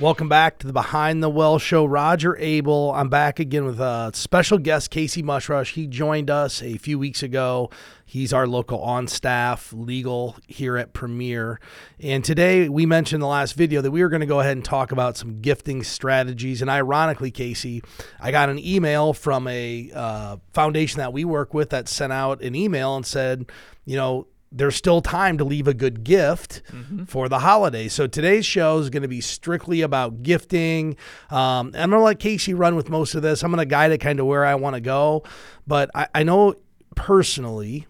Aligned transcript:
Welcome 0.00 0.30
back 0.30 0.58
to 0.60 0.66
the 0.66 0.72
Behind 0.72 1.22
the 1.22 1.28
Wealth 1.28 1.60
show. 1.60 1.84
Roger 1.84 2.34
Abel. 2.38 2.90
I'm 2.92 3.10
back 3.10 3.38
again 3.38 3.66
with 3.66 3.78
a 3.80 4.10
special 4.14 4.56
guest, 4.56 4.90
Casey 4.90 5.22
Mushrush. 5.22 5.74
He 5.74 5.86
joined 5.86 6.30
us 6.30 6.62
a 6.62 6.78
few 6.78 6.98
weeks 6.98 7.22
ago. 7.22 7.68
He's 8.06 8.32
our 8.32 8.46
local 8.46 8.80
on 8.80 9.08
staff 9.08 9.74
legal 9.74 10.36
here 10.48 10.78
at 10.78 10.94
Premier. 10.94 11.60
And 11.98 12.24
today 12.24 12.70
we 12.70 12.86
mentioned 12.86 13.20
the 13.20 13.26
last 13.26 13.52
video 13.52 13.82
that 13.82 13.90
we 13.90 14.00
were 14.02 14.08
going 14.08 14.20
to 14.20 14.26
go 14.26 14.40
ahead 14.40 14.56
and 14.56 14.64
talk 14.64 14.90
about 14.90 15.18
some 15.18 15.42
gifting 15.42 15.82
strategies. 15.82 16.62
And 16.62 16.70
ironically, 16.70 17.30
Casey, 17.30 17.82
I 18.18 18.30
got 18.30 18.48
an 18.48 18.58
email 18.58 19.12
from 19.12 19.46
a 19.48 19.90
uh, 19.94 20.36
foundation 20.54 21.00
that 21.00 21.12
we 21.12 21.26
work 21.26 21.52
with 21.52 21.68
that 21.70 21.88
sent 21.88 22.10
out 22.10 22.40
an 22.40 22.54
email 22.54 22.96
and 22.96 23.04
said, 23.04 23.50
you 23.84 23.96
know, 23.96 24.28
there's 24.52 24.74
still 24.74 25.00
time 25.00 25.38
to 25.38 25.44
leave 25.44 25.68
a 25.68 25.74
good 25.74 26.02
gift 26.02 26.62
mm-hmm. 26.72 27.04
for 27.04 27.28
the 27.28 27.38
holiday. 27.38 27.86
So 27.88 28.06
today's 28.06 28.44
show 28.44 28.78
is 28.78 28.90
going 28.90 29.02
to 29.02 29.08
be 29.08 29.20
strictly 29.20 29.80
about 29.82 30.22
gifting. 30.22 30.96
Um, 31.30 31.72
I'm 31.74 31.90
going 31.90 31.90
to 31.90 32.00
let 32.00 32.18
Casey 32.18 32.52
run 32.52 32.74
with 32.74 32.88
most 32.88 33.14
of 33.14 33.22
this. 33.22 33.44
I'm 33.44 33.50
going 33.50 33.60
to 33.60 33.66
guide 33.66 33.92
it 33.92 33.98
kind 33.98 34.18
of 34.18 34.26
where 34.26 34.44
I 34.44 34.56
want 34.56 34.74
to 34.74 34.80
go. 34.80 35.22
But 35.66 35.90
I, 35.94 36.08
I, 36.14 36.22
know 36.24 36.56
personally, 36.96 37.86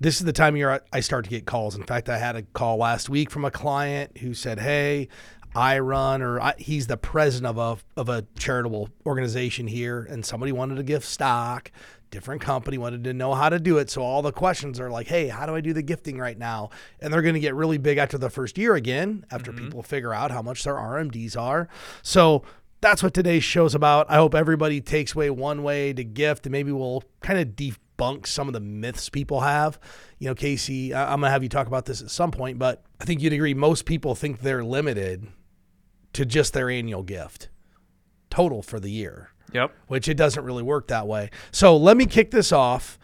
this 0.00 0.20
is 0.20 0.24
the 0.24 0.32
time 0.32 0.54
of 0.54 0.58
year 0.58 0.80
I 0.90 1.00
start 1.00 1.24
to 1.24 1.30
get 1.30 1.44
calls. 1.44 1.76
In 1.76 1.84
fact, 1.84 2.08
I 2.08 2.16
had 2.16 2.34
a 2.34 2.42
call 2.42 2.78
last 2.78 3.10
week 3.10 3.30
from 3.30 3.44
a 3.44 3.50
client 3.50 4.18
who 4.18 4.32
said, 4.32 4.58
Hey, 4.58 5.08
I 5.54 5.78
run, 5.80 6.22
or 6.22 6.40
I, 6.40 6.54
he's 6.58 6.86
the 6.86 6.96
president 6.96 7.58
of 7.58 7.58
a, 7.58 8.00
of 8.00 8.08
a 8.08 8.26
charitable 8.38 8.90
organization 9.04 9.66
here, 9.66 10.06
and 10.08 10.24
somebody 10.24 10.52
wanted 10.52 10.76
to 10.76 10.82
give 10.82 11.04
stock 11.04 11.70
different 12.10 12.40
company 12.40 12.76
wanted 12.76 13.04
to 13.04 13.14
know 13.14 13.34
how 13.34 13.48
to 13.48 13.58
do 13.58 13.78
it. 13.78 13.90
So 13.90 14.02
all 14.02 14.22
the 14.22 14.32
questions 14.32 14.80
are 14.80 14.90
like 14.90 15.06
hey 15.06 15.28
how 15.28 15.46
do 15.46 15.54
i 15.54 15.60
do 15.60 15.72
the 15.72 15.82
gifting 15.82 16.18
right 16.18 16.38
now? 16.38 16.70
And 17.00 17.12
they're 17.12 17.22
going 17.22 17.34
to 17.34 17.40
get 17.40 17.54
really 17.54 17.78
big 17.78 17.98
after 17.98 18.18
the 18.18 18.30
first 18.30 18.58
year 18.58 18.74
again 18.74 19.24
after 19.30 19.52
mm-hmm. 19.52 19.64
people 19.64 19.82
figure 19.82 20.12
out 20.12 20.30
how 20.30 20.42
much 20.42 20.64
their 20.64 20.74
rmds 20.74 21.36
are. 21.36 21.68
So 22.02 22.42
that's 22.80 23.02
what 23.02 23.14
today's 23.14 23.44
show's 23.44 23.74
about. 23.74 24.10
I 24.10 24.16
hope 24.16 24.34
everybody 24.34 24.80
takes 24.80 25.14
away 25.14 25.30
one 25.30 25.62
way 25.62 25.92
to 25.92 26.02
gift 26.02 26.46
and 26.46 26.52
maybe 26.52 26.72
we'll 26.72 27.04
kind 27.20 27.38
of 27.38 27.48
debunk 27.48 28.26
some 28.26 28.48
of 28.48 28.54
the 28.54 28.60
myths 28.60 29.08
people 29.08 29.40
have. 29.40 29.78
You 30.18 30.28
know 30.28 30.34
casey 30.34 30.94
i'm 30.94 31.20
going 31.20 31.28
to 31.28 31.30
have 31.30 31.42
you 31.42 31.48
talk 31.48 31.66
about 31.66 31.86
this 31.86 32.02
at 32.02 32.10
some 32.10 32.30
point 32.30 32.58
but 32.58 32.82
i 33.00 33.04
think 33.06 33.22
you'd 33.22 33.32
agree 33.32 33.54
most 33.54 33.86
people 33.86 34.14
think 34.14 34.40
they're 34.40 34.62
limited 34.62 35.26
to 36.12 36.24
just 36.24 36.52
their 36.52 36.70
annual 36.70 37.02
gift 37.02 37.48
total 38.30 38.62
for 38.62 38.78
the 38.78 38.90
year 38.90 39.30
Yep. 39.52 39.74
Which 39.88 40.08
it 40.08 40.14
doesn't 40.14 40.44
really 40.44 40.62
work 40.62 40.88
that 40.88 41.06
way. 41.06 41.30
So 41.50 41.76
let 41.76 41.96
me 41.96 42.06
kick 42.06 42.30
this 42.30 42.52
off. 42.52 42.98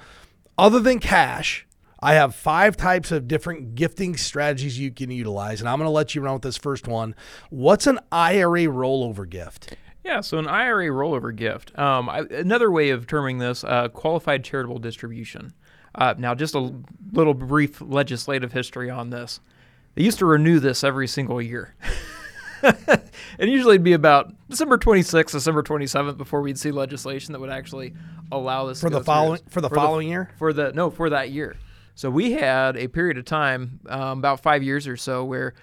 Other 0.58 0.80
than 0.80 0.98
cash, 1.00 1.66
I 2.00 2.14
have 2.14 2.34
five 2.34 2.76
types 2.76 3.10
of 3.10 3.28
different 3.28 3.74
gifting 3.74 4.16
strategies 4.16 4.78
you 4.78 4.90
can 4.90 5.10
utilize, 5.10 5.60
and 5.60 5.68
I'm 5.68 5.78
going 5.78 5.86
to 5.86 5.92
let 5.92 6.14
you 6.14 6.20
run 6.20 6.34
with 6.34 6.42
this 6.42 6.56
first 6.56 6.88
one. 6.88 7.14
What's 7.50 7.86
an 7.86 7.98
IRA 8.12 8.64
rollover 8.64 9.28
gift? 9.28 9.76
Yeah, 10.04 10.20
so 10.20 10.38
an 10.38 10.46
IRA 10.46 10.86
rollover 10.86 11.34
gift. 11.34 11.76
Um, 11.78 12.08
I, 12.08 12.20
another 12.30 12.70
way 12.70 12.90
of 12.90 13.06
terming 13.06 13.38
this, 13.38 13.64
uh, 13.64 13.88
qualified 13.88 14.44
charitable 14.44 14.78
distribution. 14.78 15.52
Uh, 15.94 16.14
now, 16.16 16.34
just 16.34 16.54
a 16.54 16.72
little 17.12 17.34
brief 17.34 17.80
legislative 17.80 18.52
history 18.52 18.88
on 18.88 19.10
this. 19.10 19.40
They 19.94 20.04
used 20.04 20.18
to 20.18 20.26
renew 20.26 20.60
this 20.60 20.84
every 20.84 21.08
single 21.08 21.42
year. 21.42 21.74
and 23.38 23.50
usually 23.50 23.74
it'd 23.74 23.84
be 23.84 23.92
about 23.92 24.32
December 24.48 24.78
26th, 24.78 25.32
December 25.32 25.62
27th 25.62 26.16
before 26.16 26.40
we'd 26.40 26.58
see 26.58 26.70
legislation 26.70 27.32
that 27.32 27.40
would 27.40 27.50
actually 27.50 27.94
allow 28.32 28.66
this 28.66 28.80
for 28.80 28.90
the 28.90 29.02
following 29.02 29.40
for 29.48 29.60
the 29.60 29.68
for 29.68 29.74
following 29.74 30.08
the, 30.08 30.12
year. 30.12 30.30
For 30.38 30.52
the 30.52 30.72
no, 30.72 30.90
for 30.90 31.10
that 31.10 31.30
year. 31.30 31.56
So 31.94 32.10
we 32.10 32.32
had 32.32 32.76
a 32.76 32.88
period 32.88 33.16
of 33.16 33.24
time, 33.24 33.80
um, 33.88 34.18
about 34.18 34.40
five 34.40 34.62
years 34.62 34.86
or 34.86 34.98
so, 34.98 35.24
where 35.24 35.54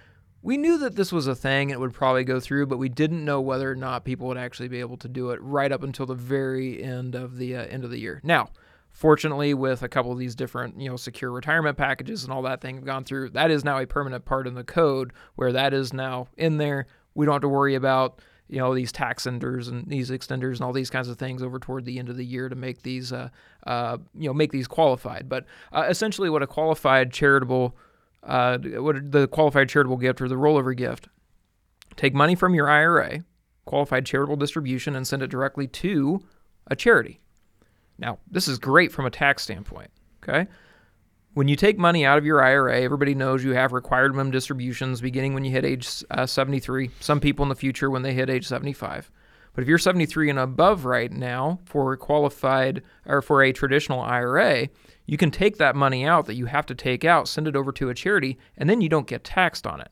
we 0.42 0.58
knew 0.58 0.78
that 0.80 0.96
this 0.96 1.12
was 1.12 1.28
a 1.28 1.36
thing 1.36 1.72
and 1.72 1.78
it 1.78 1.80
would 1.80 1.94
probably 1.94 2.24
go 2.24 2.40
through, 2.40 2.66
but 2.66 2.78
we 2.78 2.90
didn't 2.90 3.24
know 3.24 3.40
whether 3.40 3.72
or 3.72 3.76
not 3.76 4.04
people 4.04 4.28
would 4.28 4.38
actually 4.38 4.68
be 4.68 4.80
able 4.80 4.98
to 4.98 5.08
do 5.08 5.30
it 5.30 5.42
right 5.42 5.72
up 5.72 5.84
until 5.84 6.06
the 6.06 6.16
very 6.16 6.84
end 6.84 7.16
of 7.16 7.38
the 7.38 7.56
uh, 7.56 7.66
end 7.66 7.84
of 7.84 7.92
the 7.92 8.00
year. 8.00 8.20
Now, 8.24 8.50
Fortunately, 8.94 9.56
with 9.56 9.82
a 9.82 9.90
couple 9.90 10.12
of 10.12 10.20
these 10.20 10.36
different, 10.36 10.80
you 10.80 10.88
know, 10.88 10.96
secure 10.96 11.32
retirement 11.32 11.78
packages 11.78 12.24
and 12.24 12.32
all 12.32 12.44
that 12.44 12.62
thing 12.62 12.76
have 12.76 12.86
gone 12.86 13.04
through, 13.04 13.32
that 13.32 13.50
is 13.50 13.66
now 13.66 13.80
a 13.80 13.88
permanent 13.88 14.24
part 14.24 14.46
in 14.46 14.54
the 14.54 14.64
code 14.64 15.12
where 15.36 15.52
that 15.52 15.74
is 15.74 15.94
now 15.94 16.28
in 16.38 16.58
there. 16.58 16.86
We 17.16 17.26
don't 17.26 17.34
have 17.34 17.42
to 17.42 17.50
worry 17.50 17.74
about, 17.74 18.22
you 18.48 18.60
know, 18.60 18.76
these 18.76 18.92
tax 18.92 19.26
enders 19.26 19.68
and 19.68 19.88
these 19.88 20.12
extenders 20.12 20.54
and 20.54 20.62
all 20.62 20.74
these 20.74 20.92
kinds 20.92 21.10
of 21.10 21.18
things 21.18 21.42
over 21.42 21.58
toward 21.58 21.86
the 21.86 21.98
end 21.98 22.08
of 22.08 22.18
the 22.18 22.26
year 22.26 22.50
to 22.50 22.56
make 22.56 22.84
these, 22.84 23.12
uh, 23.12 23.30
uh, 23.66 23.98
you 24.14 24.30
know, 24.30 24.34
make 24.34 24.52
these 24.52 24.68
qualified. 24.68 25.28
But 25.28 25.48
uh, 25.72 25.88
essentially, 25.90 26.30
what 26.30 26.44
a 26.44 26.48
qualified 26.48 27.12
charitable, 27.12 27.76
uh, 28.22 28.60
what 28.60 29.12
the 29.12 29.28
qualified 29.28 29.70
charitable 29.70 29.98
gift 29.98 30.22
or 30.22 30.28
the 30.28 30.36
rollover 30.36 30.78
gift, 30.78 31.08
take 31.96 32.14
money 32.14 32.36
from 32.36 32.54
your 32.54 32.70
IRA, 32.70 33.22
qualified 33.66 34.06
charitable 34.06 34.36
distribution, 34.36 34.96
and 34.96 35.08
send 35.08 35.24
it 35.24 35.32
directly 35.32 35.68
to 35.68 36.24
a 36.68 36.76
charity. 36.76 37.22
Now, 38.04 38.20
this 38.30 38.50
is 38.50 38.60
great 38.60 38.92
from 38.92 39.06
a 39.06 39.10
tax 39.10 39.44
standpoint, 39.44 39.90
okay? 40.22 40.50
When 41.36 41.48
you 41.48 41.56
take 41.56 41.78
money 41.78 42.06
out 42.06 42.18
of 42.18 42.26
your 42.26 42.44
IRA, 42.44 42.82
everybody 42.82 43.16
knows 43.16 43.46
you 43.46 43.54
have 43.54 43.72
required 43.72 44.12
minimum 44.12 44.30
distributions 44.30 45.00
beginning 45.00 45.34
when 45.34 45.46
you 45.46 45.52
hit 45.52 45.64
age 45.64 46.04
uh, 46.12 46.26
73. 46.26 46.92
Some 47.00 47.22
people 47.22 47.44
in 47.44 47.50
the 47.50 47.56
future 47.56 47.90
when 47.90 48.02
they 48.02 48.14
hit 48.14 48.30
age 48.30 48.46
75. 48.46 49.10
But 49.54 49.62
if 49.62 49.70
you're 49.70 49.78
73 49.78 50.32
and 50.32 50.40
above 50.40 50.84
right 50.84 51.14
now 51.14 51.62
for 51.64 51.96
qualified 51.96 52.82
or 53.06 53.22
for 53.22 53.42
a 53.42 53.54
traditional 53.54 54.02
IRA, 54.02 54.68
you 55.06 55.16
can 55.16 55.32
take 55.32 55.58
that 55.60 55.74
money 55.74 56.06
out 56.06 56.26
that 56.26 56.36
you 56.36 56.48
have 56.48 56.66
to 56.66 56.76
take 56.76 57.06
out, 57.06 57.30
send 57.30 57.48
it 57.48 57.56
over 57.56 57.72
to 57.72 57.88
a 57.88 57.94
charity, 57.94 58.38
and 58.58 58.70
then 58.70 58.82
you 58.82 58.90
don't 58.90 59.08
get 59.08 59.24
taxed 59.24 59.66
on 59.66 59.80
it. 59.80 59.92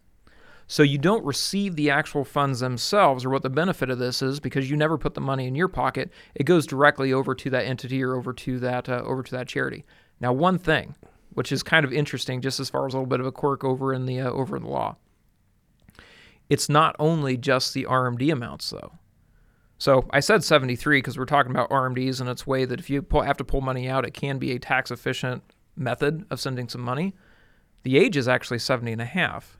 So 0.68 0.84
you 0.84 0.98
don't 0.98 1.26
receive 1.26 1.76
the 1.76 1.90
actual 1.90 2.24
funds 2.24 2.62
themselves 2.62 3.26
or 3.26 3.30
what 3.30 3.44
the 3.44 3.50
benefit 3.50 3.90
of 3.90 4.00
this 4.00 4.22
is 4.22 4.40
because 4.40 4.70
you 4.70 4.78
never 4.78 4.98
put 4.98 5.16
the 5.16 5.22
money 5.22 5.48
in 5.48 5.56
your 5.56 5.68
pocket. 5.68 6.12
It 6.34 6.46
goes 6.46 6.66
directly 6.66 7.12
over 7.12 7.36
to 7.36 7.50
that 7.50 7.66
entity 7.66 8.02
or 8.04 8.16
over 8.16 8.32
to 8.34 8.60
that 8.60 8.88
uh, 8.88 9.04
over 9.06 9.24
to 9.24 9.32
that 9.32 9.48
charity. 9.48 9.86
Now, 10.20 10.32
one 10.32 10.58
thing 10.58 10.96
which 11.34 11.52
is 11.52 11.64
kind 11.64 11.86
of 11.86 11.94
interesting, 11.94 12.42
just 12.42 12.60
as 12.60 12.70
far 12.70 12.86
as 12.86 12.94
a 12.94 12.98
little 12.98 13.08
bit 13.08 13.20
of 13.20 13.26
a 13.26 13.32
quirk 13.32 13.64
over 13.64 13.94
in 13.94 14.06
the 14.06 14.20
uh, 14.20 14.30
over 14.30 14.56
in 14.56 14.64
the 14.64 14.70
law. 14.70 14.98
It's 16.50 16.68
not 16.68 16.96
only 17.00 17.38
just 17.38 17.74
the 17.74 17.86
RMD 17.86 18.32
amounts 18.32 18.70
though. 18.70 18.94
So 19.78 20.06
I 20.12 20.20
said 20.20 20.44
73 20.44 20.98
because 20.98 21.18
we're 21.18 21.26
talking 21.26 21.52
about 21.52 21.70
RMDs 21.70 22.20
and 22.20 22.30
its 22.30 22.46
way 22.46 22.66
that 22.66 22.80
if 22.80 22.90
you 22.90 23.02
pull, 23.02 23.22
have 23.22 23.38
to 23.38 23.44
pull 23.44 23.62
money 23.62 23.90
out, 23.90 24.06
it 24.06 24.14
can 24.14 24.38
be 24.38 24.52
a 24.52 24.60
tax 24.60 24.92
efficient 24.92 25.44
method 25.76 26.26
of 26.30 26.40
sending 26.40 26.70
some 26.70 26.82
money. 26.82 27.16
The 27.84 27.98
age 27.98 28.16
is 28.16 28.28
actually 28.28 28.60
70 28.60 28.92
and 28.92 29.02
a 29.02 29.06
half. 29.06 29.58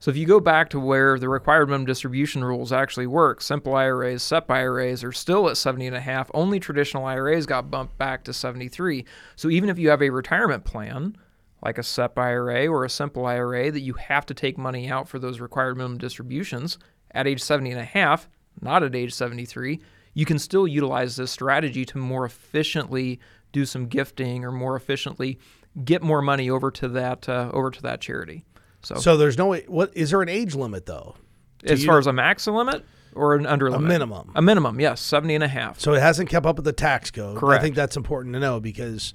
So 0.00 0.10
if 0.10 0.16
you 0.16 0.26
go 0.26 0.40
back 0.40 0.70
to 0.70 0.80
where 0.80 1.18
the 1.18 1.28
required 1.28 1.68
minimum 1.68 1.84
distribution 1.84 2.42
rules 2.42 2.72
actually 2.72 3.06
work, 3.06 3.42
simple 3.42 3.74
IRAs, 3.74 4.22
SEP 4.22 4.50
IRAs 4.50 5.04
are 5.04 5.12
still 5.12 5.46
at 5.50 5.58
70 5.58 5.88
and 5.88 5.96
a 5.96 6.00
half. 6.00 6.30
Only 6.32 6.58
traditional 6.58 7.04
IRAs 7.04 7.44
got 7.44 7.70
bumped 7.70 7.98
back 7.98 8.24
to 8.24 8.32
73. 8.32 9.04
So 9.36 9.50
even 9.50 9.68
if 9.68 9.78
you 9.78 9.90
have 9.90 10.00
a 10.00 10.08
retirement 10.08 10.64
plan, 10.64 11.16
like 11.62 11.76
a 11.76 11.82
SEP 11.82 12.18
IRA 12.18 12.66
or 12.66 12.86
a 12.86 12.90
simple 12.90 13.26
IRA 13.26 13.70
that 13.70 13.80
you 13.80 13.92
have 13.92 14.24
to 14.24 14.34
take 14.34 14.56
money 14.56 14.90
out 14.90 15.06
for 15.06 15.18
those 15.18 15.38
required 15.38 15.76
minimum 15.76 15.98
distributions 15.98 16.78
at 17.10 17.26
age 17.26 17.42
70 17.42 17.70
and 17.70 17.80
a 17.80 17.84
half, 17.84 18.26
not 18.62 18.82
at 18.82 18.96
age 18.96 19.12
73, 19.12 19.80
you 20.14 20.24
can 20.24 20.38
still 20.38 20.66
utilize 20.66 21.16
this 21.16 21.30
strategy 21.30 21.84
to 21.84 21.98
more 21.98 22.24
efficiently 22.24 23.20
do 23.52 23.66
some 23.66 23.86
gifting 23.86 24.46
or 24.46 24.50
more 24.50 24.76
efficiently 24.76 25.38
get 25.84 26.02
more 26.02 26.22
money 26.22 26.48
over 26.48 26.70
to 26.70 26.88
that 26.88 27.28
uh, 27.28 27.50
over 27.52 27.70
to 27.70 27.82
that 27.82 28.00
charity. 28.00 28.44
So, 28.82 28.94
so 28.96 29.16
there's 29.16 29.36
no 29.36 29.54
what 29.54 29.92
is 29.96 30.10
there 30.10 30.22
an 30.22 30.28
age 30.28 30.54
limit 30.54 30.86
though? 30.86 31.16
As 31.64 31.84
far 31.84 31.98
as 31.98 32.06
a 32.06 32.12
max 32.12 32.46
limit 32.46 32.84
or 33.14 33.34
an 33.34 33.46
under 33.46 33.70
limit? 33.70 33.84
A 33.84 33.88
minimum. 33.88 34.32
A 34.34 34.42
minimum, 34.42 34.80
yes, 34.80 35.00
70 35.00 35.34
and 35.34 35.44
a 35.44 35.48
half. 35.48 35.78
So 35.78 35.92
it 35.92 36.00
hasn't 36.00 36.30
kept 36.30 36.46
up 36.46 36.56
with 36.56 36.64
the 36.64 36.72
tax 36.72 37.10
code. 37.10 37.36
Correct. 37.36 37.60
I 37.60 37.62
think 37.62 37.74
that's 37.74 37.96
important 37.96 38.32
to 38.34 38.40
know 38.40 38.60
because 38.60 39.12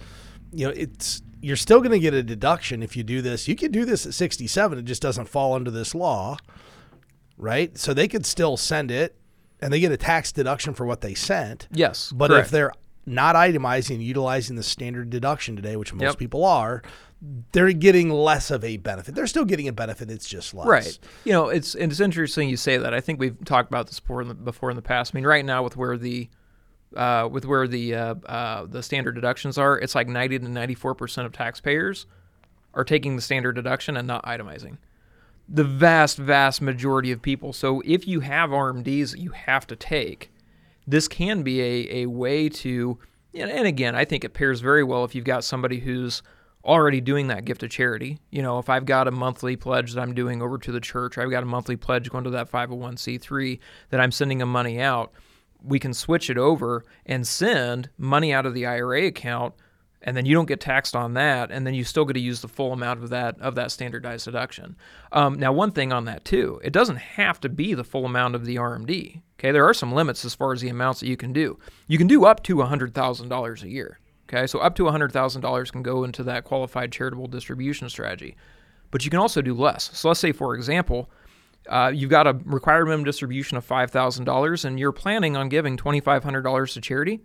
you 0.51 0.67
know, 0.67 0.73
it's 0.75 1.21
you're 1.41 1.55
still 1.55 1.79
going 1.79 1.91
to 1.91 1.99
get 1.99 2.13
a 2.13 2.23
deduction 2.23 2.81
if 2.81 2.95
you 2.95 3.03
do 3.03 3.21
this. 3.21 3.47
You 3.47 3.55
can 3.55 3.71
do 3.71 3.85
this 3.85 4.05
at 4.05 4.13
67, 4.13 4.79
it 4.79 4.83
just 4.83 5.01
doesn't 5.01 5.27
fall 5.27 5.53
under 5.53 5.71
this 5.71 5.93
law. 5.93 6.37
Right? 7.37 7.77
So 7.77 7.93
they 7.93 8.07
could 8.07 8.25
still 8.25 8.55
send 8.55 8.91
it 8.91 9.17
and 9.59 9.71
they 9.71 9.79
get 9.79 9.91
a 9.91 9.97
tax 9.97 10.31
deduction 10.31 10.73
for 10.73 10.85
what 10.85 11.01
they 11.01 11.13
sent. 11.13 11.67
Yes. 11.71 12.11
But 12.11 12.29
correct. 12.29 12.45
if 12.45 12.51
they're 12.51 12.71
not 13.05 13.35
itemizing 13.35 14.03
utilizing 14.03 14.55
the 14.55 14.63
standard 14.63 15.09
deduction 15.09 15.55
today, 15.55 15.75
which 15.75 15.93
most 15.93 16.03
yep. 16.03 16.17
people 16.17 16.43
are, 16.43 16.81
they're 17.51 17.71
getting 17.71 18.09
less 18.09 18.51
of 18.51 18.63
a 18.63 18.77
benefit. 18.77 19.15
They're 19.15 19.27
still 19.27 19.45
getting 19.45 19.67
a 19.67 19.73
benefit. 19.73 20.09
It's 20.09 20.27
just 20.27 20.53
less. 20.53 20.67
Right. 20.67 20.99
You 21.23 21.33
know, 21.33 21.49
it's 21.49 21.75
and 21.75 21.91
it's 21.91 22.01
interesting 22.01 22.49
you 22.49 22.57
say 22.57 22.77
that. 22.77 22.93
I 22.93 23.01
think 23.01 23.19
we've 23.19 23.37
talked 23.45 23.69
about 23.69 23.87
this 23.87 23.99
before 23.99 24.21
in 24.21 24.27
the, 24.27 24.33
before 24.33 24.69
in 24.69 24.75
the 24.75 24.81
past. 24.81 25.13
I 25.13 25.17
mean, 25.17 25.25
right 25.25 25.45
now 25.45 25.63
with 25.63 25.77
where 25.77 25.97
the 25.97 26.29
uh, 26.95 27.27
with 27.31 27.45
where 27.45 27.67
the 27.67 27.95
uh, 27.95 28.15
uh, 28.25 28.65
the 28.65 28.83
standard 28.83 29.15
deductions 29.15 29.57
are, 29.57 29.77
it's 29.79 29.95
like 29.95 30.07
90 30.07 30.39
to 30.39 30.49
94 30.49 30.95
percent 30.95 31.25
of 31.25 31.33
taxpayers 31.33 32.05
are 32.75 32.83
taking 32.83 33.15
the 33.15 33.21
standard 33.21 33.53
deduction 33.53 33.97
and 33.97 34.07
not 34.07 34.23
itemizing. 34.25 34.77
The 35.47 35.63
vast, 35.63 36.17
vast 36.17 36.61
majority 36.61 37.11
of 37.11 37.21
people. 37.21 37.53
So 37.53 37.81
if 37.85 38.07
you 38.07 38.19
have 38.21 38.49
RMDs 38.49 39.11
that 39.11 39.19
you 39.19 39.29
have 39.31 39.67
to 39.67 39.75
take, 39.75 40.31
this 40.87 41.07
can 41.07 41.43
be 41.43 41.61
a, 41.61 42.03
a 42.03 42.05
way 42.07 42.49
to, 42.49 42.99
and 43.33 43.67
again, 43.67 43.95
I 43.95 44.05
think 44.05 44.23
it 44.23 44.33
pairs 44.33 44.61
very 44.61 44.83
well 44.83 45.03
if 45.03 45.15
you've 45.15 45.25
got 45.25 45.43
somebody 45.43 45.79
who's 45.79 46.21
already 46.63 46.99
doing 46.99 47.27
that 47.27 47.45
gift 47.45 47.61
to 47.61 47.69
charity. 47.69 48.19
You 48.31 48.41
know, 48.41 48.59
if 48.59 48.69
I've 48.69 48.85
got 48.85 49.07
a 49.07 49.11
monthly 49.11 49.55
pledge 49.55 49.93
that 49.93 50.01
I'm 50.01 50.13
doing 50.13 50.41
over 50.41 50.57
to 50.57 50.71
the 50.71 50.79
church, 50.79 51.17
I've 51.17 51.29
got 51.29 51.43
a 51.43 51.47
monthly 51.47 51.75
pledge 51.75 52.09
going 52.09 52.23
to 52.23 52.29
that 52.31 52.51
501c3 52.51 53.59
that 53.89 53.99
I'm 53.99 54.11
sending 54.11 54.39
them 54.39 54.51
money 54.51 54.79
out, 54.79 55.13
we 55.63 55.79
can 55.79 55.93
switch 55.93 56.29
it 56.29 56.37
over 56.37 56.83
and 57.05 57.25
send 57.27 57.89
money 57.97 58.33
out 58.33 58.45
of 58.45 58.53
the 58.53 58.65
IRA 58.65 59.05
account 59.05 59.53
and 60.05 60.15
then 60.15 60.25
you 60.25 60.35
don't 60.35 60.45
get 60.45 60.61
taxed 60.61 60.95
on 60.95 61.15
that, 61.15 61.49
and 61.49 61.65
then 61.65 61.73
you 61.73 61.83
still 61.83 62.05
get 62.05 62.13
to 62.13 62.19
use 62.19 62.41
the 62.41 62.47
full 62.47 62.71
amount 62.71 63.03
of 63.03 63.09
that 63.09 63.41
of 63.41 63.55
that 63.55 63.71
standardized 63.71 64.25
deduction. 64.25 64.77
Um, 65.11 65.33
now, 65.39 65.51
one 65.51 65.71
thing 65.71 65.91
on 65.91 66.05
that 66.05 66.23
too, 66.23 66.61
it 66.63 66.71
doesn't 66.71 66.97
have 66.97 67.41
to 67.41 67.49
be 67.49 67.73
the 67.73 67.83
full 67.83 68.05
amount 68.05 68.35
of 68.35 68.45
the 68.45 68.55
RMD. 68.55 69.21
Okay, 69.39 69.51
there 69.51 69.67
are 69.67 69.73
some 69.73 69.91
limits 69.91 70.23
as 70.23 70.35
far 70.35 70.53
as 70.53 70.61
the 70.61 70.69
amounts 70.69 70.99
that 70.99 71.07
you 71.07 71.17
can 71.17 71.33
do. 71.33 71.57
You 71.87 71.97
can 71.97 72.05
do 72.07 72.23
up 72.23 72.43
to 72.43 72.61
hundred 72.61 72.93
thousand 72.93 73.29
dollars 73.29 73.63
a 73.63 73.67
year. 73.67 73.99
Okay, 74.29 74.45
so 74.45 74.59
up 74.59 74.75
to 74.75 74.87
hundred 74.87 75.11
thousand 75.11 75.41
dollars 75.41 75.71
can 75.71 75.81
go 75.81 76.03
into 76.03 76.23
that 76.23 76.43
qualified 76.43 76.91
charitable 76.91 77.27
distribution 77.27 77.89
strategy, 77.89 78.37
but 78.91 79.03
you 79.03 79.09
can 79.09 79.19
also 79.19 79.41
do 79.41 79.55
less. 79.55 79.89
So 79.97 80.07
let's 80.07 80.21
say, 80.21 80.31
for 80.31 80.55
example. 80.55 81.09
Uh, 81.67 81.91
you've 81.91 82.11
got 82.11 82.27
a 82.27 82.39
required 82.45 82.85
minimum 82.85 83.03
distribution 83.03 83.57
of 83.57 83.67
$5,000 83.67 84.65
and 84.65 84.79
you're 84.79 84.91
planning 84.91 85.35
on 85.35 85.49
giving 85.49 85.77
$2,500 85.77 86.73
to 86.73 86.79
charity 86.79 87.21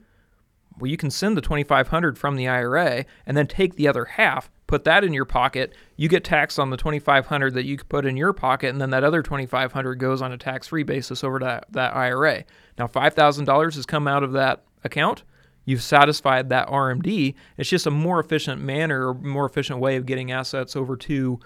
well, 0.78 0.90
you 0.90 0.96
can 0.96 1.10
send 1.10 1.36
the 1.36 1.40
2500 1.40 2.18
from 2.18 2.36
the 2.36 2.48
IRA 2.48 3.04
and 3.26 3.36
then 3.36 3.46
take 3.46 3.76
the 3.76 3.88
other 3.88 4.04
half, 4.04 4.50
put 4.66 4.84
that 4.84 5.04
in 5.04 5.12
your 5.12 5.24
pocket. 5.24 5.74
You 5.96 6.08
get 6.08 6.24
taxed 6.24 6.58
on 6.58 6.70
the 6.70 6.76
2500 6.76 7.54
that 7.54 7.64
you 7.64 7.78
put 7.78 8.06
in 8.06 8.16
your 8.16 8.32
pocket, 8.32 8.70
and 8.70 8.80
then 8.80 8.90
that 8.90 9.04
other 9.04 9.22
2500 9.22 9.94
goes 9.96 10.22
on 10.22 10.32
a 10.32 10.38
tax-free 10.38 10.84
basis 10.84 11.22
over 11.22 11.38
to 11.38 11.44
that, 11.44 11.66
that 11.72 11.94
IRA. 11.94 12.44
Now, 12.78 12.86
$5,000 12.86 13.74
has 13.74 13.86
come 13.86 14.08
out 14.08 14.22
of 14.22 14.32
that 14.32 14.64
account. 14.84 15.22
You've 15.64 15.82
satisfied 15.82 16.48
that 16.48 16.68
RMD. 16.68 17.34
It's 17.58 17.68
just 17.68 17.86
a 17.86 17.90
more 17.90 18.18
efficient 18.18 18.62
manner, 18.62 19.08
or 19.08 19.14
more 19.14 19.46
efficient 19.46 19.78
way 19.78 19.96
of 19.96 20.06
getting 20.06 20.32
assets 20.32 20.74
over 20.74 20.96
to 20.96 21.38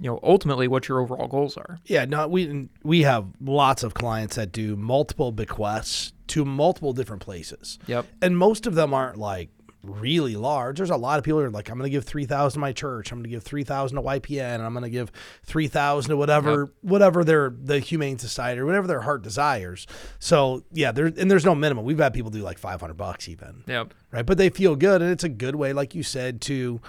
you 0.00 0.08
know 0.08 0.20
ultimately 0.22 0.68
what 0.68 0.88
your 0.88 1.00
overall 1.00 1.26
goals 1.26 1.56
are. 1.56 1.78
Yeah, 1.84 2.04
no, 2.04 2.26
we 2.28 2.68
we 2.82 3.02
have 3.02 3.26
lots 3.40 3.82
of 3.82 3.94
clients 3.94 4.36
that 4.36 4.52
do 4.52 4.76
multiple 4.76 5.32
bequests 5.32 6.12
to 6.28 6.44
multiple 6.44 6.92
different 6.92 7.22
places. 7.22 7.78
Yep. 7.86 8.06
And 8.22 8.36
most 8.36 8.66
of 8.66 8.74
them 8.74 8.94
aren't 8.94 9.18
like 9.18 9.50
really 9.82 10.36
large. 10.36 10.76
There's 10.76 10.90
a 10.90 10.96
lot 10.96 11.18
of 11.18 11.24
people 11.24 11.38
who 11.38 11.46
are 11.46 11.50
like, 11.50 11.70
I'm 11.70 11.78
going 11.78 11.90
to 11.90 11.94
give 11.94 12.04
three 12.04 12.26
thousand 12.26 12.58
to 12.58 12.60
my 12.60 12.72
church. 12.72 13.12
I'm 13.12 13.18
going 13.18 13.24
to 13.24 13.30
give 13.30 13.42
three 13.42 13.64
thousand 13.64 13.96
to 13.96 14.02
YPN. 14.02 14.56
And 14.56 14.62
I'm 14.62 14.72
going 14.72 14.84
to 14.84 14.90
give 14.90 15.12
three 15.44 15.68
thousand 15.68 16.10
to 16.10 16.16
whatever, 16.16 16.60
yep. 16.60 16.68
whatever 16.82 17.24
their 17.24 17.50
the 17.50 17.78
Humane 17.80 18.18
Society 18.18 18.60
or 18.60 18.66
whatever 18.66 18.86
their 18.86 19.00
heart 19.00 19.22
desires. 19.22 19.86
So 20.18 20.64
yeah, 20.72 20.92
there 20.92 21.06
and 21.06 21.30
there's 21.30 21.44
no 21.44 21.54
minimum. 21.54 21.84
We've 21.84 21.98
had 21.98 22.14
people 22.14 22.30
do 22.30 22.40
like 22.40 22.58
500 22.58 22.94
bucks 22.94 23.28
even. 23.28 23.64
Yep. 23.66 23.94
Right, 24.10 24.26
but 24.26 24.38
they 24.38 24.50
feel 24.50 24.74
good, 24.76 25.02
and 25.02 25.10
it's 25.10 25.24
a 25.24 25.28
good 25.28 25.54
way, 25.54 25.72
like 25.72 25.94
you 25.94 26.02
said, 26.02 26.40
to 26.42 26.80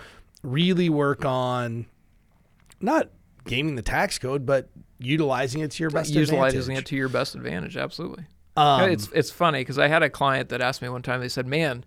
really 0.42 0.90
work 0.90 1.26
on 1.26 1.86
not 2.80 3.10
gaming 3.46 3.76
the 3.76 3.82
tax 3.82 4.18
code, 4.18 4.46
but 4.46 4.70
utilizing 5.00 5.62
it 5.62 5.72
to 5.72 5.84
your 5.84 5.90
best 5.90 6.12
utilizing 6.12 6.60
advantage. 6.60 6.80
it 6.80 6.86
to 6.88 6.96
your 6.96 7.10
best 7.10 7.36
advantage. 7.36 7.78
Absolutely. 7.78 8.26
Um, 8.60 8.90
it's 8.90 9.10
it's 9.14 9.32
funny 9.32 9.62
because 9.62 9.80
I 9.80 9.88
had 9.88 10.04
a 10.04 10.10
client 10.10 10.50
that 10.50 10.60
asked 10.62 10.82
me 10.82 10.90
one 10.90 11.02
time. 11.02 11.22
They 11.22 11.30
said, 11.30 11.48
"Man, 11.48 11.86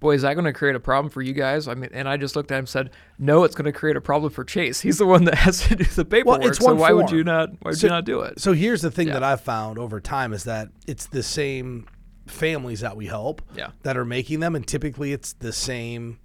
boy, 0.00 0.14
is 0.14 0.22
that 0.22 0.34
going 0.34 0.46
to 0.46 0.54
create 0.54 0.74
a 0.74 0.80
problem 0.80 1.10
for 1.10 1.20
you 1.20 1.34
guys?" 1.34 1.68
I 1.68 1.74
mean, 1.74 1.90
and 1.92 2.08
I 2.08 2.16
just 2.16 2.34
looked 2.34 2.50
at 2.50 2.54
him 2.54 2.60
and 2.60 2.68
said, 2.68 2.90
"No, 3.18 3.44
it's 3.44 3.54
going 3.54 3.66
to 3.66 3.72
create 3.72 3.96
a 3.96 4.00
problem 4.00 4.32
for 4.32 4.42
Chase. 4.42 4.80
He's 4.80 4.98
the 4.98 5.06
one 5.06 5.24
that 5.24 5.34
has 5.38 5.60
to 5.68 5.76
do 5.76 5.84
the 5.84 6.04
paperwork. 6.06 6.40
Well, 6.40 6.54
so 6.54 6.74
why 6.74 6.88
form. 6.88 7.02
would 7.02 7.10
you 7.10 7.24
not? 7.24 7.50
Why 7.60 7.70
would 7.70 7.78
so, 7.78 7.88
you 7.88 7.90
not 7.90 8.06
do 8.06 8.20
it?" 8.22 8.40
So 8.40 8.54
here's 8.54 8.80
the 8.80 8.90
thing 8.90 9.08
yeah. 9.08 9.14
that 9.14 9.22
I've 9.22 9.42
found 9.42 9.78
over 9.78 10.00
time 10.00 10.32
is 10.32 10.44
that 10.44 10.70
it's 10.86 11.06
the 11.06 11.22
same 11.22 11.86
families 12.26 12.80
that 12.80 12.96
we 12.96 13.06
help 13.06 13.42
yeah. 13.54 13.70
that 13.82 13.98
are 13.98 14.06
making 14.06 14.40
them, 14.40 14.56
and 14.56 14.66
typically 14.66 15.12
it's 15.12 15.34
the 15.34 15.52
same 15.52 16.18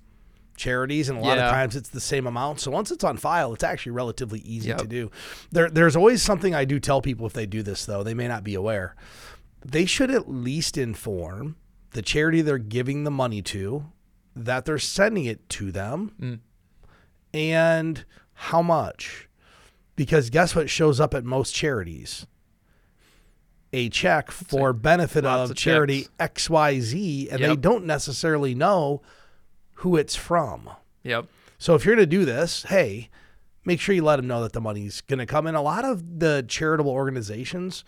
charities, 0.56 1.10
and 1.10 1.18
a 1.18 1.22
lot 1.22 1.38
yeah. 1.38 1.46
of 1.46 1.52
times 1.52 1.76
it's 1.76 1.90
the 1.90 2.00
same 2.00 2.26
amount. 2.26 2.62
So 2.62 2.72
once 2.72 2.90
it's 2.90 3.04
on 3.04 3.18
file, 3.18 3.54
it's 3.54 3.64
actually 3.64 3.94
relatively 3.94 4.40
easy 4.40 4.70
yep. 4.70 4.78
to 4.78 4.88
do. 4.88 5.12
There, 5.52 5.70
there's 5.70 5.98
always 5.98 6.22
something 6.22 6.56
I 6.56 6.64
do 6.64 6.80
tell 6.80 7.02
people 7.02 7.26
if 7.26 7.34
they 7.34 7.46
do 7.46 7.64
this, 7.64 7.86
though 7.86 8.04
they 8.04 8.14
may 8.14 8.30
not 8.30 8.46
be 8.46 8.56
aware 8.56 8.96
they 9.64 9.86
should 9.86 10.12
at 10.12 10.30
least 10.30 10.78
inform 10.78 11.56
the 11.92 12.02
charity 12.02 12.42
they're 12.42 12.58
giving 12.58 13.04
the 13.04 13.12
money 13.12 13.42
to 13.42 13.86
that 14.36 14.66
they're 14.66 14.80
sending 14.80 15.26
it 15.26 15.48
to 15.48 15.72
them 15.72 16.12
mm. 16.20 16.40
and 17.34 18.06
how 18.34 18.62
much. 18.62 19.30
Because 19.96 20.30
guess 20.30 20.56
what 20.56 20.70
shows 20.70 21.00
up 21.00 21.14
at 21.14 21.24
most 21.24 21.54
charities? 21.54 22.26
A 23.72 23.90
check 23.90 24.32
for 24.32 24.74
benefit 24.74 25.26
of, 25.26 25.52
of 25.52 25.58
charity 25.58 26.08
checks. 26.20 26.48
XYZ, 26.48 27.32
and 27.32 27.40
yep. 27.40 27.50
they 27.50 27.56
don't 27.56 27.86
necessarily 27.86 28.56
know 28.56 29.02
who 29.76 29.96
it's 29.96 30.16
from. 30.16 30.70
Yep. 31.04 31.28
So 31.58 31.76
if 31.76 31.86
you're 31.86 31.96
going 31.96 32.08
to 32.10 32.18
do 32.18 32.26
this, 32.26 32.64
hey, 32.64 33.10
make 33.66 33.80
sure 33.80 33.96
you 33.96 34.04
let 34.04 34.18
them 34.18 34.28
know 34.28 34.42
that 34.42 34.54
the 34.54 34.62
money's 34.62 35.02
going 35.02 35.20
to 35.20 35.26
come 35.26 35.48
in. 35.48 35.56
A 35.56 35.62
lot 35.62 35.86
of 35.86 36.20
the 36.20 36.46
charitable 36.48 36.92
organizations 36.92 37.84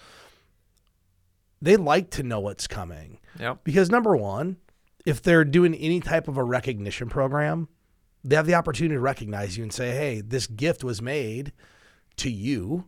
they 1.62 1.78
like 1.78 2.10
to 2.12 2.24
know 2.24 2.40
what's 2.40 2.68
coming. 2.68 3.20
Yep. 3.40 3.60
Because 3.64 3.90
number 3.90 4.16
one, 4.16 4.58
if 5.06 5.22
they're 5.22 5.46
doing 5.46 5.76
any 5.76 6.00
type 6.00 6.28
of 6.28 6.38
a 6.38 6.44
recognition 6.44 7.10
program, 7.10 7.68
they 8.24 8.36
have 8.36 8.48
the 8.48 8.56
opportunity 8.56 8.96
to 8.96 9.00
recognize 9.00 9.58
you 9.58 9.64
and 9.64 9.72
say, 9.72 9.92
"Hey, 9.92 10.22
this 10.22 10.48
gift 10.48 10.84
was 10.84 11.02
made 11.02 11.54
to 12.18 12.30
you." 12.30 12.86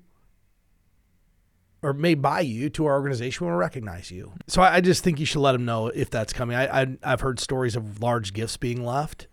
Or 1.83 1.93
made 1.93 2.23
by 2.23 2.39
you 2.39 2.71
to 2.71 2.87
our 2.87 2.95
organization 2.95 3.45
We 3.45 3.51
will 3.51 3.59
recognize 3.59 4.09
you. 4.09 4.33
So 4.47 4.63
I, 4.63 4.77
I, 4.77 4.81
just 4.81 5.03
think 5.03 5.19
you 5.19 5.27
should 5.27 5.41
let 5.41 5.51
them 5.51 5.63
know 5.63 5.87
if 5.87 6.09
that's 6.09 6.33
coming. 6.33 6.57
I, 6.57 6.81
I 6.81 6.97
I've 7.03 7.21
heard 7.21 7.39
stories 7.39 7.75
of 7.75 8.01
large 8.01 8.33
gifts 8.33 8.57
being 8.57 8.83
left, 8.83 9.27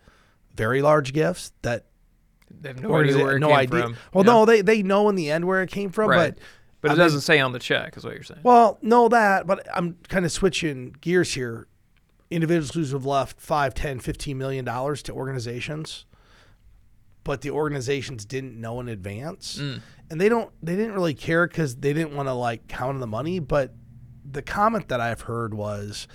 very 0.54 0.82
large 0.82 1.14
gifts 1.14 1.52
that 1.62 1.86
they 2.50 2.68
have 2.68 2.82
no 2.82 2.94
idea 2.96 3.16
where 3.16 3.36
it 3.36 3.40
no 3.40 3.48
came 3.48 3.56
idea. 3.56 3.82
From. 3.82 3.96
Well, 4.12 4.24
yeah. 4.24 4.32
no, 4.32 4.44
they 4.44 4.60
they 4.60 4.82
know 4.82 5.08
in 5.08 5.14
the 5.14 5.30
end 5.30 5.46
where 5.46 5.62
it 5.62 5.70
came 5.70 5.90
from, 5.90 6.10
right. 6.10 6.34
but 6.34 6.44
but 6.84 6.90
it 6.90 7.00
I 7.00 7.04
doesn't 7.04 7.16
mean, 7.16 7.22
say 7.22 7.40
on 7.40 7.52
the 7.52 7.58
check, 7.58 7.96
is 7.96 8.04
what 8.04 8.12
you're 8.12 8.22
saying. 8.22 8.40
Well, 8.42 8.76
no, 8.82 9.08
that, 9.08 9.46
but 9.46 9.66
I'm 9.74 9.96
kind 10.10 10.26
of 10.26 10.32
switching 10.32 10.94
gears 11.00 11.32
here. 11.32 11.66
Individuals 12.30 12.90
who 12.90 12.96
have 12.96 13.06
left 13.06 13.40
5, 13.40 13.72
10, 13.72 14.00
15 14.00 14.36
million 14.36 14.66
dollars 14.66 15.02
to 15.04 15.12
organizations, 15.12 16.04
but 17.22 17.40
the 17.40 17.50
organizations 17.50 18.26
didn't 18.26 18.60
know 18.60 18.80
in 18.80 18.88
advance. 18.90 19.56
Mm. 19.56 19.80
And 20.10 20.20
they 20.20 20.28
don't 20.28 20.50
they 20.62 20.76
didn't 20.76 20.92
really 20.92 21.14
care 21.14 21.46
because 21.46 21.76
they 21.76 21.94
didn't 21.94 22.14
want 22.14 22.28
to 22.28 22.34
like 22.34 22.68
count 22.68 23.00
the 23.00 23.06
money. 23.06 23.38
But 23.38 23.72
the 24.30 24.42
comment 24.42 24.88
that 24.88 25.00
I've 25.00 25.22
heard 25.22 25.54
was 25.54 26.06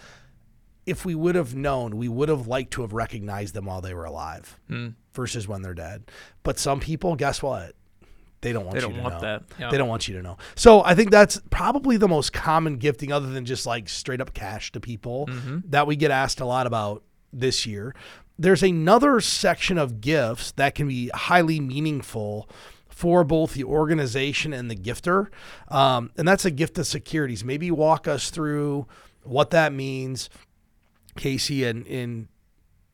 if 0.85 1.03
we 1.03 1.15
would 1.15 1.33
have 1.33 1.55
known, 1.55 1.97
we 1.97 2.07
would 2.07 2.29
have 2.29 2.45
liked 2.45 2.73
to 2.73 2.83
have 2.83 2.93
recognized 2.93 3.55
them 3.55 3.65
while 3.65 3.81
they 3.81 3.95
were 3.95 4.05
alive 4.05 4.59
mm. 4.69 4.93
versus 5.13 5.47
when 5.47 5.63
they're 5.63 5.73
dead. 5.73 6.11
But 6.43 6.59
some 6.59 6.79
people, 6.79 7.15
guess 7.15 7.41
what? 7.41 7.73
They 8.41 8.53
don't 8.53 8.65
want 8.65 8.75
they 8.75 8.81
don't 8.81 8.91
you 8.91 8.97
to 8.97 9.03
want 9.03 9.15
know. 9.15 9.21
that. 9.21 9.43
Yeah. 9.59 9.69
They 9.69 9.77
don't 9.77 9.89
want 9.89 10.07
you 10.07 10.15
to 10.15 10.21
know. 10.21 10.37
So 10.55 10.83
I 10.83 10.95
think 10.95 11.11
that's 11.11 11.41
probably 11.49 11.97
the 11.97 12.07
most 12.07 12.31
common 12.31 12.77
gifting, 12.77 13.11
other 13.11 13.27
than 13.27 13.45
just 13.45 13.65
like 13.65 13.89
straight 13.89 14.21
up 14.21 14.33
cash 14.33 14.71
to 14.71 14.79
people, 14.79 15.27
mm-hmm. 15.27 15.59
that 15.65 15.87
we 15.87 15.95
get 15.95 16.11
asked 16.11 16.39
a 16.39 16.45
lot 16.45 16.65
about 16.65 17.03
this 17.33 17.65
year. 17.65 17.93
There's 18.37 18.63
another 18.63 19.19
section 19.19 19.77
of 19.77 19.99
gifts 19.99 20.51
that 20.53 20.73
can 20.73 20.87
be 20.87 21.09
highly 21.13 21.59
meaningful 21.59 22.49
for 22.87 23.23
both 23.23 23.53
the 23.53 23.65
organization 23.65 24.53
and 24.53 24.71
the 24.71 24.75
gifter, 24.75 25.27
um, 25.67 26.11
and 26.17 26.27
that's 26.27 26.45
a 26.45 26.51
gift 26.51 26.77
of 26.77 26.87
securities. 26.87 27.43
Maybe 27.43 27.71
walk 27.71 28.07
us 28.07 28.29
through 28.29 28.87
what 29.23 29.49
that 29.49 29.73
means, 29.73 30.29
Casey, 31.17 31.65
and 31.65 31.85
in 31.85 32.29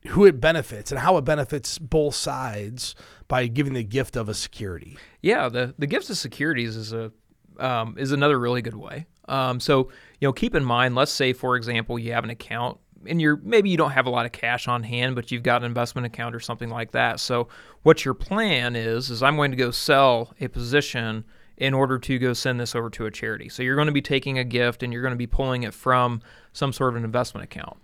who 0.08 0.24
it 0.24 0.40
benefits 0.40 0.90
and 0.90 1.00
how 1.00 1.16
it 1.16 1.22
benefits 1.22 1.78
both 1.78 2.14
sides 2.14 2.94
by 3.28 3.46
giving 3.46 3.74
the 3.74 3.84
gift 3.84 4.16
of 4.16 4.28
a 4.28 4.34
security. 4.34 4.96
Yeah, 5.22 5.48
the 5.48 5.74
the 5.78 5.86
gifts 5.86 6.10
of 6.10 6.16
securities 6.16 6.76
is 6.76 6.92
a 6.92 7.12
um, 7.58 7.96
is 7.98 8.12
another 8.12 8.38
really 8.38 8.62
good 8.62 8.76
way. 8.76 9.06
Um, 9.28 9.60
so 9.60 9.90
you 10.20 10.28
know, 10.28 10.32
keep 10.32 10.54
in 10.54 10.64
mind. 10.64 10.94
Let's 10.94 11.12
say, 11.12 11.32
for 11.32 11.56
example, 11.56 11.98
you 11.98 12.12
have 12.12 12.24
an 12.24 12.30
account 12.30 12.78
and 13.08 13.20
you're 13.20 13.36
maybe 13.36 13.70
you 13.70 13.76
don't 13.76 13.92
have 13.92 14.06
a 14.06 14.10
lot 14.10 14.26
of 14.26 14.32
cash 14.32 14.68
on 14.68 14.82
hand, 14.82 15.14
but 15.14 15.30
you've 15.30 15.42
got 15.42 15.62
an 15.62 15.66
investment 15.66 16.06
account 16.06 16.34
or 16.34 16.40
something 16.40 16.68
like 16.68 16.92
that. 16.92 17.20
So 17.20 17.48
what 17.82 18.04
your 18.04 18.14
plan 18.14 18.76
is 18.76 19.10
is 19.10 19.22
I'm 19.22 19.36
going 19.36 19.50
to 19.50 19.56
go 19.56 19.70
sell 19.70 20.34
a 20.40 20.48
position 20.48 21.24
in 21.56 21.72
order 21.72 21.98
to 21.98 22.18
go 22.18 22.32
send 22.32 22.60
this 22.60 22.74
over 22.74 22.90
to 22.90 23.06
a 23.06 23.10
charity. 23.10 23.48
So 23.48 23.62
you're 23.62 23.76
going 23.76 23.86
to 23.86 23.92
be 23.92 24.02
taking 24.02 24.38
a 24.38 24.44
gift 24.44 24.82
and 24.82 24.92
you're 24.92 25.02
going 25.02 25.12
to 25.12 25.18
be 25.18 25.26
pulling 25.26 25.62
it 25.62 25.72
from 25.72 26.20
some 26.52 26.72
sort 26.72 26.90
of 26.90 26.96
an 26.96 27.04
investment 27.04 27.44
account. 27.44 27.78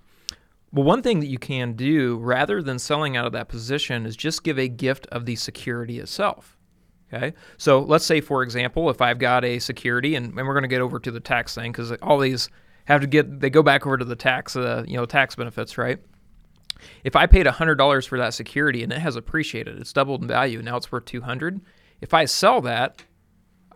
Well, 0.73 0.85
one 0.85 1.02
thing 1.02 1.21
that 1.21 1.26
you 1.26 1.38
can 1.38 1.75
do 1.75 2.17
rather 2.19 2.62
than 2.62 2.79
selling 2.79 3.17
out 3.17 3.26
of 3.26 3.33
that 3.33 3.49
position 3.49 4.07
is 4.07 4.17
just 4.17 4.43
give 4.43 4.59
a 4.59 4.69
gift 4.69 5.07
of 5.12 5.26
the 5.26 5.37
security 5.37 5.99
itself. 5.99 6.57
Okay. 7.12 7.35
So 7.59 7.81
let's 7.81 8.07
say, 8.07 8.23
for 8.23 8.43
example, 8.43 8.88
if 8.88 9.02
I've 9.02 9.19
got 9.19 9.45
a 9.45 9.59
security, 9.59 10.14
and, 10.14 10.26
and 10.26 10.47
we're 10.47 10.55
going 10.55 10.62
to 10.62 10.69
get 10.69 10.81
over 10.81 10.99
to 10.99 11.11
the 11.11 11.21
tax 11.21 11.55
thing 11.55 11.71
because 11.73 11.93
all 12.00 12.19
these 12.19 12.49
have 12.87 13.02
to 13.02 13.07
get, 13.07 13.41
they 13.41 13.50
go 13.50 13.62
back 13.62 13.87
over 13.87 13.99
to 13.99 14.05
the 14.05 14.17
tax, 14.17 14.57
uh, 14.57 14.85
you 14.87 14.97
know, 14.97 15.05
tax 15.05 15.35
benefits, 15.35 15.76
right? 15.76 15.99
If 17.05 17.14
I 17.14 17.26
paid 17.26 17.47
$100 17.47 18.09
for 18.09 18.19
that 18.19 18.33
security 18.33 18.83
and 18.83 18.93
it 18.93 18.99
has 18.99 19.14
appreciated, 19.14 19.79
it's 19.79 19.93
doubled 19.93 20.23
in 20.23 20.29
value, 20.29 20.62
now 20.62 20.79
it's 20.79 20.91
worth 20.91 21.05
200. 21.05 21.61
If 22.00 22.14
I 22.14 22.25
sell 22.25 22.62
that, 22.62 23.05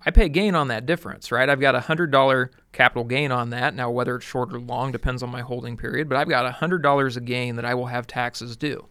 I 0.07 0.13
pay 0.13 0.29
gain 0.29 0.55
on 0.55 0.69
that 0.69 0.87
difference, 0.87 1.33
right? 1.33 1.51
I've 1.51 1.61
got 1.61 1.75
a 1.75 1.81
hundred 1.81 2.13
dollar 2.13 2.53
capital 2.71 3.03
gain 3.03 3.33
on 3.33 3.51
that. 3.51 3.75
Now, 3.75 3.91
whether 3.91 4.15
it's 4.15 4.25
short 4.25 4.55
or 4.55 4.61
long 4.61 4.93
depends 4.93 5.21
on 5.21 5.31
my 5.31 5.41
holding 5.41 5.77
period, 5.77 6.09
but 6.09 6.17
I've 6.17 6.29
got 6.29 6.47
a 6.47 6.53
hundred 6.53 6.81
dollars 6.83 7.17
a 7.17 7.21
gain 7.21 7.57
that 7.57 7.65
I 7.65 7.75
will 7.75 7.87
have 7.87 8.07
taxes 8.07 8.57
due. 8.57 8.87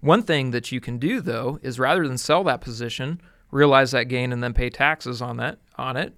One 0.00 0.22
thing 0.22 0.52
that 0.52 0.70
you 0.70 0.80
can 0.80 0.98
do 0.98 1.20
though 1.20 1.58
is 1.62 1.80
rather 1.80 2.06
than 2.06 2.16
sell 2.16 2.44
that 2.44 2.60
position, 2.60 3.20
realize 3.50 3.90
that 3.90 4.04
gain 4.04 4.32
and 4.32 4.40
then 4.40 4.54
pay 4.54 4.70
taxes 4.70 5.20
on 5.20 5.36
that 5.38 5.58
on 5.76 5.96
it, 5.96 6.14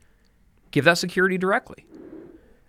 give 0.72 0.84
that 0.84 0.98
security 0.98 1.38
directly. 1.38 1.86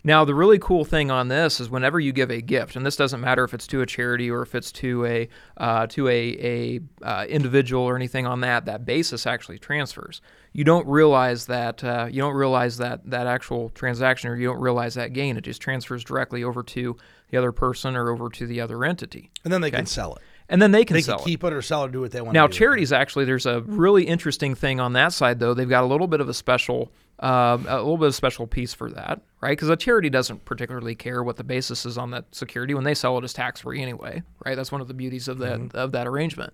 Now, 0.01 0.23
the 0.23 0.33
really 0.33 0.59
cool 0.59 0.85
thing 0.85 1.11
on 1.11 1.27
this 1.27 1.59
is 1.59 1.69
whenever 1.69 1.99
you 1.99 2.13
give 2.13 2.31
a 2.31 2.41
gift, 2.41 2.77
and 2.77 2.85
this 2.85 2.95
doesn't 2.95 3.19
matter 3.19 3.43
if 3.43 3.53
it's 3.53 3.67
to 3.67 3.81
a 3.81 3.85
charity 3.85 4.31
or 4.31 4.41
if 4.41 4.55
it's 4.55 4.71
to 4.73 5.05
a 5.05 5.27
uh, 5.57 5.87
to 5.87 6.07
a, 6.07 6.11
a 6.11 6.79
uh, 7.05 7.25
individual 7.25 7.83
or 7.83 7.97
anything 7.97 8.25
on 8.25 8.39
that, 8.41 8.65
that 8.65 8.85
basis 8.85 9.27
actually 9.27 9.59
transfers. 9.59 10.21
You 10.53 10.63
don't 10.63 10.87
realize 10.87 11.47
that 11.47 11.83
uh, 11.83 12.07
you 12.09 12.21
don't 12.21 12.33
realize 12.33 12.77
that 12.77 13.09
that 13.09 13.27
actual 13.27 13.69
transaction, 13.71 14.29
or 14.29 14.37
you 14.37 14.47
don't 14.47 14.61
realize 14.61 14.93
that 14.93 15.11
gain. 15.11 15.35
It 15.35 15.41
just 15.41 15.61
transfers 15.61 16.03
directly 16.05 16.45
over 16.45 16.63
to 16.63 16.95
the 17.29 17.37
other 17.37 17.51
person 17.51 17.97
or 17.97 18.09
over 18.09 18.29
to 18.29 18.47
the 18.47 18.61
other 18.61 18.85
entity, 18.85 19.31
and 19.43 19.51
then 19.51 19.59
they 19.59 19.69
can 19.69 19.85
sell 19.85 20.15
it. 20.15 20.21
and 20.47 20.61
then 20.61 20.71
they 20.71 20.85
can 20.85 20.95
They 20.95 21.01
sell 21.01 21.17
can 21.17 21.27
keep 21.27 21.43
it 21.43 21.51
or 21.51 21.61
sell 21.61 21.83
it, 21.83 21.91
do 21.91 21.99
what 21.99 22.11
they 22.11 22.21
want. 22.21 22.33
Now, 22.33 22.47
to 22.47 22.53
do. 22.53 22.57
charities 22.57 22.93
actually, 22.93 23.25
there's 23.25 23.45
a 23.45 23.61
really 23.61 24.05
interesting 24.05 24.55
thing 24.55 24.79
on 24.79 24.93
that 24.93 25.11
side, 25.11 25.39
though. 25.39 25.53
They've 25.53 25.69
got 25.69 25.83
a 25.83 25.87
little 25.87 26.07
bit 26.07 26.21
of 26.21 26.29
a 26.29 26.33
special, 26.33 26.91
um, 27.19 27.65
a 27.67 27.77
little 27.77 27.97
bit 27.97 28.05
of 28.05 28.09
a 28.11 28.13
special 28.13 28.47
piece 28.47 28.73
for 28.73 28.89
that, 28.91 29.21
right? 29.41 29.51
Because 29.51 29.69
a 29.69 29.75
charity 29.75 30.09
doesn't 30.09 30.45
particularly 30.45 30.95
care 30.95 31.21
what 31.23 31.35
the 31.35 31.43
basis 31.43 31.85
is 31.85 31.97
on 31.97 32.11
that 32.11 32.33
security 32.33 32.73
when 32.73 32.83
they 32.85 32.93
sell 32.93 33.17
it 33.17 33.23
as 33.23 33.33
tax 33.33 33.59
free 33.61 33.81
anyway, 33.81 34.23
right? 34.45 34.55
That's 34.55 34.71
one 34.71 34.81
of 34.81 34.87
the 34.87 34.93
beauties 34.93 35.27
of 35.27 35.37
that 35.39 35.59
Mm-hmm. 35.59 35.77
of 35.77 35.91
that 35.91 36.07
arrangement. 36.07 36.53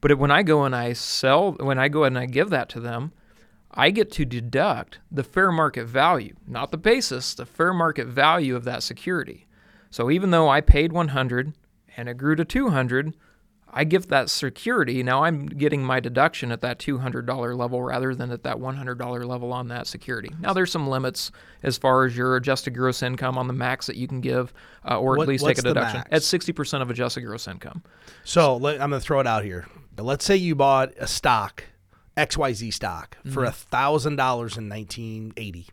But 0.00 0.10
it, 0.10 0.18
when 0.18 0.30
I 0.30 0.42
go 0.42 0.64
and 0.64 0.74
I 0.74 0.92
sell, 0.94 1.52
when 1.52 1.78
I 1.78 1.88
go 1.88 2.04
and 2.04 2.18
I 2.18 2.26
give 2.26 2.50
that 2.50 2.68
to 2.70 2.80
them, 2.80 3.12
I 3.70 3.90
get 3.90 4.10
to 4.12 4.24
deduct 4.24 4.98
the 5.10 5.24
fair 5.24 5.50
market 5.50 5.86
value, 5.86 6.34
not 6.46 6.70
the 6.70 6.76
basis, 6.76 7.34
the 7.34 7.46
fair 7.46 7.72
market 7.72 8.06
value 8.06 8.54
of 8.54 8.64
that 8.64 8.82
security. 8.82 9.46
So 9.90 10.10
even 10.10 10.30
though 10.30 10.48
I 10.48 10.60
paid 10.60 10.92
100 10.92 11.54
and 11.96 12.08
it 12.08 12.16
grew 12.18 12.34
to 12.36 12.44
200, 12.44 13.14
I 13.76 13.82
give 13.82 14.06
that 14.08 14.30
security. 14.30 15.02
Now 15.02 15.24
I'm 15.24 15.46
getting 15.46 15.82
my 15.84 15.98
deduction 15.98 16.52
at 16.52 16.60
that 16.60 16.78
$200 16.78 17.56
level 17.58 17.82
rather 17.82 18.14
than 18.14 18.30
at 18.30 18.44
that 18.44 18.58
$100 18.58 19.26
level 19.26 19.52
on 19.52 19.66
that 19.68 19.88
security. 19.88 20.30
Now 20.38 20.52
there's 20.52 20.70
some 20.70 20.88
limits 20.88 21.32
as 21.62 21.76
far 21.76 22.04
as 22.04 22.16
your 22.16 22.36
adjusted 22.36 22.70
gross 22.74 23.02
income 23.02 23.36
on 23.36 23.48
the 23.48 23.52
max 23.52 23.86
that 23.88 23.96
you 23.96 24.06
can 24.06 24.20
give, 24.20 24.54
uh, 24.88 24.98
or 25.00 25.16
What- 25.16 25.22
at 25.24 25.28
least 25.28 25.44
take 25.44 25.58
a 25.58 25.62
deduction 25.62 26.04
at 26.12 26.22
60% 26.22 26.82
of 26.82 26.88
adjusted 26.90 27.22
gross 27.22 27.48
income. 27.48 27.82
So 28.22 28.56
let, 28.56 28.80
I'm 28.80 28.90
going 28.90 29.00
to 29.02 29.04
throw 29.04 29.18
it 29.18 29.26
out 29.26 29.42
here. 29.44 29.66
But 29.96 30.04
let's 30.04 30.24
say 30.24 30.36
you 30.36 30.54
bought 30.54 30.92
a 30.98 31.08
stock, 31.08 31.64
XYZ 32.16 32.72
stock, 32.72 33.16
for 33.24 33.40
Mm-hmm. 33.40 33.44
a 33.48 33.50
thousand 33.52 34.16
dollars 34.16 34.56
in 34.56 34.68
1980, 34.68 35.66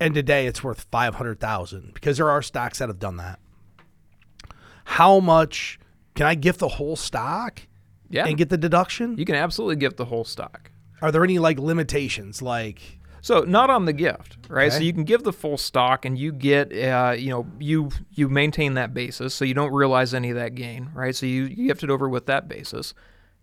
and 0.00 0.14
today 0.14 0.46
it's 0.46 0.62
worth 0.62 0.86
five 0.92 1.14
hundred 1.16 1.40
thousand 1.40 1.92
because 1.94 2.18
there 2.18 2.30
are 2.30 2.40
stocks 2.42 2.78
that 2.78 2.88
have 2.88 2.98
done 3.00 3.16
that. 3.16 3.40
How 4.84 5.18
much 5.20 5.78
can 6.16 6.26
I 6.26 6.34
gift 6.34 6.58
the 6.58 6.68
whole 6.68 6.96
stock 6.96 7.62
Yeah, 8.08 8.26
and 8.26 8.36
get 8.36 8.48
the 8.48 8.58
deduction? 8.58 9.16
you 9.16 9.24
can 9.24 9.34
absolutely 9.36 9.76
gift 9.76 9.96
the 9.96 10.06
whole 10.06 10.24
stock. 10.24 10.70
Are 11.02 11.12
there 11.12 11.22
any 11.22 11.38
like 11.38 11.58
limitations? 11.58 12.42
Like 12.42 12.80
So 13.20 13.40
not 13.42 13.70
on 13.70 13.84
the 13.84 13.92
gift, 13.92 14.38
right? 14.48 14.72
So 14.72 14.80
you 14.80 14.92
can 14.92 15.04
give 15.04 15.22
the 15.22 15.32
full 15.32 15.58
stock, 15.58 16.04
and 16.04 16.18
you 16.18 16.32
get, 16.32 16.72
uh, 16.72 17.14
you 17.16 17.30
know, 17.30 17.46
you 17.58 17.90
you 18.10 18.28
maintain 18.28 18.74
that 18.74 18.94
basis, 18.94 19.34
so 19.34 19.44
you 19.44 19.54
don't 19.54 19.72
realize 19.72 20.14
any 20.14 20.30
of 20.30 20.36
that 20.36 20.54
gain, 20.54 20.90
right? 20.94 21.14
So 21.14 21.26
you 21.26 21.44
you 21.44 21.66
gift 21.68 21.82
it 21.84 21.90
over 21.90 22.08
with 22.08 22.26
that 22.26 22.48
basis. 22.48 22.94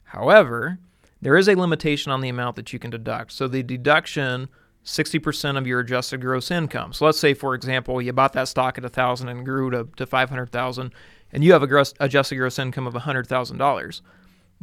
However, 0.04 0.80
there 1.22 1.38
is 1.38 1.48
a 1.48 1.56
limitation 1.56 2.12
on 2.12 2.22
the 2.22 2.30
amount 2.30 2.56
that 2.56 2.74
you 2.74 2.80
can 2.80 2.90
deduct. 2.92 3.32
So 3.32 3.48
the 3.48 3.64
deduction. 3.64 4.50
60% 4.86 5.58
of 5.58 5.66
your 5.66 5.80
adjusted 5.80 6.20
gross 6.20 6.52
income. 6.52 6.92
So 6.92 7.06
let's 7.06 7.18
say, 7.18 7.34
for 7.34 7.56
example, 7.56 8.02
you 8.02 8.12
bought 8.12 8.34
that 8.34 8.50
stock 8.50 8.78
at 8.78 8.84
a 8.84 8.88
1000 8.88 9.30
and 9.30 9.46
grew 9.46 9.70
to, 9.72 9.88
to 9.96 10.06
500000 10.06 10.92
and 11.34 11.44
you 11.44 11.52
have 11.52 11.64
a 11.64 11.68
gross, 11.68 11.94
adjusted 12.00 12.38
gross 12.38 12.58
income 12.58 12.88
of 12.88 12.94
$100,000 12.94 14.02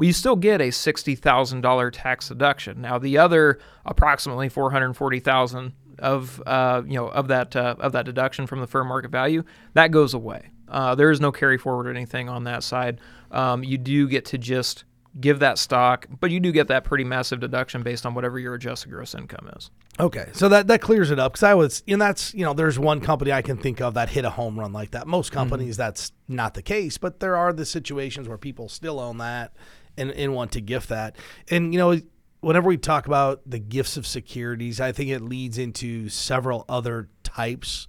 well, 0.00 0.06
you 0.06 0.14
still 0.14 0.36
get 0.36 0.62
a 0.62 0.68
$60,000 0.68 1.90
tax 1.92 2.28
deduction. 2.28 2.80
Now, 2.80 2.98
the 2.98 3.18
other 3.18 3.58
approximately 3.84 4.48
440,000 4.48 5.74
of 5.98 6.42
uh, 6.46 6.80
you 6.86 6.94
know 6.94 7.08
of 7.08 7.28
that 7.28 7.54
uh, 7.54 7.74
of 7.78 7.92
that 7.92 8.06
deduction 8.06 8.46
from 8.46 8.60
the 8.60 8.66
fair 8.66 8.84
market 8.84 9.10
value 9.10 9.44
that 9.74 9.90
goes 9.90 10.14
away. 10.14 10.48
Uh, 10.66 10.94
there 10.94 11.10
is 11.10 11.20
no 11.20 11.30
carry 11.30 11.58
forward 11.58 11.86
or 11.86 11.90
anything 11.90 12.30
on 12.30 12.44
that 12.44 12.62
side. 12.62 12.98
Um, 13.30 13.62
you 13.62 13.76
do 13.76 14.08
get 14.08 14.24
to 14.26 14.38
just 14.38 14.84
give 15.20 15.40
that 15.40 15.58
stock, 15.58 16.06
but 16.20 16.30
you 16.30 16.40
do 16.40 16.52
get 16.52 16.68
that 16.68 16.84
pretty 16.84 17.04
massive 17.04 17.40
deduction 17.40 17.82
based 17.82 18.06
on 18.06 18.14
whatever 18.14 18.38
your 18.38 18.54
adjusted 18.54 18.90
gross 18.90 19.14
income 19.14 19.50
is. 19.56 19.70
Okay, 20.00 20.28
so 20.32 20.48
that 20.48 20.66
that 20.68 20.80
clears 20.80 21.10
it 21.10 21.18
up 21.18 21.32
because 21.32 21.42
I 21.42 21.54
was, 21.54 21.82
and 21.86 22.00
that's 22.00 22.32
you 22.34 22.44
know, 22.44 22.54
there's 22.54 22.78
one 22.78 23.00
company 23.00 23.32
I 23.32 23.42
can 23.42 23.56
think 23.56 23.80
of 23.80 23.94
that 23.94 24.08
hit 24.08 24.24
a 24.24 24.30
home 24.30 24.58
run 24.58 24.72
like 24.72 24.92
that. 24.92 25.06
Most 25.06 25.28
mm-hmm. 25.28 25.40
companies 25.40 25.76
that's 25.76 26.12
not 26.26 26.54
the 26.54 26.62
case, 26.62 26.98
but 26.98 27.20
there 27.20 27.36
are 27.36 27.52
the 27.52 27.66
situations 27.66 28.28
where 28.28 28.38
people 28.38 28.68
still 28.68 28.98
own 28.98 29.18
that 29.18 29.52
and 29.96 30.10
and 30.10 30.34
want 30.34 30.52
to 30.52 30.60
gift 30.60 30.88
that. 30.88 31.16
And 31.50 31.72
you 31.72 31.78
know, 31.78 32.00
whenever 32.40 32.68
we 32.68 32.76
talk 32.76 33.06
about 33.06 33.42
the 33.46 33.58
gifts 33.58 33.96
of 33.96 34.06
securities, 34.06 34.80
I 34.80 34.92
think 34.92 35.10
it 35.10 35.20
leads 35.20 35.58
into 35.58 36.08
several 36.08 36.64
other 36.68 37.08
types 37.22 37.86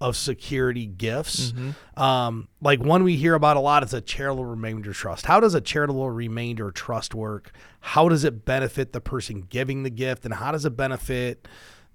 of 0.00 0.16
security 0.16 0.86
gifts. 0.86 1.52
Um, 1.96 2.48
like 2.60 2.80
one 2.80 3.04
we 3.04 3.16
hear 3.16 3.34
about 3.34 3.56
a 3.56 3.60
lot 3.60 3.82
is 3.84 3.94
a 3.94 4.00
charitable 4.00 4.44
remainder 4.44 4.92
trust. 4.92 5.26
How 5.26 5.40
does 5.40 5.54
a 5.54 5.60
charitable 5.60 6.10
remainder 6.10 6.70
trust 6.70 7.14
work? 7.14 7.52
How 7.80 8.08
does 8.08 8.24
it 8.24 8.44
benefit 8.44 8.92
the 8.92 9.00
person 9.00 9.42
giving 9.48 9.82
the 9.82 9.90
gift, 9.90 10.24
and 10.24 10.34
how 10.34 10.52
does 10.52 10.64
it 10.64 10.76
benefit 10.76 11.46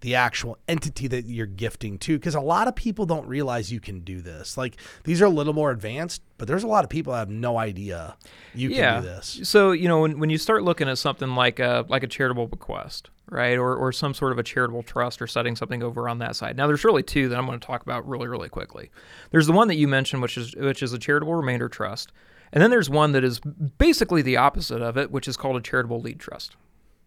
the 0.02 0.16
actual 0.16 0.58
entity 0.68 1.08
that 1.08 1.26
you're 1.26 1.46
gifting 1.46 1.98
to? 2.00 2.18
Because 2.18 2.36
a 2.36 2.42
lot 2.42 2.68
of 2.68 2.76
people 2.76 3.06
don't 3.06 3.28
realize 3.28 3.72
you 3.72 3.80
can 3.80 4.00
do 4.02 4.22
this. 4.22 4.58
Like 4.58 4.78
these 5.04 5.22
are 5.22 5.26
a 5.26 5.30
little 5.30 5.54
more 5.54 5.72
advanced, 5.72 6.22
but 6.38 6.48
there's 6.48 6.64
a 6.64 6.68
lot 6.68 6.84
of 6.84 6.90
people 6.90 7.14
that 7.14 7.20
have 7.20 7.30
no 7.30 7.58
idea 7.58 8.16
you 8.54 8.70
can 8.70 9.02
do 9.02 9.08
this. 9.08 9.42
So 9.44 9.72
you 9.72 9.88
know 9.88 10.02
when, 10.02 10.20
when 10.20 10.30
you 10.30 10.38
start 10.38 10.64
looking 10.64 10.90
at 10.90 10.98
something 10.98 11.36
like 11.36 11.60
a 11.60 11.86
like 11.90 12.04
a 12.04 12.08
charitable 12.08 12.48
bequest, 12.48 13.10
right, 13.30 13.58
or 13.58 13.76
or 13.76 13.92
some 13.92 14.14
sort 14.14 14.32
of 14.32 14.40
a 14.40 14.44
charitable 14.44 14.84
trust, 14.84 15.22
or 15.22 15.28
setting 15.28 15.56
something 15.56 15.84
over 15.84 16.08
on 16.08 16.20
that 16.20 16.36
side. 16.36 16.56
Now 16.58 16.68
there's 16.68 16.84
really 16.84 17.04
two 17.04 17.30
that 17.30 17.38
I'm 17.38 17.46
going 17.46 17.60
to 17.60 17.66
talk 17.66 17.82
about 17.82 18.08
really 18.08 18.28
really 18.28 18.50
quickly. 18.50 18.92
There's 19.32 19.48
the 19.48 19.54
one 19.54 19.68
that 19.68 19.76
you 19.76 19.88
mentioned, 19.88 20.22
which 20.22 20.38
is 20.38 20.56
which 20.56 20.82
is 20.82 20.94
a 20.94 21.00
charitable 21.00 21.36
remainder 21.36 21.70
trust, 21.70 22.12
and 22.52 22.64
then 22.64 22.72
there's 22.72 22.90
one 22.90 23.12
that 23.12 23.24
is 23.24 23.40
basically 23.78 24.22
the 24.22 24.38
opposite 24.38 24.82
of 24.82 24.98
it, 24.98 25.12
which 25.12 25.28
is 25.28 25.38
called 25.38 25.58
a 25.58 25.62
charitable 25.62 26.02
lead 26.02 26.20
trust. 26.20 26.56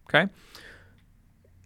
Okay. 0.08 0.30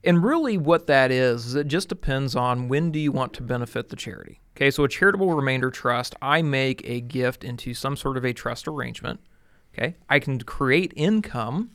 And 0.07 0.23
really, 0.23 0.57
what 0.57 0.87
that 0.87 1.11
is, 1.11 1.47
is 1.47 1.55
it 1.57 1.67
just 1.67 1.89
depends 1.89 2.37
on 2.37 2.69
when 2.69 2.93
do 2.93 3.01
you 3.01 3.11
want 3.11 3.33
to 3.35 3.43
benefit 3.43 3.89
the 3.89 3.97
charity. 3.97 4.41
Okay, 4.57 4.71
so 4.71 4.85
a 4.85 4.89
charitable 4.89 5.35
remainder 5.35 5.69
trust, 5.71 6.15
I 6.23 6.43
make 6.43 6.89
a 6.89 7.01
gift 7.01 7.43
into 7.43 7.75
some 7.75 7.97
sort 7.97 8.17
of 8.17 8.25
a 8.25 8.33
trust 8.33 8.69
arrangement. 8.69 9.21
Okay, 9.75 9.97
I 10.09 10.21
can 10.21 10.41
create 10.41 10.93
income 10.97 11.73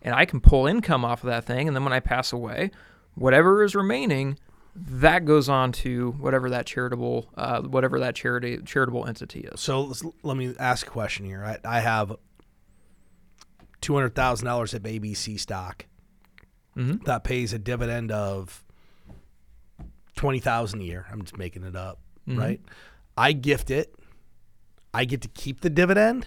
and 0.00 0.14
I 0.14 0.24
can 0.24 0.40
pull 0.40 0.66
income 0.66 1.04
off 1.04 1.22
of 1.22 1.28
that 1.28 1.44
thing. 1.44 1.68
And 1.68 1.76
then 1.76 1.84
when 1.84 1.92
I 1.92 2.00
pass 2.00 2.32
away, 2.32 2.70
whatever 3.14 3.62
is 3.62 3.74
remaining, 3.74 4.38
that 4.74 5.26
goes 5.26 5.48
on 5.50 5.70
to 5.72 6.12
whatever 6.12 6.50
that 6.50 6.66
charitable, 6.66 7.28
uh, 7.36 7.60
whatever 7.60 8.00
that 8.00 8.14
charity 8.14 8.58
charitable 8.64 9.06
entity 9.06 9.40
is. 9.40 9.60
So 9.60 9.92
let 10.22 10.36
me 10.38 10.54
ask 10.58 10.86
a 10.86 10.90
question 10.90 11.26
here. 11.26 11.44
I, 11.44 11.76
I 11.76 11.80
have 11.80 12.16
two 13.82 13.94
hundred 13.94 14.14
thousand 14.14 14.46
dollars 14.46 14.72
of 14.72 14.82
ABC 14.82 15.38
stock 15.38 15.84
Mhm. 16.76 17.04
that 17.04 17.24
pays 17.24 17.52
a 17.52 17.58
dividend 17.58 18.10
of 18.12 18.62
twenty 20.16 20.40
thousand 20.40 20.80
a 20.80 20.84
year. 20.84 21.06
I'm 21.10 21.22
just 21.22 21.36
making 21.38 21.62
it 21.64 21.76
up, 21.76 21.98
Mm-hmm. 22.28 22.38
right? 22.38 22.60
I 23.16 23.32
gift 23.32 23.70
it. 23.70 23.94
I 24.92 25.04
get 25.04 25.22
to 25.22 25.28
keep 25.28 25.60
the 25.60 25.70
dividend. 25.70 26.26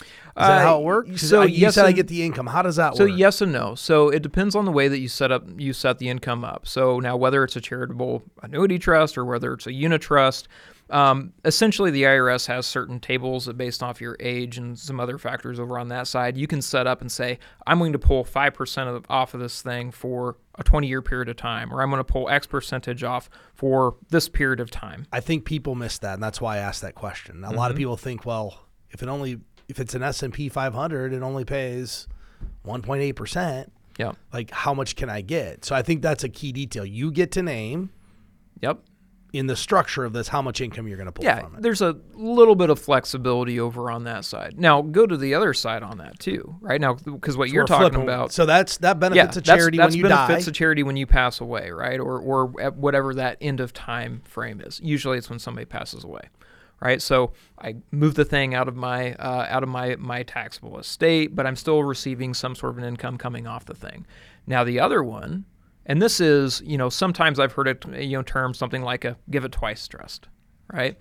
Is 0.00 0.42
that 0.46 0.60
how 0.62 0.80
it 0.80 0.84
works? 0.84 1.22
So 1.22 1.40
I- 1.42 1.46
you 1.46 1.56
yes 1.62 1.74
said 1.76 1.86
I 1.86 1.92
get 1.92 2.08
the 2.08 2.22
income. 2.22 2.46
How 2.48 2.60
does 2.60 2.76
that 2.76 2.94
So 2.96 3.04
work? 3.04 3.10
So 3.12 3.16
yes 3.16 3.40
and 3.40 3.52
no. 3.52 3.74
So 3.74 4.10
it 4.10 4.20
depends 4.22 4.54
on 4.54 4.66
the 4.66 4.72
way 4.72 4.86
that 4.88 4.98
you 4.98 5.08
set 5.08 5.32
up 5.32 5.44
you 5.56 5.72
set 5.72 5.98
the 5.98 6.10
income 6.10 6.44
up. 6.44 6.66
So 6.66 7.00
now 7.00 7.16
whether 7.16 7.42
it's 7.42 7.56
a 7.56 7.60
charitable 7.62 8.22
annuity 8.42 8.78
trust 8.78 9.16
or 9.16 9.24
whether 9.24 9.54
it's 9.54 9.66
a 9.66 9.72
unit 9.72 10.02
trust, 10.02 10.48
um, 10.90 11.32
essentially 11.44 11.90
the 11.90 12.04
IRS 12.04 12.46
has 12.46 12.64
certain 12.66 13.00
tables 13.00 13.46
that 13.46 13.58
based 13.58 13.82
off 13.82 14.00
your 14.00 14.16
age 14.20 14.56
and 14.56 14.78
some 14.78 15.00
other 15.00 15.18
factors 15.18 15.58
over 15.58 15.78
on 15.78 15.88
that 15.88 16.06
side. 16.06 16.36
You 16.36 16.46
can 16.46 16.62
set 16.62 16.86
up 16.86 17.00
and 17.00 17.10
say 17.10 17.38
I'm 17.66 17.78
going 17.78 17.92
to 17.92 17.98
pull 17.98 18.22
five 18.24 18.54
percent 18.54 18.88
of 18.88 19.04
off 19.08 19.34
of 19.34 19.40
this 19.40 19.62
thing 19.62 19.90
for 19.90 20.36
a 20.56 20.62
20 20.62 20.86
year 20.86 21.02
period 21.02 21.28
of 21.28 21.36
time, 21.36 21.72
or 21.72 21.82
I'm 21.82 21.90
going 21.90 21.98
to 22.00 22.04
pull 22.04 22.28
X 22.28 22.46
percentage 22.46 23.02
off 23.02 23.28
for 23.54 23.96
this 24.10 24.28
period 24.28 24.60
of 24.60 24.70
time. 24.70 25.06
I 25.12 25.20
think 25.20 25.44
people 25.44 25.74
miss 25.74 25.98
that, 25.98 26.14
and 26.14 26.22
that's 26.22 26.40
why 26.40 26.56
I 26.56 26.58
asked 26.58 26.82
that 26.82 26.94
question. 26.94 27.42
A 27.44 27.48
Mm-hmm. 27.48 27.56
lot 27.56 27.70
of 27.70 27.76
people 27.76 27.96
think, 27.96 28.24
well, 28.24 28.66
if 28.90 29.02
it 29.02 29.08
only 29.08 29.40
if 29.68 29.80
it's 29.80 29.94
an 29.94 30.02
S 30.04 30.22
and 30.22 30.32
P 30.32 30.48
500, 30.48 31.12
it 31.12 31.22
only 31.22 31.44
pays 31.44 32.06
1.8 32.64 33.14
percent. 33.16 33.72
Yeah. 33.98 34.12
Like, 34.32 34.50
how 34.50 34.74
much 34.74 34.94
can 34.94 35.08
I 35.10 35.22
get? 35.22 35.64
So 35.64 35.74
I 35.74 35.82
think 35.82 36.02
that's 36.02 36.22
a 36.22 36.28
key 36.28 36.52
detail. 36.52 36.84
You 36.84 37.10
get 37.10 37.32
to 37.32 37.42
name 37.42 37.90
Yep. 38.60 38.78
In 39.36 39.46
the 39.46 39.56
structure 39.56 40.04
of 40.04 40.12
this 40.12 40.28
how 40.28 40.40
much 40.42 40.60
income 40.60 40.86
you're 40.88 40.96
going 40.96 41.06
to 41.06 41.12
pull 41.12 41.24
Yeah, 41.24 41.40
from 41.40 41.56
it. 41.56 41.62
there's 41.62 41.82
a 41.82 41.96
little 42.14 42.54
bit 42.54 42.70
of 42.70 42.78
flexibility 42.78 43.60
over 43.60 43.90
on 43.90 44.04
that 44.04 44.24
side. 44.24 44.58
Now, 44.58 44.82
go 44.82 45.06
to 45.06 45.16
the 45.16 45.34
other 45.34 45.52
side 45.54 45.82
on 45.82 45.98
that 45.98 46.18
too, 46.18 46.56
right? 46.60 46.80
Now, 46.80 46.94
because 46.94 47.36
what 47.36 47.50
you're 47.50 47.64
talking 47.66 47.88
flipping- 47.90 48.02
about, 48.02 48.32
So 48.32 48.46
that's 48.46 48.78
that 48.78 48.96
yeah, 48.96 49.08
benefits 49.08 49.36
a 49.36 49.42
charity 49.42 49.78
that's 49.78 49.92
when 49.92 49.98
you 49.98 50.02
die. 50.04 50.08
That 50.08 50.26
benefits 50.28 50.48
a 50.48 50.52
charity 50.52 50.82
when 50.82 50.96
you 50.96 51.06
pass 51.06 51.40
away, 51.40 51.70
right? 51.70 52.00
Or 52.00 52.18
or 52.18 52.60
at 52.60 52.76
whatever 52.76 53.14
that 53.14 53.38
end 53.40 53.60
of 53.60 53.72
time 53.72 54.22
frame 54.24 54.60
is. 54.60 54.80
Usually, 54.82 55.18
it's 55.18 55.28
when 55.30 55.38
somebody 55.38 55.64
passes 55.64 56.04
away, 56.04 56.22
right? 56.80 57.00
So 57.02 57.32
I 57.60 57.76
move 57.90 58.14
the 58.14 58.24
thing 58.24 58.54
out 58.54 58.68
of 58.68 58.76
my 58.76 59.14
uh, 59.14 59.46
out 59.48 59.62
of 59.62 59.68
my 59.68 59.96
my 59.96 60.22
taxable 60.22 60.78
estate, 60.78 61.34
but 61.34 61.46
I'm 61.46 61.56
still 61.56 61.82
receiving 61.84 62.34
some 62.34 62.54
sort 62.54 62.72
of 62.72 62.78
an 62.78 62.84
income 62.84 63.18
coming 63.18 63.46
off 63.46 63.64
the 63.64 63.74
thing. 63.74 64.06
Now 64.46 64.64
the 64.64 64.78
other 64.80 65.02
one, 65.02 65.44
and 65.86 66.02
this 66.02 66.20
is 66.20 66.62
you 66.66 66.76
know 66.76 66.88
sometimes 66.88 67.40
I've 67.40 67.52
heard 67.52 67.68
it 67.68 67.84
you 68.02 68.16
know 68.16 68.22
term 68.22 68.52
something 68.52 68.82
like 68.82 69.04
a 69.04 69.16
give 69.30 69.44
it 69.44 69.52
twice 69.52 69.86
trust, 69.88 70.28
right? 70.72 70.96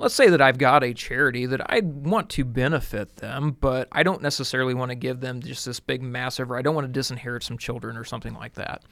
Let's 0.00 0.14
say 0.14 0.28
that 0.28 0.40
I've 0.40 0.58
got 0.58 0.84
a 0.84 0.94
charity 0.94 1.44
that 1.46 1.60
I 1.68 1.80
want 1.80 2.30
to 2.30 2.44
benefit 2.44 3.16
them, 3.16 3.56
but 3.60 3.88
I 3.90 4.04
don't 4.04 4.22
necessarily 4.22 4.72
want 4.72 4.90
to 4.90 4.94
give 4.94 5.18
them 5.18 5.42
just 5.42 5.66
this 5.66 5.80
big 5.80 6.02
massive, 6.02 6.52
or 6.52 6.56
I 6.56 6.62
don't 6.62 6.76
want 6.76 6.86
to 6.86 7.00
disinherit 7.00 7.42
some 7.42 7.58
children 7.58 7.96
or 7.96 8.04
something 8.04 8.34
like 8.34 8.54
that. 8.54 8.84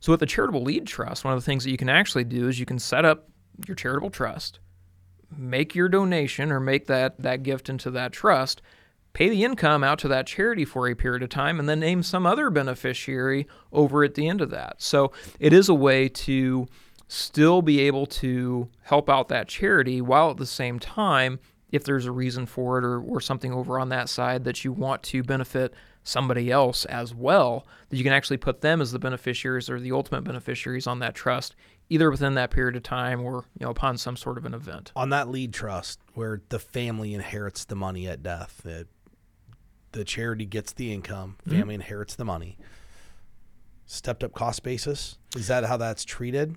So 0.00 0.12
with 0.12 0.20
the 0.20 0.26
charitable 0.26 0.62
lead 0.62 0.86
trust, 0.86 1.24
one 1.24 1.32
of 1.32 1.40
the 1.40 1.44
things 1.44 1.64
that 1.64 1.70
you 1.70 1.78
can 1.78 1.88
actually 1.88 2.24
do 2.24 2.46
is 2.48 2.60
you 2.60 2.66
can 2.66 2.78
set 2.78 3.06
up 3.06 3.30
your 3.66 3.74
charitable 3.74 4.10
trust, 4.10 4.60
make 5.34 5.74
your 5.74 5.88
donation 5.88 6.52
or 6.52 6.60
make 6.60 6.86
that 6.88 7.18
that 7.22 7.42
gift 7.42 7.70
into 7.70 7.90
that 7.92 8.12
trust, 8.12 8.60
pay 9.12 9.28
the 9.28 9.44
income 9.44 9.82
out 9.82 9.98
to 10.00 10.08
that 10.08 10.26
charity 10.26 10.64
for 10.64 10.88
a 10.88 10.94
period 10.94 11.22
of 11.22 11.28
time 11.28 11.58
and 11.58 11.68
then 11.68 11.80
name 11.80 12.02
some 12.02 12.26
other 12.26 12.50
beneficiary 12.50 13.46
over 13.72 14.04
at 14.04 14.14
the 14.14 14.28
end 14.28 14.40
of 14.40 14.50
that. 14.50 14.80
So 14.80 15.12
it 15.38 15.52
is 15.52 15.68
a 15.68 15.74
way 15.74 16.08
to 16.08 16.66
still 17.08 17.60
be 17.60 17.80
able 17.80 18.06
to 18.06 18.68
help 18.82 19.10
out 19.10 19.28
that 19.28 19.48
charity 19.48 20.00
while 20.00 20.30
at 20.30 20.36
the 20.36 20.46
same 20.46 20.78
time 20.78 21.40
if 21.72 21.84
there's 21.84 22.06
a 22.06 22.12
reason 22.12 22.46
for 22.46 22.78
it 22.78 22.84
or, 22.84 23.00
or 23.00 23.20
something 23.20 23.52
over 23.52 23.78
on 23.78 23.88
that 23.90 24.08
side 24.08 24.44
that 24.44 24.64
you 24.64 24.72
want 24.72 25.02
to 25.04 25.22
benefit 25.22 25.74
somebody 26.02 26.50
else 26.50 26.84
as 26.86 27.14
well, 27.14 27.66
that 27.88 27.96
you 27.96 28.04
can 28.04 28.12
actually 28.12 28.36
put 28.36 28.60
them 28.60 28.80
as 28.80 28.92
the 28.92 28.98
beneficiaries 28.98 29.68
or 29.68 29.78
the 29.78 29.92
ultimate 29.92 30.22
beneficiaries 30.22 30.86
on 30.86 30.98
that 31.00 31.14
trust, 31.14 31.54
either 31.88 32.10
within 32.10 32.34
that 32.34 32.50
period 32.50 32.76
of 32.76 32.82
time 32.82 33.20
or 33.20 33.44
you 33.58 33.64
know 33.64 33.70
upon 33.70 33.96
some 33.98 34.16
sort 34.16 34.38
of 34.38 34.44
an 34.44 34.54
event. 34.54 34.92
On 34.96 35.10
that 35.10 35.28
lead 35.28 35.52
trust, 35.52 36.00
where 36.14 36.40
the 36.48 36.58
family 36.58 37.14
inherits 37.14 37.64
the 37.64 37.76
money 37.76 38.08
at 38.08 38.22
death, 38.22 38.60
the, 38.64 38.86
the 39.92 40.04
charity 40.04 40.46
gets 40.46 40.72
the 40.72 40.92
income, 40.92 41.36
family 41.44 41.60
mm-hmm. 41.60 41.70
inherits 41.70 42.14
the 42.14 42.24
money. 42.24 42.56
Stepped 43.86 44.22
up 44.22 44.32
cost 44.32 44.62
basis 44.62 45.18
is 45.36 45.48
that 45.48 45.64
how 45.64 45.76
that's 45.76 46.04
treated? 46.04 46.56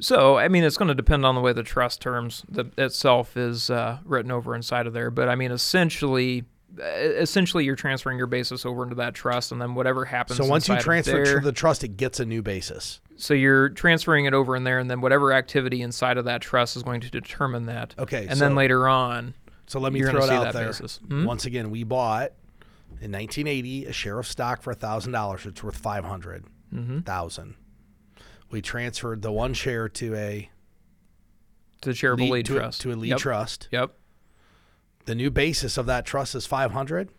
So, 0.00 0.38
I 0.38 0.48
mean, 0.48 0.64
it's 0.64 0.76
going 0.76 0.88
to 0.88 0.94
depend 0.94 1.24
on 1.24 1.36
the 1.36 1.40
way 1.40 1.52
the 1.52 1.62
trust 1.62 2.00
terms 2.00 2.44
the, 2.48 2.66
itself 2.76 3.36
is 3.36 3.70
uh, 3.70 3.98
written 4.04 4.32
over 4.32 4.56
inside 4.56 4.88
of 4.88 4.92
there. 4.92 5.10
But 5.10 5.28
I 5.28 5.36
mean, 5.36 5.52
essentially, 5.52 6.44
essentially 6.78 7.64
you're 7.64 7.76
transferring 7.76 8.18
your 8.18 8.26
basis 8.26 8.66
over 8.66 8.82
into 8.82 8.96
that 8.96 9.14
trust 9.14 9.52
and 9.52 9.60
then 9.60 9.74
whatever 9.74 10.04
happens 10.04 10.38
so 10.38 10.44
once 10.44 10.68
you 10.68 10.76
transfer 10.78 11.24
there, 11.24 11.38
to 11.38 11.40
the 11.40 11.52
trust 11.52 11.84
it 11.84 11.96
gets 11.96 12.18
a 12.18 12.24
new 12.24 12.42
basis 12.42 13.00
so 13.16 13.32
you're 13.32 13.68
transferring 13.68 14.24
it 14.24 14.34
over 14.34 14.56
in 14.56 14.64
there 14.64 14.80
and 14.80 14.90
then 14.90 15.00
whatever 15.00 15.32
activity 15.32 15.82
inside 15.82 16.16
of 16.18 16.24
that 16.24 16.40
trust 16.40 16.76
is 16.76 16.82
going 16.82 17.00
to 17.00 17.10
determine 17.10 17.66
that 17.66 17.94
okay 17.96 18.26
and 18.26 18.38
so, 18.38 18.44
then 18.44 18.56
later 18.56 18.88
on 18.88 19.34
so 19.66 19.78
let 19.78 19.92
me 19.92 20.02
throw 20.02 20.24
it 20.24 20.30
out 20.30 20.52
there 20.52 20.72
hmm? 20.72 21.24
once 21.24 21.44
again 21.44 21.70
we 21.70 21.84
bought 21.84 22.32
in 23.00 23.12
1980 23.12 23.86
a 23.86 23.92
share 23.92 24.18
of 24.18 24.26
stock 24.26 24.62
for 24.62 24.74
$1000 24.74 25.46
it's 25.46 25.62
worth 25.62 25.76
500000 25.76 26.44
mm-hmm. 26.72 27.50
we 28.50 28.62
transferred 28.62 29.22
the 29.22 29.32
one 29.32 29.54
share 29.54 29.88
to 29.88 30.14
a 30.14 30.50
to 31.80 31.90
the 31.90 31.94
charitable 31.94 32.26
lead, 32.26 32.32
lead 32.32 32.46
to 32.46 32.54
trust 32.54 32.80
a, 32.80 32.82
to 32.82 32.92
a 32.92 32.96
lead 32.96 33.10
yep. 33.10 33.18
trust 33.18 33.68
yep 33.70 33.94
the 35.04 35.14
new 35.14 35.30
basis 35.30 35.76
of 35.76 35.86
that 35.86 36.06
trust 36.06 36.34
is 36.34 36.46
500 36.46 37.10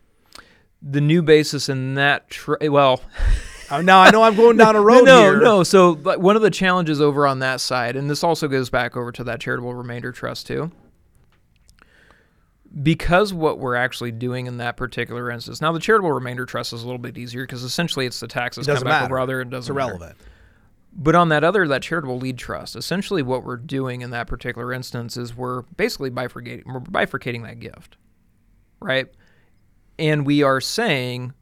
the 0.82 1.02
new 1.02 1.22
basis 1.22 1.70
in 1.70 1.96
that 1.96 2.30
tr- 2.30 2.56
well 2.62 3.02
uh, 3.70 3.82
now 3.82 4.02
I 4.02 4.12
know 4.12 4.24
I'm 4.24 4.36
going 4.36 4.58
down 4.58 4.76
a 4.76 4.82
road 4.82 5.06
no, 5.06 5.22
here. 5.22 5.40
No, 5.40 5.64
So 5.64 5.96
one 5.96 6.36
of 6.36 6.42
the 6.42 6.52
challenges 6.52 7.02
over 7.02 7.26
on 7.26 7.40
that 7.40 7.62
side, 7.62 7.96
and 7.96 8.10
this 8.10 8.24
also 8.24 8.48
goes 8.48 8.70
back 8.70 8.96
over 8.96 9.12
to 9.14 9.24
that 9.24 9.40
charitable 9.40 9.74
remainder 9.74 10.12
trust 10.12 10.48
too, 10.48 10.72
because 12.82 13.34
what 13.34 13.60
we're 13.60 13.76
actually 13.76 14.12
doing 14.12 14.48
in 14.48 14.58
that 14.58 14.78
particular 14.78 15.32
instance. 15.32 15.62
Now 15.62 15.72
the 15.72 15.80
charitable 15.80 16.12
remainder 16.12 16.46
trust 16.46 16.74
is 16.74 16.84
a 16.84 16.86
little 16.86 17.00
bit 17.00 17.18
easier 17.18 17.44
because 17.44 17.64
essentially 17.64 18.06
it's 18.06 18.20
the 18.20 18.28
taxes 18.28 18.68
come 18.68 18.84
back 18.84 19.06
over 19.06 19.20
other. 19.20 19.42
It 19.42 19.50
doesn't 19.50 19.72
it's 19.72 19.76
irrelevant. 19.76 20.18
Matter. 20.18 20.32
But 20.98 21.16
on 21.16 21.30
that 21.30 21.44
other, 21.44 21.68
that 21.68 21.82
charitable 21.82 22.18
lead 22.18 22.38
trust, 22.38 22.76
essentially 22.76 23.22
what 23.22 23.44
we're 23.44 23.58
doing 23.58 24.02
in 24.02 24.12
that 24.12 24.28
particular 24.28 24.72
instance 24.72 25.18
is 25.18 25.36
we're 25.36 25.64
basically 25.64 26.10
bifurcating, 26.10 26.66
we're 26.66 26.80
bifurcating 26.80 27.44
that 27.44 27.60
gift, 27.60 27.98
right? 28.80 29.08
And 30.00 30.26
we 30.26 30.42
are 30.44 30.62
saying 30.62 31.34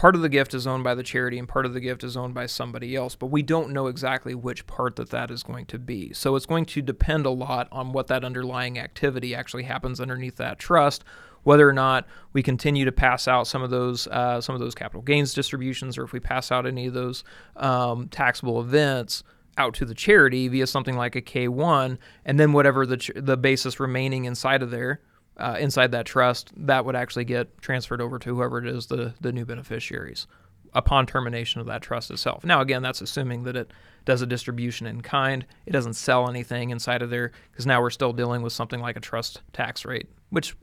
part 0.00 0.14
of 0.14 0.22
the 0.22 0.30
gift 0.30 0.54
is 0.54 0.66
owned 0.66 0.82
by 0.82 0.94
the 0.94 1.02
charity 1.02 1.38
and 1.38 1.46
part 1.46 1.66
of 1.66 1.74
the 1.74 1.80
gift 1.80 2.02
is 2.02 2.16
owned 2.16 2.32
by 2.32 2.46
somebody 2.46 2.96
else, 2.96 3.14
but 3.14 3.26
we 3.26 3.42
don't 3.42 3.70
know 3.70 3.86
exactly 3.86 4.34
which 4.34 4.66
part 4.66 4.96
that 4.96 5.10
that 5.10 5.30
is 5.30 5.42
going 5.42 5.66
to 5.66 5.78
be. 5.78 6.10
So 6.14 6.36
it's 6.36 6.46
going 6.46 6.64
to 6.64 6.80
depend 6.80 7.26
a 7.26 7.30
lot 7.30 7.68
on 7.70 7.92
what 7.92 8.06
that 8.06 8.24
underlying 8.24 8.78
activity 8.78 9.34
actually 9.34 9.64
happens 9.64 10.00
underneath 10.00 10.36
that 10.36 10.58
trust 10.58 11.04
whether 11.42 11.68
or 11.68 11.72
not 11.74 12.06
we 12.32 12.42
continue 12.42 12.86
to 12.86 12.92
pass 12.92 13.28
out 13.28 13.46
some 13.46 13.62
of 13.62 13.68
those 13.68 14.06
uh, 14.06 14.40
some 14.40 14.54
of 14.54 14.60
those 14.60 14.74
capital 14.74 15.02
gains 15.02 15.34
distributions, 15.34 15.98
or 15.98 16.04
if 16.04 16.12
we 16.12 16.20
pass 16.20 16.50
out 16.50 16.66
any 16.66 16.86
of 16.86 16.94
those 16.94 17.24
um, 17.56 18.08
taxable 18.08 18.60
events 18.60 19.22
out 19.58 19.74
to 19.74 19.84
the 19.84 19.94
charity 19.94 20.48
via 20.48 20.66
something 20.66 20.96
like 20.96 21.16
a 21.16 21.22
K1, 21.22 21.98
and 22.24 22.40
then 22.40 22.52
whatever 22.52 22.86
the 22.86 22.96
ch- 22.96 23.12
the 23.14 23.36
basis 23.36 23.80
remaining 23.80 24.24
inside 24.24 24.62
of 24.62 24.70
there. 24.70 25.00
Uh, 25.40 25.56
inside 25.58 25.92
that 25.92 26.06
trust, 26.06 26.52
that 26.56 26.84
would 26.84 26.94
actually 26.94 27.24
get 27.24 27.60
transferred 27.62 28.00
over 28.00 28.18
to 28.18 28.34
whoever 28.34 28.58
it 28.58 28.66
is 28.66 28.86
the, 28.86 29.14
the 29.20 29.32
new 29.32 29.44
beneficiaries 29.44 30.26
upon 30.72 31.06
termination 31.06 31.60
of 31.60 31.66
that 31.66 31.82
trust 31.82 32.10
itself. 32.10 32.44
Now, 32.44 32.60
again, 32.60 32.82
that's 32.82 33.00
assuming 33.00 33.44
that 33.44 33.56
it 33.56 33.72
does 34.04 34.22
a 34.22 34.26
distribution 34.26 34.86
in 34.86 35.00
kind. 35.00 35.44
It 35.66 35.72
doesn't 35.72 35.94
sell 35.94 36.28
anything 36.28 36.70
inside 36.70 37.02
of 37.02 37.10
there 37.10 37.32
because 37.50 37.66
now 37.66 37.80
we're 37.80 37.90
still 37.90 38.12
dealing 38.12 38.42
with 38.42 38.52
something 38.52 38.80
like 38.80 38.96
a 38.96 39.00
trust 39.00 39.42
tax 39.52 39.84
rate, 39.84 40.08
which 40.30 40.54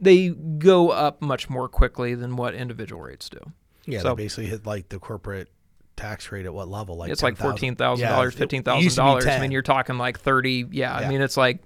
they 0.00 0.30
go 0.30 0.90
up 0.90 1.22
much 1.22 1.48
more 1.48 1.68
quickly 1.68 2.14
than 2.14 2.36
what 2.36 2.54
individual 2.54 3.02
rates 3.02 3.28
do. 3.28 3.40
Yeah, 3.84 4.00
so, 4.00 4.14
they 4.14 4.24
basically 4.24 4.46
hit 4.46 4.66
like 4.66 4.88
the 4.88 4.98
corporate 4.98 5.48
tax 5.96 6.30
rate 6.32 6.46
at 6.46 6.54
what 6.54 6.68
level? 6.68 6.96
Like 6.96 7.10
it's 7.10 7.20
10, 7.20 7.28
like 7.28 7.36
fourteen 7.36 7.76
thousand 7.76 8.04
yeah, 8.04 8.12
dollars, 8.12 8.34
fifteen 8.34 8.62
thousand 8.62 8.94
dollars. 8.94 9.26
I 9.26 9.40
mean, 9.40 9.50
you're 9.50 9.62
talking 9.62 9.98
like 9.98 10.20
thirty. 10.20 10.64
Yeah, 10.70 10.98
yeah. 11.00 11.06
I 11.06 11.08
mean, 11.08 11.20
it's 11.20 11.36
like, 11.36 11.60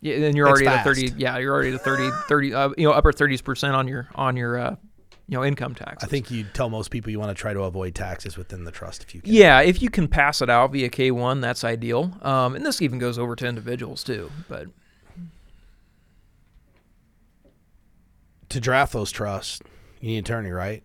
yeah, 0.00 0.18
then 0.18 0.36
you're 0.36 0.48
already 0.48 0.66
at 0.66 0.84
thirty. 0.84 1.12
Yeah, 1.16 1.38
you're 1.38 1.54
already 1.54 1.74
at 1.74 1.80
30, 1.82 2.10
30 2.28 2.54
uh, 2.54 2.68
you 2.76 2.86
know, 2.86 2.92
upper 2.92 3.12
thirties 3.12 3.42
percent 3.42 3.74
on 3.74 3.88
your 3.88 4.08
on 4.14 4.36
your 4.36 4.58
uh, 4.58 4.76
you 5.28 5.36
know 5.36 5.44
income 5.44 5.74
tax. 5.74 6.04
I 6.04 6.06
think 6.06 6.30
you 6.30 6.44
tell 6.52 6.68
most 6.68 6.90
people 6.90 7.10
you 7.10 7.18
want 7.18 7.36
to 7.36 7.40
try 7.40 7.52
to 7.52 7.62
avoid 7.62 7.94
taxes 7.94 8.36
within 8.36 8.64
the 8.64 8.70
trust 8.70 9.02
if 9.02 9.14
you 9.14 9.20
can. 9.20 9.32
Yeah, 9.32 9.60
if 9.60 9.80
you 9.80 9.90
can 9.90 10.08
pass 10.08 10.42
it 10.42 10.50
out 10.50 10.72
via 10.72 10.88
K 10.88 11.10
one, 11.10 11.40
that's 11.40 11.64
ideal. 11.64 12.12
Um, 12.22 12.54
and 12.54 12.64
this 12.64 12.82
even 12.82 12.98
goes 12.98 13.18
over 13.18 13.34
to 13.36 13.46
individuals 13.46 14.04
too, 14.04 14.30
but. 14.48 14.68
to 18.48 18.60
draft 18.60 18.92
those 18.92 19.10
trusts, 19.10 19.60
you 20.00 20.08
need 20.08 20.18
an 20.18 20.24
attorney, 20.24 20.50
right? 20.50 20.82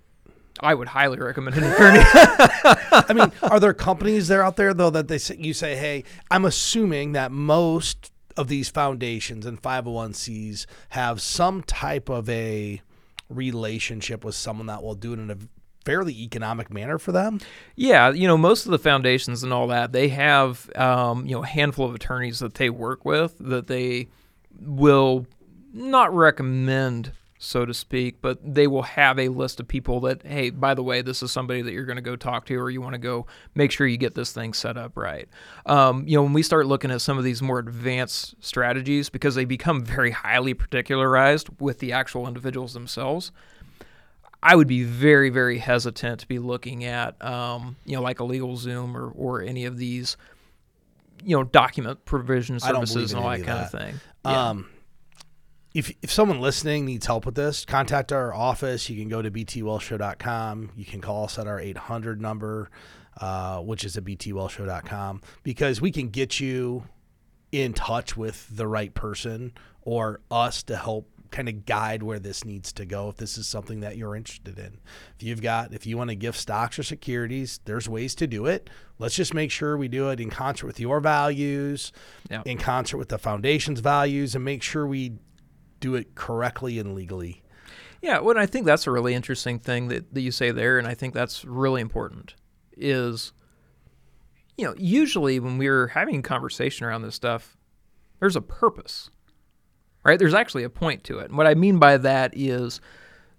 I 0.60 0.74
would 0.74 0.90
highly 0.90 1.18
recommend 1.18 1.58
an 1.58 1.64
attorney. 1.64 2.00
I 2.04 3.14
mean, 3.14 3.32
are 3.44 3.60
there 3.60 3.74
companies 3.74 4.28
there 4.28 4.44
out 4.44 4.58
there 4.58 4.74
though 4.74 4.90
that 4.90 5.08
they 5.08 5.18
say, 5.18 5.38
you 5.38 5.54
say, 5.54 5.76
hey, 5.76 6.04
I'm 6.30 6.46
assuming 6.46 7.14
that 7.14 7.32
most 7.32 8.12
of 8.38 8.48
these 8.48 8.70
foundations 8.70 9.46
and 9.46 9.62
501cs 9.62 10.66
have 10.90 11.22
some 11.22 11.64
type 11.64 12.10
of 12.10 12.30
a 12.30 12.82
relationship 13.30 14.24
with 14.26 14.36
someone 14.36 14.68
that 14.68 14.84
will 14.84 14.96
do 14.96 15.14
it 15.14 15.20
in 15.20 15.32
a 15.32 15.38
fairly 15.86 16.22
economic 16.22 16.72
manner 16.72 16.98
for 16.98 17.12
them. 17.12 17.40
Yeah, 17.76 18.12
you 18.12 18.28
know, 18.28 18.38
most 18.38 18.66
of 18.66 18.72
the 18.72 18.80
foundations 18.80 19.44
and 19.44 19.52
all 19.52 19.68
that, 19.68 19.92
they 19.92 20.10
have 20.10 20.70
um, 20.76 21.26
you 21.26 21.36
know 21.36 21.44
a 21.44 21.48
handful 21.48 21.86
of 21.86 21.96
attorneys 21.96 22.40
that 22.40 22.56
they 22.56 22.70
work 22.70 23.06
with 23.06 23.36
that 23.40 23.68
they 23.68 24.10
will 24.60 25.26
not 25.74 26.14
recommend 26.14 27.14
so 27.44 27.66
to 27.66 27.74
speak, 27.74 28.22
but 28.22 28.38
they 28.44 28.68
will 28.68 28.84
have 28.84 29.18
a 29.18 29.28
list 29.28 29.60
of 29.60 29.68
people 29.68 30.00
that, 30.02 30.24
hey, 30.24 30.52
by 30.52 30.76
the 30.76 30.84
way, 30.84 31.02
this 31.02 31.24
is 31.24 31.32
somebody 31.32 31.64
that 31.64 31.74
you're 31.74 31.86
going 31.86 31.96
to 31.96 32.02
go 32.02 32.16
talk 32.16 32.46
to, 32.46 32.56
or 32.56 32.70
you 32.70 32.80
want 32.82 32.94
to 32.94 33.00
go 33.00 33.26
make 33.56 33.72
sure 33.72 33.88
you 33.88 33.98
get 33.98 34.14
this 34.14 34.32
thing 34.32 34.54
set 34.54 34.78
up 34.78 34.96
right. 34.96 35.28
Um, 35.66 36.08
you 36.08 36.16
know, 36.16 36.22
when 36.22 36.34
we 36.34 36.44
start 36.44 36.68
looking 36.68 36.92
at 36.92 37.02
some 37.02 37.18
of 37.18 37.24
these 37.24 37.42
more 37.42 37.58
advanced 37.58 38.36
strategies, 38.42 39.10
because 39.10 39.34
they 39.34 39.46
become 39.46 39.84
very 39.84 40.12
highly 40.12 40.54
particularized 40.54 41.50
with 41.60 41.80
the 41.80 41.92
actual 41.92 42.28
individuals 42.28 42.76
themselves, 42.76 43.32
I 44.44 44.56
would 44.56 44.68
be 44.68 44.84
very, 44.84 45.32
very 45.32 45.58
hesitant 45.58 46.20
to 46.20 46.28
be 46.28 46.38
looking 46.38 46.84
at, 46.84 47.20
um, 47.26 47.76
you 47.86 47.96
know, 47.96 48.04
like 48.04 48.20
a 48.20 48.24
LegalZoom 48.24 48.94
or, 48.94 49.10
or 49.10 49.42
any 49.42 49.66
of 49.66 49.80
these, 49.80 50.16
you 51.24 51.36
know, 51.36 51.44
document 51.44 52.06
provision 52.06 52.60
services 52.60 53.14
and 53.14 53.24
all 53.24 53.32
that 53.32 53.38
kind 53.38 53.48
that. 53.48 53.66
of 53.66 53.72
thing. 53.72 54.00
Yeah. 54.26 54.54
If, 55.74 55.92
if 56.02 56.12
someone 56.12 56.42
listening 56.42 56.86
needs 56.86 57.06
help 57.06 57.26
with 57.26 57.36
this, 57.36 57.64
contact 57.64 58.12
our 58.12 58.34
office. 58.34 58.90
You 58.90 59.00
can 59.00 59.08
go 59.10 59.22
to 59.22 59.32
btwealthshow.com. 59.32 60.72
You 60.76 60.86
can 60.86 61.02
call 61.02 61.26
us 61.26 61.40
at 61.40 61.48
our 61.48 61.60
800 61.60 62.22
number, 62.22 62.70
uh, 63.20 63.60
which 63.60 63.84
is 63.86 63.96
at 63.98 64.04
btwealthshow.com, 64.04 65.22
because 65.44 65.80
we 65.82 65.92
can 65.92 66.10
get 66.10 66.40
you 66.40 66.84
in 67.52 67.74
touch 67.74 68.16
with 68.18 68.48
the 68.56 68.68
right 68.68 68.94
person 68.94 69.54
or 69.82 70.22
us 70.30 70.64
to 70.64 70.76
help 70.78 71.08
kind 71.32 71.48
of 71.48 71.66
guide 71.66 72.04
where 72.04 72.20
this 72.20 72.44
needs 72.44 72.74
to 72.74 72.86
go 72.86 73.08
if 73.08 73.16
this 73.16 73.38
is 73.38 73.48
something 73.48 73.80
that 73.80 73.96
you're 73.96 74.18
interested 74.18 74.60
in. 74.60 74.78
If 75.18 75.24
you've 75.24 75.42
got 75.42 75.74
if 75.74 75.86
you 75.86 75.98
want 75.98 76.10
to 76.10 76.16
gift 76.16 76.38
stocks 76.38 76.78
or 76.78 76.84
securities, 76.84 77.62
there's 77.64 77.88
ways 77.88 78.16
to 78.16 78.28
do 78.28 78.46
it. 78.48 78.70
Let's 79.00 79.16
just 79.16 79.34
make 79.34 79.50
sure 79.50 79.78
we 79.78 79.88
do 79.88 80.10
it 80.10 80.20
in 80.20 80.30
concert 80.30 80.68
with 80.68 80.78
your 80.82 81.00
values, 81.00 81.94
Yeah. 82.30 82.42
in 82.46 82.58
concert 82.58 82.98
with 82.98 83.08
the 83.08 83.18
foundation's 83.18 83.80
values 83.80 84.36
and 84.36 84.44
make 84.44 84.62
sure 84.62 84.86
we 84.86 85.14
do 85.82 85.96
it 85.96 86.16
correctly 86.16 86.80
and 86.80 86.96
legally. 86.96 87.44
Yeah, 88.02 88.20
well, 88.20 88.38
I 88.38 88.46
think 88.46 88.66
that's 88.66 88.88
a 88.88 88.92
really 88.92 89.14
interesting 89.14 89.60
thing 89.60 89.90
that, 89.90 90.14
that 90.14 90.22
you 90.22 90.32
say 90.32 90.52
there, 90.52 90.80
and 90.80 90.88
I 90.88 90.94
think 90.94 91.14
that's 91.14 91.44
really 91.44 91.82
important. 91.82 92.36
Is 92.78 93.34
you 94.58 94.66
know, 94.66 94.76
usually 94.78 95.40
when 95.40 95.58
we're 95.58 95.88
having 95.88 96.18
a 96.18 96.22
conversation 96.22 96.86
around 96.86 97.02
this 97.02 97.16
stuff, 97.16 97.58
there's 98.20 98.36
a 98.36 98.42
purpose, 98.42 99.10
right? 100.04 100.20
There's 100.20 100.34
actually 100.34 100.64
a 100.64 100.70
point 100.70 101.04
to 101.06 101.20
it. 101.20 101.30
And 101.30 101.38
what 101.38 101.48
I 101.48 101.56
mean 101.56 101.80
by 101.80 101.98
that 101.98 102.34
is 102.36 102.80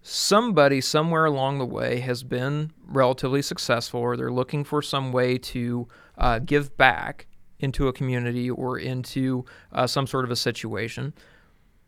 somebody 0.02 0.80
somewhere 0.80 1.24
along 1.24 1.58
the 1.58 1.64
way 1.64 2.00
has 2.00 2.24
been 2.24 2.72
relatively 2.84 3.40
successful, 3.40 4.00
or 4.00 4.16
they're 4.16 4.32
looking 4.32 4.64
for 4.64 4.82
some 4.82 5.12
way 5.12 5.38
to 5.38 5.86
uh, 6.18 6.40
give 6.40 6.76
back 6.76 7.26
into 7.60 7.86
a 7.86 7.92
community 7.92 8.50
or 8.50 8.78
into 8.78 9.44
uh, 9.72 9.86
some 9.86 10.06
sort 10.08 10.24
of 10.24 10.30
a 10.32 10.36
situation. 10.36 11.14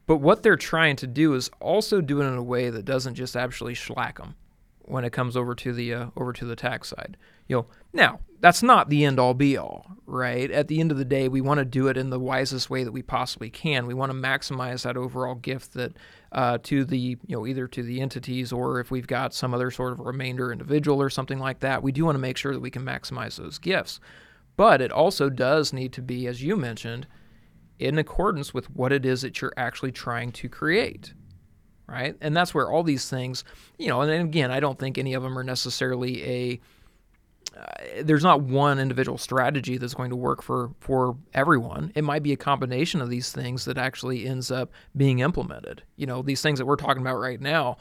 But 0.07 0.19
what 0.19 0.43
they're 0.43 0.57
trying 0.57 0.97
to 0.97 1.07
do 1.07 1.35
is 1.35 1.51
also 1.61 2.01
do 2.01 2.21
it 2.21 2.27
in 2.27 2.35
a 2.35 2.43
way 2.43 2.71
that 2.71 2.85
doesn't 2.85 3.15
just 3.15 3.37
actually 3.37 3.75
schlack 3.75 4.19
them 4.19 4.35
when 4.87 5.05
it 5.05 5.13
comes 5.13 5.37
over 5.37 5.55
to 5.55 5.73
the 5.73 5.95
uh, 5.95 6.07
over 6.17 6.33
to 6.33 6.45
the 6.45 6.57
tax 6.57 6.89
side. 6.89 7.17
You 7.49 7.57
know, 7.57 7.67
now 7.93 8.21
that's 8.41 8.63
not 8.63 8.91
the 8.91 9.05
end 9.05 9.19
all 9.19 9.35
be 9.35 9.57
all, 9.57 9.87
right? 10.07 10.51
At 10.51 10.69
the 10.69 10.81
end 10.81 10.91
of 10.91 10.99
the 10.99 11.05
day, 11.05 11.29
we 11.29 11.41
want 11.41 11.59
to 11.59 11.65
do 11.65 11.89
it 11.89 11.97
in 11.97 12.11
the 12.11 12.19
wisest 12.19 12.69
way 12.69 12.85
that 12.85 12.93
we 12.93 13.03
possibly 13.03 13.49
can. 13.49 13.87
We 13.87 13.95
want 13.95 14.13
to 14.13 14.19
maximize 14.19 14.83
that 14.83 14.97
overall 14.97 15.35
gift 15.35 15.73
that 15.75 15.95
uh, 16.33 16.59
to 16.65 16.85
the 16.85 16.99
you 16.99 17.19
know 17.29 17.47
either 17.47 17.67
to 17.69 17.83
the 17.83 18.01
entities 18.01 18.53
or 18.53 18.81
if 18.81 18.91
we've 18.91 19.07
got 19.07 19.33
some 19.33 19.55
other 19.55 19.71
sort 19.71 19.93
of 19.93 20.01
remainder 20.01 20.53
individual 20.53 21.01
or 21.01 21.11
something 21.11 21.39
like 21.39 21.61
that. 21.61 21.83
We 21.83 21.93
do 21.93 22.05
want 22.05 22.17
to 22.17 22.21
make 22.21 22.37
sure 22.37 22.53
that 22.53 22.61
we 22.61 22.71
can 22.71 22.85
maximize 22.85 23.37
those 23.37 23.59
gifts, 23.59 24.01
but 24.57 24.83
it 24.83 24.93
also 24.93 25.31
does 25.31 25.73
need 25.73 25.93
to 25.95 26.03
be, 26.03 26.27
as 26.27 26.43
you 26.43 26.57
mentioned, 26.57 27.07
in 27.79 27.99
accordance 27.99 28.55
with 28.55 28.71
what 28.71 28.93
it 28.93 29.05
is 29.05 29.23
that 29.23 29.41
you're 29.41 29.53
actually 29.57 29.93
trying 29.93 30.33
to 30.33 30.49
create 30.49 31.15
right? 31.87 32.17
And 32.23 32.35
that's 32.35 32.55
where 32.55 32.71
all 32.71 32.83
these 32.83 33.09
things 33.09 33.45
you 33.79 33.89
know 33.89 34.01
and 34.01 34.11
again 34.11 34.51
i 34.51 34.59
don't 34.59 34.79
think 34.79 34.97
any 34.97 35.15
of 35.15 35.23
them 35.23 35.39
are 35.39 35.45
necessarily 35.45 36.25
a 36.25 36.61
uh, 37.57 38.03
there's 38.03 38.25
not 38.25 38.41
one 38.41 38.79
individual 38.81 39.19
strategy 39.19 39.79
that's 39.79 39.95
going 39.95 40.11
to 40.11 40.17
work 40.17 40.43
for 40.43 40.71
for 40.81 41.17
everyone. 41.35 41.93
It 41.95 42.03
might 42.03 42.23
be 42.23 42.33
a 42.33 42.37
combination 42.37 43.01
of 43.01 43.11
these 43.11 43.31
things 43.31 43.65
that 43.67 43.79
actually 43.79 44.27
ends 44.27 44.51
up 44.51 44.73
being 44.97 45.21
implemented. 45.21 45.83
You 45.97 46.07
know 46.07 46.23
these 46.23 46.43
things 46.43 46.59
that 46.59 46.67
we're 46.67 46.77
talking 46.77 47.03
about 47.03 47.17
right 47.17 47.41
now 47.41 47.77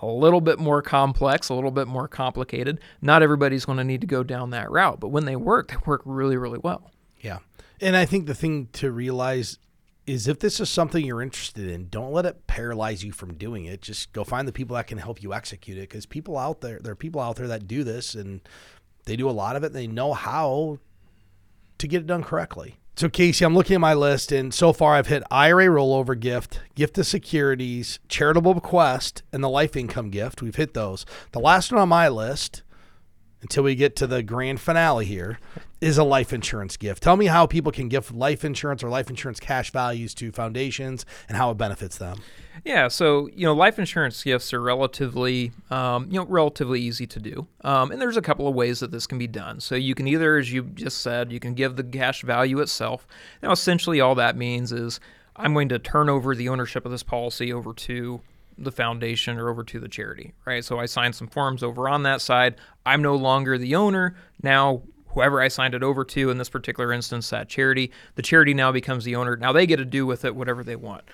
a 0.00 0.06
little 0.06 0.40
bit 0.40 0.58
more 0.58 0.80
complex 0.80 1.48
a 1.48 1.54
little 1.54 1.70
bit 1.70 1.88
more 1.88 2.08
complicated. 2.08 2.80
Not 3.02 3.22
everybody's 3.22 3.64
going 3.64 3.78
to 3.78 3.84
need 3.84 4.00
to 4.00 4.06
go 4.06 4.22
down 4.22 4.50
that 4.50 4.70
route 4.70 5.00
but 5.00 5.08
when 5.08 5.24
they 5.24 5.36
work 5.36 5.68
they 5.68 5.76
work 5.84 6.02
really 6.04 6.36
really 6.36 6.58
well. 6.58 6.90
Yeah. 7.20 7.38
And 7.80 7.96
I 7.96 8.04
think 8.04 8.26
the 8.26 8.34
thing 8.34 8.68
to 8.74 8.90
realize 8.90 9.58
is 10.06 10.26
if 10.26 10.38
this 10.38 10.58
is 10.58 10.70
something 10.70 11.04
you're 11.04 11.22
interested 11.22 11.68
in, 11.68 11.88
don't 11.88 12.12
let 12.12 12.24
it 12.24 12.46
paralyze 12.46 13.04
you 13.04 13.12
from 13.12 13.34
doing 13.34 13.66
it. 13.66 13.82
Just 13.82 14.12
go 14.12 14.24
find 14.24 14.48
the 14.48 14.52
people 14.52 14.74
that 14.76 14.86
can 14.86 14.98
help 14.98 15.22
you 15.22 15.34
execute 15.34 15.76
it 15.76 15.82
because 15.82 16.06
people 16.06 16.38
out 16.38 16.60
there, 16.60 16.78
there 16.80 16.92
are 16.92 16.96
people 16.96 17.20
out 17.20 17.36
there 17.36 17.48
that 17.48 17.68
do 17.68 17.84
this 17.84 18.14
and 18.14 18.40
they 19.04 19.16
do 19.16 19.28
a 19.28 19.32
lot 19.32 19.54
of 19.54 19.62
it 19.62 19.68
and 19.68 19.74
they 19.76 19.86
know 19.86 20.14
how 20.14 20.78
to 21.76 21.86
get 21.86 22.00
it 22.00 22.06
done 22.06 22.24
correctly. 22.24 22.76
So, 22.96 23.08
Casey, 23.08 23.44
I'm 23.44 23.54
looking 23.54 23.76
at 23.76 23.80
my 23.80 23.94
list, 23.94 24.32
and 24.32 24.52
so 24.52 24.72
far 24.72 24.94
I've 24.94 25.06
hit 25.06 25.22
IRA 25.30 25.66
rollover 25.66 26.18
gift, 26.18 26.62
gift 26.74 26.98
of 26.98 27.06
securities, 27.06 28.00
charitable 28.08 28.54
bequest, 28.54 29.22
and 29.32 29.44
the 29.44 29.48
life 29.48 29.76
income 29.76 30.10
gift. 30.10 30.42
We've 30.42 30.56
hit 30.56 30.74
those. 30.74 31.06
The 31.30 31.38
last 31.38 31.70
one 31.70 31.80
on 31.80 31.88
my 31.88 32.08
list 32.08 32.64
until 33.42 33.62
we 33.64 33.74
get 33.74 33.96
to 33.96 34.06
the 34.06 34.22
grand 34.22 34.60
finale 34.60 35.04
here 35.04 35.38
is 35.80 35.96
a 35.96 36.04
life 36.04 36.32
insurance 36.32 36.76
gift. 36.76 37.02
Tell 37.02 37.16
me 37.16 37.26
how 37.26 37.46
people 37.46 37.70
can 37.70 37.88
gift 37.88 38.12
life 38.12 38.44
insurance 38.44 38.82
or 38.82 38.88
life 38.88 39.10
insurance 39.10 39.38
cash 39.38 39.70
values 39.70 40.12
to 40.14 40.32
foundations 40.32 41.06
and 41.28 41.36
how 41.36 41.50
it 41.50 41.54
benefits 41.54 41.98
them. 41.98 42.20
Yeah, 42.64 42.88
so 42.88 43.28
you 43.28 43.46
know, 43.46 43.54
life 43.54 43.78
insurance 43.78 44.22
gifts 44.22 44.52
are 44.52 44.60
relatively, 44.60 45.52
um, 45.70 46.06
you 46.10 46.18
know, 46.18 46.26
relatively 46.26 46.80
easy 46.80 47.06
to 47.06 47.20
do, 47.20 47.46
um, 47.62 47.92
and 47.92 48.00
there's 48.00 48.16
a 48.16 48.22
couple 48.22 48.48
of 48.48 48.54
ways 48.54 48.80
that 48.80 48.90
this 48.90 49.06
can 49.06 49.18
be 49.18 49.28
done. 49.28 49.60
So 49.60 49.76
you 49.76 49.94
can 49.94 50.08
either, 50.08 50.36
as 50.36 50.52
you 50.52 50.64
just 50.64 51.00
said, 51.00 51.30
you 51.30 51.38
can 51.38 51.54
give 51.54 51.76
the 51.76 51.84
cash 51.84 52.22
value 52.22 52.58
itself. 52.58 53.06
Now, 53.42 53.52
essentially, 53.52 54.00
all 54.00 54.16
that 54.16 54.36
means 54.36 54.72
is 54.72 54.98
I'm 55.36 55.54
going 55.54 55.68
to 55.68 55.78
turn 55.78 56.08
over 56.08 56.34
the 56.34 56.48
ownership 56.48 56.84
of 56.84 56.90
this 56.90 57.04
policy 57.04 57.52
over 57.52 57.72
to 57.72 58.20
the 58.58 58.72
foundation 58.72 59.38
or 59.38 59.48
over 59.48 59.62
to 59.64 59.80
the 59.80 59.88
charity, 59.88 60.34
right? 60.44 60.64
So 60.64 60.78
I 60.78 60.86
signed 60.86 61.14
some 61.14 61.28
forms 61.28 61.62
over 61.62 61.88
on 61.88 62.02
that 62.02 62.20
side. 62.20 62.56
I'm 62.84 63.02
no 63.02 63.14
longer 63.14 63.56
the 63.56 63.74
owner. 63.74 64.16
Now, 64.42 64.82
whoever 65.08 65.40
I 65.40 65.48
signed 65.48 65.74
it 65.74 65.82
over 65.82 66.04
to, 66.04 66.30
in 66.30 66.38
this 66.38 66.48
particular 66.48 66.92
instance, 66.92 67.30
that 67.30 67.48
charity, 67.48 67.90
the 68.16 68.22
charity 68.22 68.54
now 68.54 68.72
becomes 68.72 69.04
the 69.04 69.16
owner. 69.16 69.36
Now 69.36 69.52
they 69.52 69.66
get 69.66 69.76
to 69.76 69.84
do 69.84 70.06
with 70.06 70.24
it 70.24 70.34
whatever 70.34 70.64
they 70.64 70.76
want. 70.76 71.04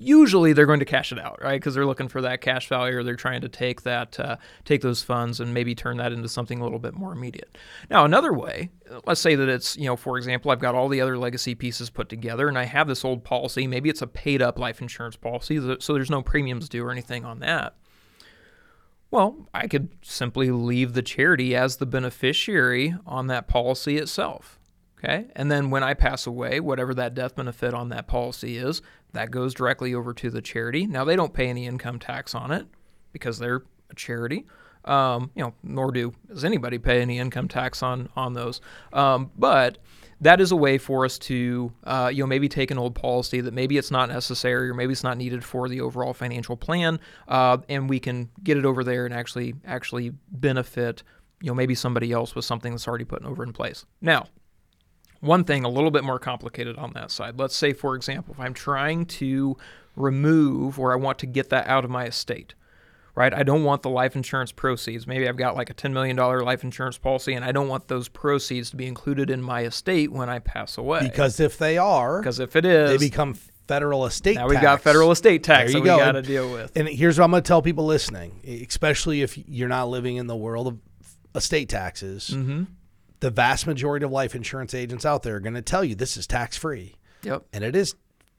Usually 0.00 0.52
they're 0.52 0.64
going 0.64 0.78
to 0.78 0.84
cash 0.84 1.10
it 1.10 1.18
out, 1.18 1.42
right? 1.42 1.60
Because 1.60 1.74
they're 1.74 1.84
looking 1.84 2.06
for 2.06 2.22
that 2.22 2.40
cash 2.40 2.68
value, 2.68 2.98
or 2.98 3.02
they're 3.02 3.16
trying 3.16 3.40
to 3.40 3.48
take 3.48 3.82
that, 3.82 4.20
uh, 4.20 4.36
take 4.64 4.80
those 4.80 5.02
funds, 5.02 5.40
and 5.40 5.52
maybe 5.52 5.74
turn 5.74 5.96
that 5.96 6.12
into 6.12 6.28
something 6.28 6.60
a 6.60 6.62
little 6.62 6.78
bit 6.78 6.94
more 6.94 7.12
immediate. 7.12 7.58
Now, 7.90 8.04
another 8.04 8.32
way, 8.32 8.70
let's 9.06 9.20
say 9.20 9.34
that 9.34 9.48
it's, 9.48 9.76
you 9.76 9.86
know, 9.86 9.96
for 9.96 10.16
example, 10.16 10.52
I've 10.52 10.60
got 10.60 10.76
all 10.76 10.88
the 10.88 11.00
other 11.00 11.18
legacy 11.18 11.56
pieces 11.56 11.90
put 11.90 12.08
together, 12.08 12.46
and 12.46 12.56
I 12.56 12.64
have 12.64 12.86
this 12.86 13.04
old 13.04 13.24
policy. 13.24 13.66
Maybe 13.66 13.88
it's 13.88 14.02
a 14.02 14.06
paid-up 14.06 14.56
life 14.56 14.80
insurance 14.80 15.16
policy, 15.16 15.58
so 15.80 15.92
there's 15.92 16.10
no 16.10 16.22
premiums 16.22 16.68
due 16.68 16.84
or 16.84 16.92
anything 16.92 17.24
on 17.24 17.40
that. 17.40 17.74
Well, 19.10 19.48
I 19.52 19.66
could 19.66 19.88
simply 20.02 20.50
leave 20.50 20.92
the 20.92 21.02
charity 21.02 21.56
as 21.56 21.78
the 21.78 21.86
beneficiary 21.86 22.94
on 23.04 23.26
that 23.28 23.48
policy 23.48 23.96
itself. 23.96 24.54
Okay. 24.98 25.26
And 25.36 25.48
then 25.48 25.70
when 25.70 25.84
I 25.84 25.94
pass 25.94 26.26
away, 26.26 26.58
whatever 26.58 26.92
that 26.94 27.14
death 27.14 27.36
benefit 27.36 27.72
on 27.72 27.88
that 27.90 28.08
policy 28.08 28.58
is, 28.58 28.82
that 29.12 29.30
goes 29.30 29.54
directly 29.54 29.94
over 29.94 30.12
to 30.14 30.30
the 30.30 30.42
charity. 30.42 30.86
Now, 30.86 31.04
they 31.04 31.16
don't 31.16 31.32
pay 31.32 31.48
any 31.48 31.66
income 31.66 31.98
tax 31.98 32.34
on 32.34 32.50
it 32.50 32.66
because 33.12 33.38
they're 33.38 33.62
a 33.90 33.94
charity. 33.94 34.46
Um, 34.84 35.30
you 35.34 35.42
know, 35.42 35.54
nor 35.62 35.90
do 35.90 36.14
does 36.28 36.44
anybody 36.44 36.78
pay 36.78 37.02
any 37.02 37.18
income 37.18 37.48
tax 37.48 37.82
on 37.82 38.08
on 38.16 38.32
those. 38.32 38.60
Um, 38.92 39.30
but 39.36 39.78
that 40.20 40.40
is 40.40 40.50
a 40.50 40.56
way 40.56 40.78
for 40.78 41.04
us 41.04 41.18
to, 41.18 41.72
uh, 41.84 42.10
you 42.12 42.22
know, 42.22 42.26
maybe 42.26 42.48
take 42.48 42.70
an 42.70 42.78
old 42.78 42.94
policy 42.94 43.40
that 43.40 43.54
maybe 43.54 43.76
it's 43.76 43.90
not 43.90 44.08
necessary 44.08 44.68
or 44.68 44.74
maybe 44.74 44.92
it's 44.92 45.04
not 45.04 45.16
needed 45.16 45.44
for 45.44 45.68
the 45.68 45.80
overall 45.80 46.12
financial 46.12 46.56
plan, 46.56 46.98
uh, 47.28 47.58
and 47.68 47.88
we 47.88 48.00
can 48.00 48.28
get 48.42 48.56
it 48.56 48.64
over 48.64 48.82
there 48.82 49.04
and 49.04 49.14
actually 49.14 49.54
actually 49.64 50.10
benefit, 50.30 51.02
you 51.40 51.48
know, 51.48 51.54
maybe 51.54 51.74
somebody 51.74 52.10
else 52.12 52.34
with 52.34 52.44
something 52.44 52.72
that's 52.72 52.88
already 52.88 53.04
put 53.04 53.22
over 53.24 53.42
in 53.42 53.52
place. 53.52 53.84
Now, 54.00 54.26
one 55.20 55.44
thing 55.44 55.64
a 55.64 55.68
little 55.68 55.90
bit 55.90 56.04
more 56.04 56.18
complicated 56.18 56.76
on 56.76 56.92
that 56.94 57.10
side. 57.10 57.38
Let's 57.38 57.56
say, 57.56 57.72
for 57.72 57.94
example, 57.96 58.34
if 58.34 58.40
I'm 58.40 58.54
trying 58.54 59.06
to 59.06 59.56
remove 59.96 60.78
or 60.78 60.92
I 60.92 60.96
want 60.96 61.18
to 61.20 61.26
get 61.26 61.50
that 61.50 61.66
out 61.66 61.84
of 61.84 61.90
my 61.90 62.04
estate, 62.06 62.54
right? 63.14 63.34
I 63.34 63.42
don't 63.42 63.64
want 63.64 63.82
the 63.82 63.90
life 63.90 64.14
insurance 64.14 64.52
proceeds. 64.52 65.06
Maybe 65.06 65.28
I've 65.28 65.36
got 65.36 65.56
like 65.56 65.70
a 65.70 65.74
$10 65.74 65.92
million 65.92 66.16
life 66.16 66.62
insurance 66.62 66.98
policy 66.98 67.34
and 67.34 67.44
I 67.44 67.50
don't 67.52 67.66
want 67.68 67.88
those 67.88 68.08
proceeds 68.08 68.70
to 68.70 68.76
be 68.76 68.86
included 68.86 69.28
in 69.28 69.42
my 69.42 69.64
estate 69.64 70.12
when 70.12 70.28
I 70.28 70.38
pass 70.38 70.78
away. 70.78 71.00
Because 71.02 71.40
if 71.40 71.58
they 71.58 71.78
are, 71.78 72.20
Because 72.20 72.38
if 72.38 72.54
it 72.54 72.64
is, 72.64 72.90
they 72.90 73.04
become 73.08 73.34
federal 73.66 74.06
estate 74.06 74.36
now 74.36 74.42
tax. 74.42 74.50
we've 74.50 74.62
got 74.62 74.80
federal 74.82 75.10
estate 75.10 75.42
tax 75.42 75.72
There 75.72 75.80
that 75.82 75.86
you 75.86 75.92
we 75.94 75.98
go. 75.98 75.98
got 75.98 76.12
to 76.12 76.22
deal 76.22 76.50
with. 76.52 76.74
And 76.76 76.88
here's 76.88 77.18
what 77.18 77.24
I'm 77.24 77.30
going 77.32 77.42
to 77.42 77.46
tell 77.48 77.60
people 77.60 77.84
listening, 77.86 78.40
especially 78.68 79.22
if 79.22 79.36
you're 79.48 79.68
not 79.68 79.88
living 79.88 80.16
in 80.16 80.26
the 80.28 80.36
world 80.36 80.68
of 80.68 80.78
estate 81.34 81.68
taxes. 81.68 82.30
Mm-hmm. 82.32 82.64
The 83.20 83.30
vast 83.30 83.66
majority 83.66 84.04
of 84.04 84.12
life 84.12 84.34
insurance 84.34 84.74
agents 84.74 85.04
out 85.04 85.22
there 85.22 85.36
are 85.36 85.40
going 85.40 85.54
to 85.54 85.62
tell 85.62 85.84
you 85.84 85.94
this 85.94 86.16
is 86.16 86.26
tax 86.26 86.56
free, 86.56 86.96
Yep. 87.22 87.44
and 87.52 87.64
it 87.64 87.74
is 87.74 87.94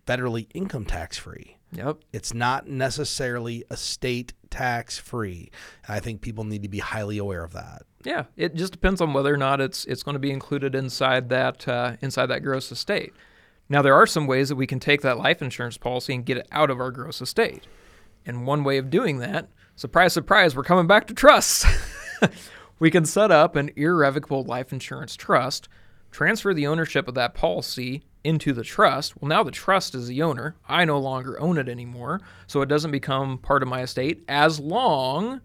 federally 0.07 0.47
income 0.53 0.85
tax 0.85 1.17
free. 1.17 1.57
Yep. 1.73 1.97
It's 2.13 2.33
not 2.33 2.67
necessarily 2.67 3.63
estate 3.69 4.33
tax 4.49 4.97
free. 4.97 5.51
And 5.85 5.95
I 5.95 5.99
think 5.99 6.21
people 6.21 6.43
need 6.43 6.63
to 6.63 6.69
be 6.69 6.79
highly 6.79 7.17
aware 7.17 7.43
of 7.43 7.53
that. 7.53 7.83
Yeah, 8.03 8.23
it 8.37 8.55
just 8.55 8.71
depends 8.71 9.01
on 9.01 9.13
whether 9.13 9.33
or 9.33 9.37
not 9.37 9.59
it's 9.61 9.83
it's 9.85 10.01
going 10.03 10.15
to 10.15 10.19
be 10.19 10.31
included 10.31 10.73
inside 10.73 11.29
that 11.29 11.67
uh, 11.67 11.97
inside 12.01 12.27
that 12.27 12.43
gross 12.43 12.71
estate. 12.71 13.13
Now 13.67 13.81
there 13.83 13.93
are 13.93 14.07
some 14.07 14.25
ways 14.25 14.49
that 14.49 14.55
we 14.55 14.65
can 14.65 14.79
take 14.79 15.01
that 15.01 15.17
life 15.19 15.41
insurance 15.41 15.77
policy 15.77 16.15
and 16.15 16.25
get 16.25 16.37
it 16.37 16.47
out 16.51 16.69
of 16.71 16.79
our 16.79 16.89
gross 16.91 17.21
estate. 17.21 17.67
And 18.25 18.47
one 18.47 18.63
way 18.63 18.77
of 18.77 18.89
doing 18.89 19.19
that, 19.19 19.49
surprise 19.75 20.13
surprise, 20.13 20.55
we're 20.55 20.63
coming 20.63 20.87
back 20.87 21.05
to 21.07 21.13
trusts. 21.13 21.65
we 22.79 22.89
can 22.89 23.05
set 23.05 23.31
up 23.31 23.55
an 23.55 23.71
irrevocable 23.75 24.43
life 24.43 24.73
insurance 24.73 25.15
trust, 25.15 25.69
transfer 26.11 26.53
the 26.53 26.67
ownership 26.67 27.07
of 27.07 27.15
that 27.15 27.33
policy 27.33 28.03
into 28.23 28.53
the 28.53 28.63
trust. 28.63 29.19
Well, 29.21 29.29
now 29.29 29.43
the 29.43 29.51
trust 29.51 29.95
is 29.95 30.07
the 30.07 30.21
owner. 30.21 30.55
I 30.67 30.85
no 30.85 30.99
longer 30.99 31.39
own 31.39 31.57
it 31.57 31.69
anymore, 31.69 32.21
so 32.47 32.61
it 32.61 32.69
doesn't 32.69 32.91
become 32.91 33.37
part 33.37 33.63
of 33.63 33.69
my 33.69 33.81
estate 33.81 34.23
as 34.27 34.59
long 34.59 35.41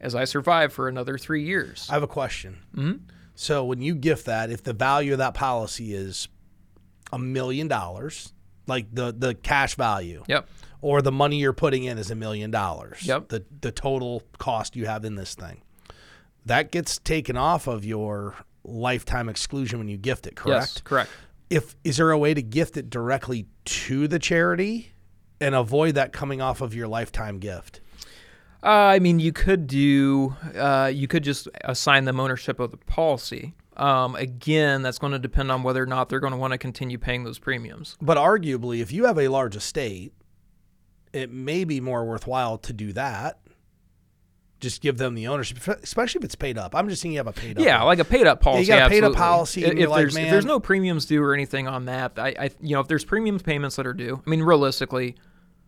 as 0.00 0.14
I 0.14 0.24
survive 0.24 0.72
for 0.72 0.88
another 0.88 1.18
three 1.18 1.44
years. 1.44 1.86
I 1.90 1.94
have 1.94 2.02
a 2.02 2.08
question. 2.08 2.58
Mm-hmm. 2.74 3.04
So 3.34 3.64
when 3.64 3.80
you 3.80 3.94
gift 3.94 4.26
that, 4.26 4.50
if 4.50 4.62
the 4.62 4.72
value 4.72 5.12
of 5.12 5.18
that 5.18 5.34
policy 5.34 5.94
is 5.94 6.28
a 7.12 7.18
million 7.18 7.68
dollars, 7.68 8.32
like 8.66 8.86
the 8.92 9.12
the 9.16 9.34
cash 9.34 9.74
value. 9.74 10.24
Yep. 10.28 10.48
Or 10.80 11.02
the 11.02 11.10
money 11.10 11.38
you're 11.38 11.52
putting 11.52 11.84
in 11.84 11.98
is 11.98 12.10
a 12.10 12.14
million 12.14 12.50
dollars. 12.50 13.04
Yep. 13.04 13.28
The 13.28 13.44
the 13.60 13.72
total 13.72 14.22
cost 14.38 14.76
you 14.76 14.86
have 14.86 15.04
in 15.04 15.16
this 15.16 15.34
thing. 15.34 15.62
That 16.46 16.70
gets 16.72 16.98
taken 16.98 17.36
off 17.36 17.66
of 17.66 17.84
your 17.84 18.34
lifetime 18.64 19.28
exclusion 19.28 19.78
when 19.78 19.88
you 19.88 19.96
gift 19.96 20.26
it, 20.26 20.36
correct? 20.36 20.60
Yes, 20.60 20.80
correct. 20.82 21.10
If 21.50 21.76
is 21.84 21.96
there 21.96 22.10
a 22.10 22.18
way 22.18 22.34
to 22.34 22.42
gift 22.42 22.76
it 22.76 22.90
directly 22.90 23.46
to 23.64 24.08
the 24.08 24.18
charity 24.18 24.92
and 25.40 25.54
avoid 25.54 25.94
that 25.94 26.12
coming 26.12 26.40
off 26.40 26.60
of 26.60 26.74
your 26.74 26.88
lifetime 26.88 27.38
gift? 27.38 27.80
Uh, 28.62 28.66
I 28.66 28.98
mean, 28.98 29.20
you 29.20 29.32
could 29.32 29.66
do, 29.66 30.34
uh, 30.56 30.90
you 30.92 31.06
could 31.06 31.22
just 31.22 31.48
assign 31.64 32.04
them 32.04 32.18
ownership 32.18 32.58
of 32.58 32.72
the 32.72 32.76
policy. 32.76 33.54
Um, 33.76 34.16
again, 34.16 34.82
that's 34.82 34.98
going 34.98 35.12
to 35.12 35.18
depend 35.20 35.52
on 35.52 35.62
whether 35.62 35.80
or 35.82 35.86
not 35.86 36.08
they're 36.08 36.18
going 36.18 36.32
to 36.32 36.38
want 36.38 36.52
to 36.52 36.58
continue 36.58 36.98
paying 36.98 37.22
those 37.22 37.38
premiums. 37.38 37.96
But 38.00 38.18
arguably, 38.18 38.80
if 38.80 38.90
you 38.90 39.04
have 39.04 39.18
a 39.18 39.28
large 39.28 39.54
estate, 39.54 40.12
it 41.12 41.30
may 41.30 41.62
be 41.64 41.80
more 41.80 42.04
worthwhile 42.04 42.58
to 42.58 42.72
do 42.72 42.92
that. 42.94 43.38
Just 44.60 44.82
give 44.82 44.98
them 44.98 45.14
the 45.14 45.28
ownership, 45.28 45.58
especially 45.66 46.18
if 46.18 46.24
it's 46.24 46.34
paid 46.34 46.58
up. 46.58 46.74
I'm 46.74 46.88
just 46.88 47.00
saying 47.00 47.12
you 47.12 47.18
have 47.18 47.28
a 47.28 47.32
paid 47.32 47.58
up. 47.58 47.64
Yeah, 47.64 47.82
like 47.84 48.00
a 48.00 48.04
paid 48.04 48.26
up 48.26 48.40
policy. 48.40 48.62
you 48.62 48.68
got 48.68 48.86
a 48.86 48.90
paid 48.90 49.04
up 49.04 49.14
policy, 49.14 49.64
If, 49.64 49.74
you're 49.74 49.88
like, 49.88 50.00
there's, 50.00 50.16
if 50.16 50.30
there's 50.30 50.44
no 50.44 50.58
premiums 50.58 51.06
due 51.06 51.22
or 51.22 51.32
anything 51.32 51.68
on 51.68 51.84
that, 51.84 52.18
I, 52.18 52.34
I, 52.38 52.50
you 52.60 52.74
know, 52.74 52.80
if 52.80 52.88
there's 52.88 53.04
premiums 53.04 53.42
payments 53.42 53.76
that 53.76 53.86
are 53.86 53.94
due, 53.94 54.20
I 54.26 54.30
mean, 54.30 54.42
realistically, 54.42 55.14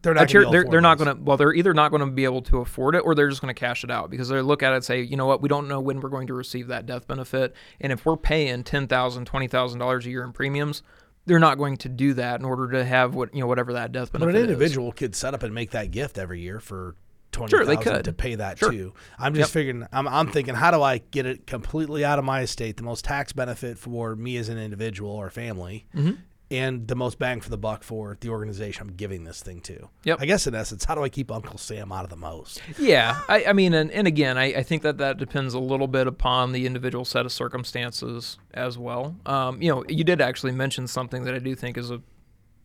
they're 0.02 0.14
not. 0.14 0.28
they're, 0.28 0.64
they're 0.64 0.80
not 0.80 0.98
going 0.98 1.14
to 1.14 1.22
well 1.22 1.36
they're 1.36 1.52
either 1.52 1.74
not 1.74 1.90
going 1.90 2.00
to 2.00 2.06
be 2.06 2.24
able 2.24 2.42
to 2.42 2.58
afford 2.58 2.94
it 2.94 3.00
or 3.00 3.14
they're 3.14 3.28
just 3.28 3.42
going 3.42 3.54
to 3.54 3.58
cash 3.58 3.84
it 3.84 3.90
out 3.90 4.10
because 4.10 4.28
they 4.30 4.40
look 4.40 4.62
at 4.62 4.72
it 4.72 4.76
and 4.76 4.84
say 4.84 5.02
you 5.02 5.16
know 5.16 5.26
what 5.26 5.42
we 5.42 5.48
don't 5.48 5.68
know 5.68 5.78
when 5.78 6.00
we're 6.00 6.08
going 6.08 6.26
to 6.26 6.32
receive 6.34 6.68
that 6.68 6.86
death 6.86 7.06
benefit 7.06 7.54
and 7.82 7.92
if 7.92 8.06
we're 8.06 8.16
paying 8.16 8.64
$10000 8.64 8.88
$20000 8.88 10.04
a 10.06 10.10
year 10.10 10.24
in 10.24 10.32
premiums 10.32 10.82
they're 11.26 11.38
not 11.38 11.58
going 11.58 11.76
to 11.76 11.88
do 11.88 12.14
that 12.14 12.40
in 12.40 12.46
order 12.46 12.70
to 12.72 12.84
have 12.84 13.14
what 13.14 13.34
you 13.34 13.40
know 13.40 13.46
whatever 13.46 13.74
that 13.74 13.92
death 13.92 14.12
benefit. 14.12 14.32
But 14.32 14.36
an 14.36 14.44
is. 14.44 14.50
individual 14.50 14.92
could 14.92 15.14
set 15.14 15.34
up 15.34 15.42
and 15.42 15.54
make 15.54 15.70
that 15.72 15.90
gift 15.90 16.18
every 16.18 16.40
year 16.40 16.60
for 16.60 16.96
twenty 17.32 17.50
Sure, 17.50 17.64
they 17.64 17.76
could. 17.76 18.04
to 18.04 18.12
pay 18.12 18.34
that 18.36 18.58
Sure. 18.58 18.70
too. 18.72 18.94
I'm 19.18 19.34
just 19.34 19.52
figuring. 19.52 19.86
I'm, 19.92 20.06
I'm 20.08 20.28
thinking, 20.30 20.54
how 20.54 20.70
do 20.70 20.82
I 20.82 20.98
get 20.98 21.26
it 21.26 21.46
completely 21.46 22.04
out 22.04 22.18
of 22.18 22.24
my 22.24 22.40
estate, 22.42 22.76
the 22.76 22.82
most 22.82 23.04
tax 23.04 23.32
benefit 23.32 23.78
for 23.78 24.16
me 24.16 24.36
as 24.36 24.48
an 24.48 24.58
individual 24.58 25.10
or 25.12 25.30
family, 25.30 25.86
Mm-hmm. 25.94 26.12
and 26.52 26.88
the 26.88 26.96
most 26.96 27.18
bang 27.20 27.40
for 27.40 27.48
the 27.48 27.56
buck 27.56 27.84
for 27.84 28.16
the 28.20 28.28
organization 28.28 28.88
I'm 28.88 28.94
giving 28.96 29.22
this 29.22 29.40
thing 29.42 29.60
to. 29.60 29.88
Yep. 30.04 30.18
I 30.20 30.26
guess 30.26 30.46
in 30.48 30.54
essence, 30.56 30.84
how 30.84 30.96
do 30.96 31.04
I 31.04 31.08
keep 31.08 31.30
Uncle 31.30 31.58
Sam 31.58 31.92
out 31.92 32.02
of 32.02 32.10
the 32.10 32.16
most? 32.16 32.60
Yeah, 32.78 33.20
I, 33.28 33.44
I 33.46 33.52
mean, 33.52 33.72
and, 33.74 33.90
and 33.92 34.08
again, 34.08 34.36
I, 34.36 34.46
I 34.46 34.62
think 34.64 34.82
that 34.82 34.98
that 34.98 35.16
depends 35.18 35.54
a 35.54 35.60
little 35.60 35.86
bit 35.86 36.08
upon 36.08 36.50
the 36.50 36.66
individual 36.66 37.04
set 37.04 37.24
of 37.24 37.30
circumstances 37.32 38.38
as 38.52 38.76
well. 38.76 39.16
Um, 39.26 39.62
you 39.62 39.70
know, 39.70 39.84
you 39.88 40.02
did 40.02 40.20
actually 40.20 40.52
mention 40.52 40.88
something 40.88 41.22
that 41.24 41.34
I 41.34 41.38
do 41.38 41.54
think 41.54 41.76
is 41.78 41.90
a 41.92 42.02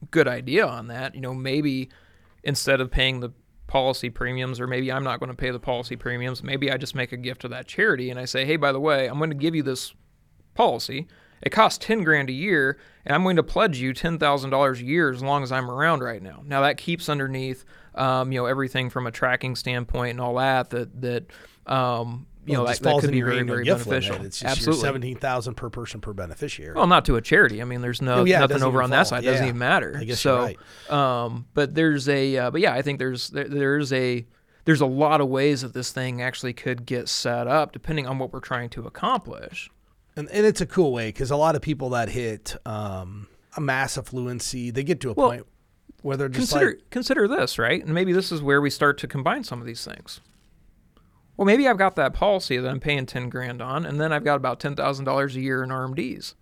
good 0.10 0.28
idea 0.28 0.65
on 0.65 0.88
that. 0.88 1.13
You 1.13 1.21
know, 1.21 1.34
maybe 1.36 1.89
instead 2.43 2.82
of 2.82 2.89
paying 2.91 3.19
the 3.19 3.30
policy 3.67 4.10
premiums, 4.10 4.60
or 4.60 4.67
maybe 4.67 4.91
I'm 4.91 5.04
not 5.04 5.19
going 5.19 5.30
to 5.30 5.36
pay 5.36 5.51
the 5.51 5.60
policy 5.60 5.95
premiums, 5.95 6.43
maybe 6.43 6.71
I 6.71 6.78
just 6.78 6.95
make 6.95 7.12
a 7.12 7.17
gift 7.17 7.41
to 7.41 7.47
that 7.49 7.67
charity 7.67 8.10
and 8.10 8.19
I 8.19 8.25
say, 8.25 8.45
hey, 8.45 8.58
by 8.58 8.71
the 8.71 8.80
way, 8.80 9.08
I'm 9.08 9.17
going 9.17 9.32
to 9.32 9.36
give 9.36 9.56
you 9.56 9.63
this 9.63 9.93
policy. 10.54 11.08
It 11.41 11.49
costs 11.49 11.86
ten 11.86 12.04
grand 12.04 12.30
a 12.30 12.34
year, 12.34 12.80
and 13.06 13.13
I'm 13.13 13.23
going 13.23 13.36
to 13.36 13.43
pledge 13.43 13.78
you 13.78 13.93
ten 13.93 14.17
thousand 14.17 14.49
dollars 14.49 14.80
a 14.80 14.86
year 14.86 15.12
as 15.12 15.21
long 15.21 15.43
as 15.43 15.51
I'm 15.51 15.69
around 15.69 16.01
right 16.01 16.21
now. 16.21 16.41
Now 16.45 16.62
that 16.62 16.78
keeps 16.78 17.10
underneath, 17.10 17.65
um, 17.93 18.32
you 18.32 18.39
know, 18.39 18.45
everything 18.45 18.89
from 18.89 19.06
a 19.06 19.12
tracking 19.12 19.56
standpoint 19.56 20.12
and 20.12 20.21
all 20.21 20.36
that. 20.36 20.69
That 20.69 21.01
that 21.01 21.25
um, 21.67 22.25
you 22.45 22.53
Well, 22.53 22.63
know 22.65 22.69
it 22.71 22.79
that, 22.79 22.84
that 22.84 23.01
could 23.01 23.12
be 23.12 23.21
very 23.21 23.41
very 23.43 23.63
beneficial. 23.65 24.13
Limit. 24.13 24.27
It's 24.27 24.39
just 24.39 24.51
Absolutely. 24.58 24.81
seventeen 24.81 25.17
thousand 25.17 25.55
per 25.55 25.69
person 25.69 25.99
per 26.01 26.13
beneficiary. 26.13 26.75
Well, 26.75 26.88
not 26.88 27.05
to 27.05 27.15
a 27.15 27.21
charity. 27.21 27.62
I 27.62 27.65
mean, 27.65 27.81
there's 27.81 28.01
no 28.01 28.19
Oh, 28.19 28.23
yeah, 28.25 28.39
nothing 28.39 28.62
over 28.63 28.81
on 28.84 28.91
that 28.91 29.08
fall. 29.08 29.17
side. 29.17 29.23
Doesn't 29.23 29.45
even 29.45 29.58
matter. 29.58 29.97
I 29.99 30.03
guess 30.03 30.19
so. 30.19 30.47
you're 30.89 30.95
Um, 30.97 31.47
but 31.53 31.73
there's 31.75 32.08
a, 32.08 32.38
uh, 32.38 32.51
but 32.51 32.62
yeah, 32.62 32.73
I 32.73 32.81
think 32.81 32.99
there's 32.99 33.29
there, 33.29 33.47
there's 33.47 33.91
a 33.91 34.25
there's 34.65 34.81
a 34.81 34.86
lot 34.86 35.21
of 35.21 35.27
ways 35.27 35.62
that 35.62 35.73
this 35.73 35.91
thing 35.91 36.21
actually 36.21 36.53
could 36.53 36.86
get 36.86 37.08
set 37.10 37.47
up 37.47 37.71
depending 37.71 38.08
on 38.08 38.17
what 38.19 38.31
we're 38.34 38.39
trying 38.39 38.69
to 38.71 38.86
accomplish. 38.88 39.69
and, 40.15 40.29
and 40.31 40.45
it's 40.45 40.62
a 40.62 40.65
cool 40.65 40.91
way 40.93 41.10
because 41.10 41.29
a 41.31 41.36
lot 41.36 41.55
of 41.55 41.62
people 41.62 41.89
that 41.91 42.10
hit 42.10 42.55
um, 42.65 43.27
a 43.58 43.62
mass 43.62 43.97
affluency, 43.97 44.73
they 44.73 44.84
get 44.84 44.99
to 45.01 45.12
a 45.12 45.13
Well, 45.13 45.29
point 45.29 45.45
where 46.01 46.17
they're 46.17 46.29
just 46.29 46.51
consider 46.51 46.71
like, 46.71 46.89
consider 46.89 47.27
this, 47.27 47.58
right? 47.60 47.84
And 47.84 47.93
maybe 47.93 48.12
this 48.13 48.31
is 48.31 48.41
where 48.41 48.60
we 48.62 48.69
start 48.69 48.97
to 48.99 49.08
combine 49.08 49.43
some 49.43 49.60
of 49.60 49.65
these 49.67 49.84
things. 49.86 50.19
Well, 51.38 51.45
maybe 51.45 51.67
I've 51.67 51.78
got 51.78 51.95
that 51.98 52.13
policy 52.13 52.58
that 52.58 52.69
I'm 52.69 52.80
paying 52.80 53.06
ten 53.06 53.30
grand 53.30 53.62
on, 53.62 53.86
and 53.86 54.00
then 54.00 54.13
I've 54.13 54.24
got 54.24 54.36
about 54.36 54.60
ten 54.60 54.76
thousand 54.76 55.06
dollars 55.06 55.36
a 55.36 55.41
year 55.41 55.63
in 55.63 55.69
RMDs. 55.69 56.34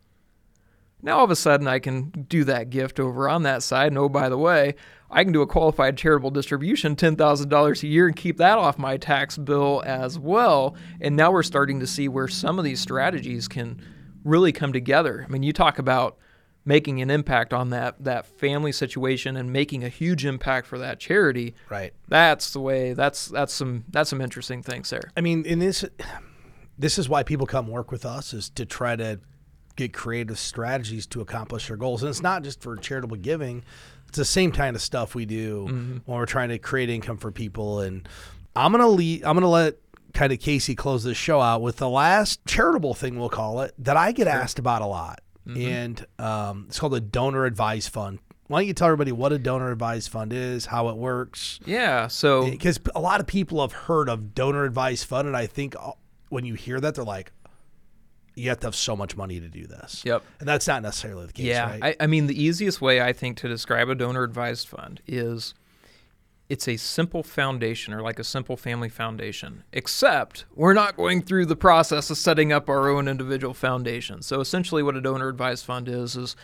Now 1.02 1.18
all 1.18 1.26
of 1.26 1.32
a 1.32 1.36
sudden 1.36 1.68
I 1.68 1.80
can 1.80 2.26
do 2.30 2.46
that 2.46 2.70
gift 2.70 3.00
over 3.00 3.28
on 3.28 3.44
that 3.44 3.62
side. 3.62 3.88
And 3.88 3.98
oh, 3.98 4.08
by 4.08 4.30
the 4.30 4.38
way, 4.38 4.76
I 5.12 5.26
can 5.26 5.34
do 5.34 5.42
a 5.42 5.48
qualified 5.48 5.98
charitable 5.98 6.32
distribution, 6.32 6.96
ten 6.96 7.16
thousand 7.16 7.50
dollars 7.50 7.84
a 7.84 7.88
year, 7.88 8.08
and 8.08 8.16
keep 8.16 8.38
that 8.38 8.58
off 8.58 8.78
my 8.78 8.98
tax 8.98 9.38
bill 9.38 9.84
as 9.86 10.18
well. 10.18 10.76
And 11.02 11.16
now 11.16 11.32
we're 11.32 11.44
starting 11.44 11.80
to 11.82 11.88
see 11.88 12.08
where 12.08 12.28
some 12.28 12.58
of 12.58 12.66
these 12.66 12.80
strategies 12.80 13.48
can 13.48 13.82
really 14.24 14.54
come 14.54 14.72
together. 14.72 15.26
I 15.28 15.32
mean, 15.32 15.44
you 15.44 15.54
talk 15.54 15.78
about 15.78 16.18
making 16.66 17.02
an 17.02 17.10
impact 17.10 17.54
on 17.54 17.70
that 17.72 18.04
that 18.04 18.26
family 18.26 18.72
situation 18.72 19.36
and 19.36 19.52
making 19.52 19.84
a 19.84 19.90
huge 19.90 20.26
impact 20.26 20.68
for 20.68 20.78
that 20.78 21.00
charity. 21.00 21.56
right. 21.70 21.94
That's 22.08 22.52
the 22.52 22.60
way. 22.60 22.94
That's 22.94 23.28
that's 23.28 23.54
some 23.54 23.86
that's 23.90 24.10
some 24.10 24.22
interesting 24.22 24.64
things 24.64 24.90
there. 24.90 25.12
I 25.18 25.22
mean, 25.22 25.46
in 25.46 25.60
this, 25.60 25.84
this 26.78 26.98
is 26.98 27.10
why 27.10 27.24
people 27.24 27.46
come 27.46 27.68
work 27.68 27.92
with 27.92 28.06
us 28.06 28.34
is 28.34 28.50
to 28.52 28.66
try 28.66 28.96
to 28.96 29.20
get 29.76 29.94
creative 29.94 30.38
strategies 30.38 31.08
to 31.08 31.22
accomplish 31.22 31.68
their 31.68 31.78
goals. 31.78 32.04
And 32.04 32.10
it's 32.10 32.22
not 32.22 32.44
just 32.44 32.62
for 32.62 32.76
charitable 32.78 33.18
giving; 33.18 33.64
it's 34.08 34.18
the 34.18 34.26
same 34.26 34.52
kind 34.52 34.76
of 34.76 34.82
stuff 34.82 35.16
we 35.16 35.26
do 35.26 35.66
mm-hmm. 35.66 35.98
when 36.06 36.18
we're 36.18 36.26
trying 36.26 36.50
to 36.50 36.60
create 36.60 36.90
income 36.90 37.18
for 37.18 37.32
people. 37.32 37.82
And 37.82 38.08
I'm 38.56 38.72
gonna 38.72 38.88
lead. 38.88 39.24
I'm 39.24 39.36
gonna 39.36 39.50
let 39.50 39.76
kind 40.14 40.32
of 40.32 40.40
Casey 40.40 40.76
close 40.76 41.04
this 41.04 41.18
show 41.18 41.42
out 41.42 41.62
with 41.62 41.78
the 41.78 41.90
last 41.90 42.46
charitable 42.46 42.94
thing 42.94 43.18
we'll 43.18 43.30
call 43.30 43.62
it 43.62 43.74
that 43.80 43.98
I 43.98 44.12
get 44.12 44.28
asked 44.28 44.60
about 44.60 44.84
a 44.84 44.86
lot, 44.86 45.22
and 45.46 46.06
um, 46.20 46.66
it's 46.68 46.80
called 46.80 46.96
a 46.96 47.02
donor 47.02 47.46
advised 47.46 47.92
fund. 47.92 48.20
Why 48.48 48.60
don't 48.60 48.68
you 48.68 48.74
tell 48.74 48.88
everybody 48.88 49.12
what 49.12 49.32
a 49.32 49.40
donor 49.40 49.72
advised 49.72 50.12
fund 50.12 50.34
is, 50.34 50.66
how 50.68 50.90
it 50.90 50.98
works? 50.98 51.60
Yeah. 51.66 52.08
So 52.08 52.50
because 52.50 52.80
a 52.94 53.02
lot 53.02 53.20
of 53.20 53.28
people 53.28 53.62
have 53.62 53.72
heard 53.72 54.10
of 54.10 54.36
donor 54.36 54.64
advised 54.66 55.06
fund, 55.06 55.28
and 55.28 55.36
I 55.36 55.48
think 55.48 55.76
uh, 55.80 55.92
when 56.30 56.46
you 56.46 56.54
hear 56.54 56.80
that, 56.80 56.96
they're 56.96 57.04
like, 57.04 57.32
"You 58.36 58.50
have 58.50 58.60
to 58.62 58.68
have 58.68 58.76
so 58.76 58.96
much 58.96 59.16
money 59.16 59.40
to 59.40 59.48
do 59.48 59.66
this." 59.66 60.04
Yep. 60.06 60.24
and 60.40 60.48
that's 60.48 60.68
not 60.68 60.82
necessarily 60.82 61.26
the 61.26 61.34
case. 61.34 61.46
Yeah, 61.46 61.70
right? 61.70 61.98
I, 62.00 62.04
I 62.04 62.08
mean, 62.08 62.28
the 62.28 62.42
easiest 62.42 62.82
way 62.82 63.02
I 63.02 63.14
think 63.14 63.38
to 63.38 63.48
describe 63.48 63.90
a 63.90 63.96
donor 63.96 64.24
advised 64.24 64.68
fund 64.68 65.02
is 65.08 65.54
it's 66.50 66.68
a 66.68 66.78
simple 66.78 67.24
foundation 67.24 67.94
or 67.94 68.02
like 68.02 68.20
a 68.20 68.24
simple 68.24 68.58
family 68.58 68.90
foundation, 68.90 69.64
except 69.72 70.46
we're 70.56 70.74
not 70.74 70.98
going 70.98 71.22
through 71.22 71.46
the 71.46 71.56
process 71.56 72.10
of 72.10 72.18
setting 72.18 72.52
up 72.52 72.70
our 72.70 72.90
own 72.90 73.08
individual 73.08 73.54
foundation. 73.54 74.22
So 74.22 74.42
essentially, 74.42 74.84
what 74.84 74.96
a 74.96 75.02
donor 75.02 75.30
advised 75.30 75.66
fund 75.66 75.88
is, 75.88 76.16
is 76.16 76.36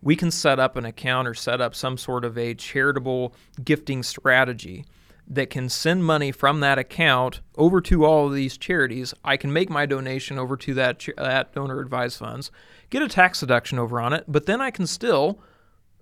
we 0.00 0.14
can 0.16 0.30
set 0.30 0.60
up 0.60 0.76
an 0.76 0.84
account 0.84 1.26
or 1.26 1.34
set 1.34 1.60
up 1.60 1.74
some 1.74 1.98
sort 1.98 2.24
of 2.24 2.38
a 2.38 2.54
charitable 2.54 3.34
gifting 3.64 4.02
strategy 4.02 4.84
that 5.30 5.50
can 5.50 5.68
send 5.68 6.04
money 6.04 6.32
from 6.32 6.60
that 6.60 6.78
account 6.78 7.40
over 7.56 7.80
to 7.82 8.04
all 8.04 8.26
of 8.26 8.34
these 8.34 8.56
charities. 8.56 9.12
I 9.24 9.36
can 9.36 9.52
make 9.52 9.68
my 9.68 9.84
donation 9.84 10.38
over 10.38 10.56
to 10.56 10.74
that 10.74 11.06
that 11.16 11.52
donor 11.52 11.80
advised 11.80 12.18
funds, 12.18 12.50
get 12.90 13.02
a 13.02 13.08
tax 13.08 13.40
deduction 13.40 13.78
over 13.78 14.00
on 14.00 14.12
it, 14.12 14.24
but 14.26 14.46
then 14.46 14.60
I 14.60 14.70
can 14.70 14.86
still 14.86 15.40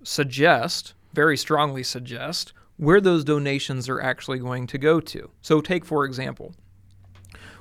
suggest, 0.05 0.95
very 1.13 1.37
strongly 1.37 1.83
suggest, 1.83 2.53
where 2.77 3.01
those 3.01 3.25
donations 3.25 3.89
are 3.89 4.01
actually 4.01 4.39
going 4.39 4.67
to 4.67 4.79
go 4.79 5.01
to. 5.01 5.31
So 5.41 5.61
take 5.61 5.85
for 5.85 6.05
example, 6.05 6.55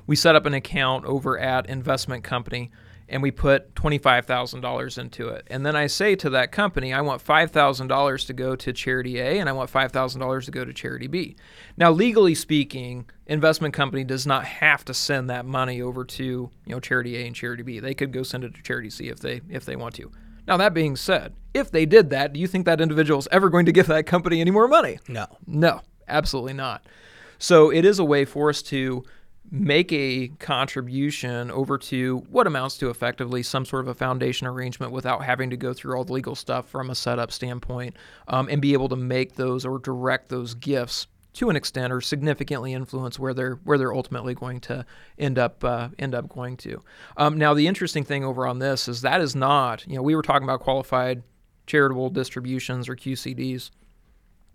we 0.07 0.15
set 0.15 0.35
up 0.35 0.45
an 0.45 0.53
account 0.53 1.05
over 1.05 1.37
at 1.39 1.67
investment 1.67 2.23
company 2.23 2.71
and 3.07 3.21
we 3.21 3.29
put 3.29 3.75
$25,000 3.75 4.97
into 4.97 5.27
it. 5.27 5.45
And 5.47 5.65
then 5.65 5.75
I 5.75 5.87
say 5.87 6.15
to 6.15 6.29
that 6.31 6.51
company, 6.51 6.91
I 6.91 7.01
want 7.01 7.23
$5,000 7.23 8.27
to 8.27 8.33
go 8.33 8.55
to 8.55 8.73
charity 8.73 9.19
A 9.19 9.39
and 9.39 9.47
I 9.47 9.51
want 9.51 9.71
$5,000 9.71 10.45
to 10.45 10.51
go 10.51 10.65
to 10.65 10.73
charity 10.73 11.07
B. 11.07 11.35
Now, 11.77 11.91
legally 11.91 12.33
speaking, 12.33 13.05
investment 13.27 13.73
company 13.73 14.03
does 14.03 14.25
not 14.25 14.45
have 14.45 14.83
to 14.85 14.93
send 14.93 15.29
that 15.29 15.45
money 15.45 15.81
over 15.81 16.03
to, 16.03 16.23
you 16.23 16.51
know, 16.65 16.79
charity 16.79 17.17
A 17.17 17.27
and 17.27 17.35
charity 17.35 17.63
B. 17.63 17.79
They 17.79 17.93
could 17.93 18.11
go 18.11 18.23
send 18.23 18.43
it 18.43 18.55
to 18.55 18.63
charity 18.63 18.89
C 18.89 19.09
if 19.09 19.19
they 19.19 19.41
if 19.49 19.65
they 19.65 19.75
want 19.75 19.95
to. 19.95 20.11
Now, 20.47 20.57
that 20.57 20.73
being 20.73 20.95
said, 20.95 21.33
if 21.53 21.71
they 21.71 21.85
did 21.85 22.09
that, 22.11 22.33
do 22.33 22.39
you 22.39 22.47
think 22.47 22.65
that 22.65 22.81
individual 22.81 23.19
is 23.19 23.27
ever 23.31 23.49
going 23.49 23.65
to 23.65 23.71
give 23.71 23.87
that 23.87 24.05
company 24.05 24.41
any 24.41 24.51
more 24.51 24.67
money? 24.67 24.99
no. 25.07 25.25
No, 25.47 25.81
absolutely 26.07 26.53
not. 26.53 26.85
So 27.37 27.71
it 27.71 27.85
is 27.85 27.99
a 27.99 28.05
way 28.05 28.25
for 28.25 28.49
us 28.49 28.61
to 28.63 29.03
make 29.51 29.91
a 29.91 30.29
contribution 30.39 31.51
over 31.51 31.77
to 31.77 32.17
what 32.29 32.47
amounts 32.47 32.77
to 32.79 32.89
effectively 32.89 33.43
some 33.43 33.65
sort 33.65 33.85
of 33.85 33.87
a 33.87 33.93
foundation 33.93 34.47
arrangement 34.47 34.91
without 34.91 35.23
having 35.23 35.49
to 35.51 35.57
go 35.57 35.73
through 35.73 35.95
all 35.95 36.03
the 36.03 36.13
legal 36.13 36.35
stuff 36.35 36.67
from 36.67 36.89
a 36.89 36.95
setup 36.95 37.31
standpoint 37.31 37.95
um, 38.27 38.47
and 38.49 38.61
be 38.61 38.73
able 38.73 38.89
to 38.89 38.95
make 38.95 39.35
those 39.35 39.65
or 39.65 39.77
direct 39.79 40.29
those 40.29 40.55
gifts 40.55 41.07
to 41.35 41.49
an 41.49 41.55
extent 41.55 41.93
or 41.93 42.01
significantly 42.01 42.73
influence 42.73 43.19
where 43.19 43.33
they're 43.33 43.55
where 43.63 43.77
they're 43.77 43.93
ultimately 43.93 44.33
going 44.33 44.59
to 44.61 44.85
end 45.17 45.37
up 45.37 45.63
uh, 45.63 45.89
end 45.99 46.15
up 46.15 46.29
going 46.29 46.57
to. 46.57 46.83
Um, 47.17 47.37
now 47.37 47.53
the 47.53 47.67
interesting 47.67 48.03
thing 48.03 48.23
over 48.23 48.47
on 48.47 48.59
this 48.59 48.87
is 48.87 49.01
that 49.01 49.21
is 49.21 49.35
not 49.35 49.87
you 49.87 49.95
know 49.95 50.01
we 50.01 50.15
were 50.15 50.21
talking 50.21 50.43
about 50.43 50.61
qualified 50.61 51.23
charitable 51.67 52.09
distributions 52.09 52.87
or 52.87 52.95
QCDs, 52.95 53.71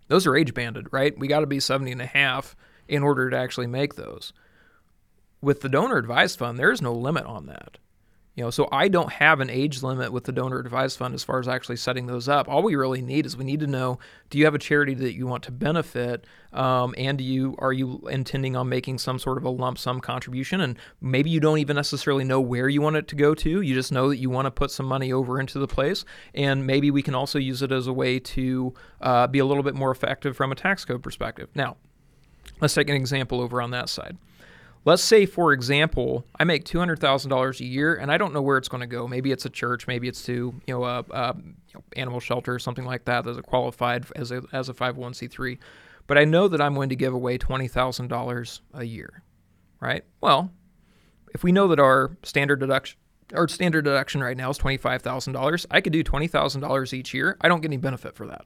those 0.07 0.27
are 0.27 0.35
age 0.35 0.53
banded, 0.53 0.87
right? 0.91 1.17
We 1.17 1.27
got 1.27 1.41
to 1.41 1.47
be 1.47 1.59
70 1.59 1.91
and 1.91 2.01
a 2.01 2.05
half 2.05 2.55
in 2.87 3.03
order 3.03 3.29
to 3.29 3.37
actually 3.37 3.67
make 3.67 3.95
those. 3.95 4.33
With 5.41 5.61
the 5.61 5.69
donor 5.69 5.97
advised 5.97 6.37
fund, 6.37 6.59
there 6.59 6.71
is 6.71 6.81
no 6.81 6.93
limit 6.93 7.25
on 7.25 7.47
that. 7.47 7.77
You 8.33 8.45
know, 8.45 8.49
so 8.49 8.69
I 8.71 8.87
don't 8.87 9.11
have 9.11 9.41
an 9.41 9.49
age 9.49 9.83
limit 9.83 10.13
with 10.13 10.23
the 10.23 10.31
donor 10.31 10.57
advised 10.57 10.97
fund 10.97 11.13
as 11.13 11.21
far 11.21 11.39
as 11.39 11.49
actually 11.49 11.75
setting 11.75 12.05
those 12.05 12.29
up. 12.29 12.47
All 12.47 12.63
we 12.63 12.75
really 12.75 13.01
need 13.01 13.25
is 13.25 13.35
we 13.35 13.43
need 13.43 13.59
to 13.59 13.67
know: 13.67 13.99
Do 14.29 14.37
you 14.37 14.45
have 14.45 14.55
a 14.55 14.59
charity 14.59 14.93
that 14.93 15.13
you 15.13 15.27
want 15.27 15.43
to 15.43 15.51
benefit, 15.51 16.25
um, 16.53 16.95
and 16.97 17.17
do 17.17 17.25
you 17.25 17.55
are 17.59 17.73
you 17.73 18.07
intending 18.09 18.55
on 18.55 18.69
making 18.69 18.99
some 18.99 19.19
sort 19.19 19.37
of 19.37 19.43
a 19.43 19.49
lump 19.49 19.77
sum 19.77 19.99
contribution? 19.99 20.61
And 20.61 20.77
maybe 21.01 21.29
you 21.29 21.41
don't 21.41 21.57
even 21.57 21.75
necessarily 21.75 22.23
know 22.23 22.39
where 22.39 22.69
you 22.69 22.81
want 22.81 22.95
it 22.95 23.09
to 23.09 23.15
go 23.17 23.35
to. 23.35 23.61
You 23.61 23.73
just 23.73 23.91
know 23.91 24.07
that 24.07 24.17
you 24.17 24.29
want 24.29 24.45
to 24.45 24.51
put 24.51 24.71
some 24.71 24.85
money 24.85 25.11
over 25.11 25.37
into 25.37 25.59
the 25.59 25.67
place, 25.67 26.05
and 26.33 26.65
maybe 26.65 26.89
we 26.89 27.01
can 27.01 27.15
also 27.15 27.37
use 27.37 27.61
it 27.61 27.73
as 27.73 27.85
a 27.85 27.93
way 27.93 28.17
to 28.17 28.73
uh, 29.01 29.27
be 29.27 29.39
a 29.39 29.45
little 29.45 29.63
bit 29.63 29.75
more 29.75 29.91
effective 29.91 30.37
from 30.37 30.53
a 30.53 30.55
tax 30.55 30.85
code 30.85 31.03
perspective. 31.03 31.49
Now, 31.53 31.75
let's 32.61 32.73
take 32.75 32.89
an 32.89 32.95
example 32.95 33.41
over 33.41 33.61
on 33.61 33.71
that 33.71 33.89
side. 33.89 34.17
Let's 34.83 35.03
say, 35.03 35.27
for 35.27 35.53
example, 35.53 36.25
I 36.39 36.43
make 36.43 36.65
two 36.65 36.79
hundred 36.79 36.99
thousand 36.99 37.29
dollars 37.29 37.61
a 37.61 37.65
year, 37.65 37.95
and 37.95 38.11
I 38.11 38.17
don't 38.17 38.33
know 38.33 38.41
where 38.41 38.57
it's 38.57 38.67
going 38.67 38.81
to 38.81 38.87
go. 38.87 39.07
Maybe 39.07 39.31
it's 39.31 39.45
a 39.45 39.49
church, 39.49 39.85
maybe 39.87 40.07
it's 40.07 40.23
to 40.23 40.59
you 40.65 40.73
know 40.73 40.83
a, 40.83 41.05
a 41.11 41.35
you 41.37 41.53
know, 41.75 41.83
animal 41.95 42.19
shelter 42.19 42.55
or 42.55 42.59
something 42.59 42.85
like 42.85 43.05
that 43.05 43.23
that's 43.23 43.39
qualified 43.41 44.05
as 44.15 44.31
a 44.31 44.41
as 44.51 44.69
a 44.69 44.73
five 44.73 44.95
hundred 44.95 45.01
one 45.01 45.13
c 45.13 45.27
three. 45.27 45.59
But 46.07 46.17
I 46.17 46.25
know 46.25 46.47
that 46.47 46.59
I'm 46.59 46.73
going 46.73 46.89
to 46.89 46.95
give 46.95 47.13
away 47.13 47.37
twenty 47.37 47.67
thousand 47.67 48.07
dollars 48.07 48.61
a 48.73 48.83
year, 48.83 49.21
right? 49.79 50.03
Well, 50.19 50.51
if 51.33 51.43
we 51.43 51.51
know 51.51 51.67
that 51.67 51.79
our 51.79 52.17
standard 52.23 52.59
deduction 52.59 52.97
our 53.35 53.47
standard 53.47 53.85
deduction 53.85 54.23
right 54.23 54.35
now 54.35 54.49
is 54.49 54.57
twenty 54.57 54.77
five 54.77 55.03
thousand 55.03 55.33
dollars, 55.33 55.67
I 55.69 55.81
could 55.81 55.93
do 55.93 56.01
twenty 56.01 56.27
thousand 56.27 56.61
dollars 56.61 56.91
each 56.91 57.13
year. 57.13 57.37
I 57.39 57.49
don't 57.49 57.61
get 57.61 57.69
any 57.69 57.77
benefit 57.77 58.15
for 58.15 58.25
that, 58.25 58.45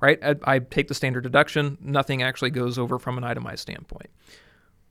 right? 0.00 0.18
I, 0.20 0.34
I 0.44 0.58
take 0.58 0.88
the 0.88 0.94
standard 0.94 1.22
deduction. 1.22 1.78
Nothing 1.80 2.24
actually 2.24 2.50
goes 2.50 2.76
over 2.76 2.98
from 2.98 3.18
an 3.18 3.24
itemized 3.24 3.60
standpoint 3.60 4.10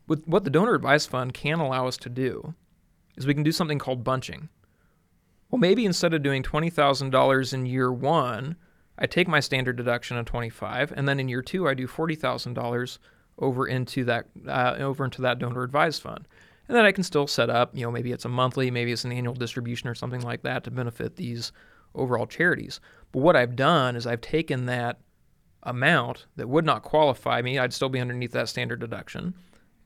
with 0.09 0.25
what 0.25 0.43
the 0.43 0.49
donor 0.49 0.73
advised 0.73 1.09
fund 1.09 1.33
can 1.33 1.59
allow 1.59 1.87
us 1.87 1.95
to 1.95 2.09
do 2.09 2.55
is 3.15 3.27
we 3.27 3.33
can 3.33 3.43
do 3.43 3.51
something 3.51 3.79
called 3.79 4.03
bunching. 4.03 4.49
Well, 5.49 5.59
maybe 5.59 5.85
instead 5.85 6.13
of 6.13 6.23
doing 6.23 6.43
$20,000 6.43 7.53
in 7.53 7.65
year 7.65 7.93
one, 7.93 8.55
I 8.97 9.05
take 9.05 9.27
my 9.27 9.39
standard 9.39 9.77
deduction 9.77 10.17
of 10.17 10.25
25, 10.25 10.91
and 10.95 11.07
then 11.07 11.19
in 11.19 11.29
year 11.29 11.41
two, 11.41 11.67
I 11.67 11.73
do 11.73 11.87
$40,000 11.87 12.97
over 13.37 13.67
into 13.67 14.03
that 14.03 14.25
uh, 14.45 14.75
over 14.79 15.05
into 15.05 15.21
that 15.21 15.39
donor 15.39 15.63
advised 15.63 16.01
fund, 16.01 16.27
and 16.67 16.75
then 16.75 16.85
I 16.85 16.91
can 16.91 17.05
still 17.05 17.25
set 17.25 17.49
up, 17.49 17.71
you 17.73 17.83
know, 17.83 17.91
maybe 17.91 18.11
it's 18.11 18.25
a 18.25 18.29
monthly, 18.29 18.69
maybe 18.69 18.91
it's 18.91 19.05
an 19.05 19.13
annual 19.13 19.33
distribution 19.33 19.87
or 19.87 19.95
something 19.95 20.21
like 20.21 20.41
that 20.41 20.65
to 20.65 20.71
benefit 20.71 21.15
these 21.15 21.53
overall 21.95 22.27
charities. 22.27 22.81
But 23.13 23.19
what 23.19 23.37
I've 23.37 23.55
done 23.55 23.95
is 23.95 24.05
I've 24.05 24.21
taken 24.21 24.65
that 24.65 24.99
amount 25.63 26.25
that 26.35 26.49
would 26.49 26.65
not 26.65 26.83
qualify 26.83 27.41
me, 27.41 27.57
I'd 27.57 27.73
still 27.73 27.89
be 27.89 27.99
underneath 27.99 28.33
that 28.33 28.49
standard 28.49 28.81
deduction, 28.81 29.33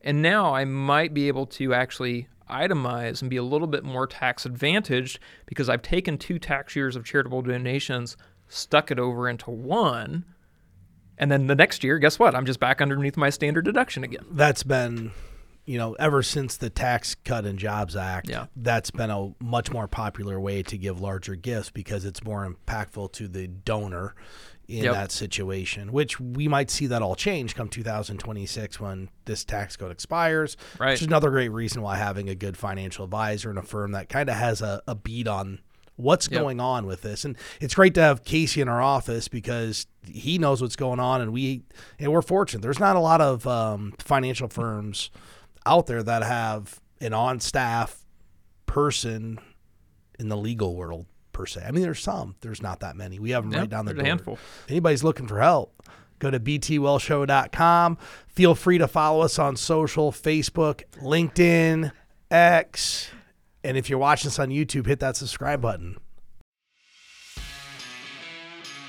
and 0.04 0.22
now 0.22 0.54
I 0.54 0.64
might 0.64 1.12
be 1.12 1.26
able 1.26 1.46
to 1.46 1.74
actually 1.74 2.28
itemize 2.48 3.20
and 3.22 3.30
be 3.30 3.36
a 3.38 3.42
little 3.42 3.66
bit 3.66 3.82
more 3.82 4.06
tax 4.06 4.44
advantaged 4.46 5.18
because 5.46 5.68
I've 5.68 5.82
taken 5.82 6.18
two 6.18 6.38
tax 6.38 6.76
years 6.76 6.94
of 6.94 7.04
charitable 7.04 7.42
donations, 7.42 8.16
stuck 8.48 8.90
it 8.90 8.98
over 8.98 9.28
into 9.28 9.50
one. 9.50 10.24
And 11.16 11.30
then 11.32 11.46
the 11.46 11.54
next 11.54 11.82
year, 11.82 11.98
guess 11.98 12.18
what? 12.18 12.34
I'm 12.34 12.44
just 12.44 12.60
back 12.60 12.80
underneath 12.82 13.16
my 13.16 13.30
standard 13.30 13.64
deduction 13.64 14.04
again. 14.04 14.24
That's 14.30 14.62
been, 14.62 15.12
you 15.64 15.78
know, 15.78 15.94
ever 15.94 16.22
since 16.22 16.56
the 16.56 16.68
Tax 16.70 17.14
Cut 17.14 17.46
and 17.46 17.58
Jobs 17.58 17.96
Act, 17.96 18.28
Yeah. 18.28 18.46
that's 18.56 18.90
been 18.90 19.10
a 19.10 19.32
much 19.40 19.72
more 19.72 19.88
popular 19.88 20.38
way 20.40 20.62
to 20.64 20.76
give 20.76 21.00
larger 21.00 21.36
gifts 21.36 21.70
because 21.70 22.04
it's 22.04 22.22
more 22.24 22.46
impactful 22.46 23.12
to 23.12 23.28
the 23.28 23.46
donor 23.46 24.14
in 24.68 24.84
Yep. 24.84 24.94
that 24.94 25.12
situation, 25.12 25.92
which 25.92 26.18
we 26.18 26.48
might 26.48 26.70
see 26.70 26.86
that 26.86 27.02
all 27.02 27.14
change 27.14 27.54
come 27.54 27.68
2026 27.68 28.80
when 28.80 29.10
this 29.26 29.44
tax 29.44 29.76
code 29.76 29.90
expires. 29.92 30.56
Right. 30.78 30.92
Which 30.92 31.02
is 31.02 31.06
another 31.06 31.30
great 31.30 31.50
reason 31.50 31.82
why 31.82 31.96
having 31.96 32.28
a 32.28 32.34
good 32.34 32.56
financial 32.56 33.04
advisor 33.04 33.50
and 33.50 33.58
a 33.58 33.62
firm 33.62 33.92
that 33.92 34.08
kind 34.08 34.28
of 34.28 34.36
has 34.36 34.62
a, 34.62 34.82
a 34.86 34.94
beat 34.94 35.28
on 35.28 35.60
what's 35.96 36.28
Yep. 36.30 36.40
going 36.40 36.60
on 36.60 36.86
with 36.86 37.02
this. 37.02 37.24
And 37.24 37.36
it's 37.60 37.74
great 37.74 37.94
to 37.94 38.00
have 38.00 38.24
Casey 38.24 38.60
in 38.60 38.68
our 38.68 38.80
office 38.82 39.28
because 39.28 39.86
he 40.04 40.38
knows 40.38 40.60
what's 40.62 40.76
going 40.76 40.98
on 40.98 41.20
and 41.20 41.32
we 41.32 41.62
and 41.98 42.10
we're 42.12 42.22
fortunate. 42.22 42.62
There's 42.62 42.80
not 42.80 42.96
a 42.96 43.00
lot 43.00 43.20
of 43.20 43.46
um, 43.46 43.92
financial 43.98 44.48
firms 44.48 45.10
out 45.66 45.86
there 45.86 46.02
that 46.02 46.22
have 46.22 46.80
an 47.00 47.12
on 47.12 47.38
staff 47.40 48.04
person 48.66 49.38
in 50.18 50.28
the 50.28 50.36
legal 50.36 50.74
world 50.74 51.06
per 51.34 51.44
se. 51.46 51.64
I 51.66 51.70
mean, 51.72 51.82
there's 51.82 52.00
some. 52.00 52.36
There's 52.40 52.62
not 52.62 52.80
that 52.80 52.96
many. 52.96 53.18
We 53.18 53.30
have 53.30 53.42
them 53.44 53.52
Yeah, 53.52 53.60
right 53.60 53.68
down 53.68 53.84
the 53.84 53.92
there's 53.92 53.98
door. 53.98 54.06
a 54.06 54.08
handful. 54.08 54.34
If 54.34 54.70
anybody's 54.70 55.04
looking 55.04 55.26
for 55.26 55.40
help, 55.40 55.82
go 56.20 56.30
to 56.30 56.40
btwealthshow.com. 56.40 57.98
Feel 58.28 58.54
free 58.54 58.78
to 58.78 58.88
follow 58.88 59.20
us 59.22 59.38
on 59.38 59.56
social, 59.56 60.10
Facebook, 60.12 60.82
LinkedIn, 61.02 61.92
X, 62.30 63.10
and 63.62 63.76
if 63.76 63.90
you're 63.90 63.98
watching 63.98 64.28
us 64.28 64.38
on 64.38 64.48
YouTube, 64.48 64.86
hit 64.86 65.00
that 65.00 65.16
subscribe 65.16 65.60
button. 65.60 65.96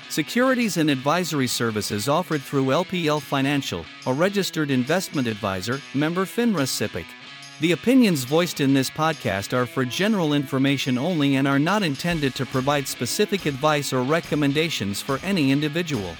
Securities 0.08 0.76
and 0.78 0.88
advisory 0.88 1.46
services 1.46 2.08
offered 2.08 2.40
through 2.40 2.66
LPL 2.66 3.20
Financial, 3.20 3.84
a 4.06 4.12
registered 4.12 4.70
investment 4.70 5.26
advisor, 5.28 5.80
member 5.94 6.24
FINRA 6.24 6.62
SIPC. 6.66 7.04
The 7.58 7.72
opinions 7.72 8.24
voiced 8.24 8.60
in 8.60 8.74
this 8.74 8.90
podcast 8.90 9.54
are 9.54 9.64
for 9.64 9.86
general 9.86 10.34
information 10.34 10.98
only 10.98 11.36
and 11.36 11.48
are 11.48 11.58
not 11.58 11.82
intended 11.82 12.34
to 12.34 12.44
provide 12.44 12.86
specific 12.86 13.46
advice 13.46 13.94
or 13.94 14.02
recommendations 14.02 15.00
for 15.00 15.18
any 15.22 15.50
individual. 15.50 16.14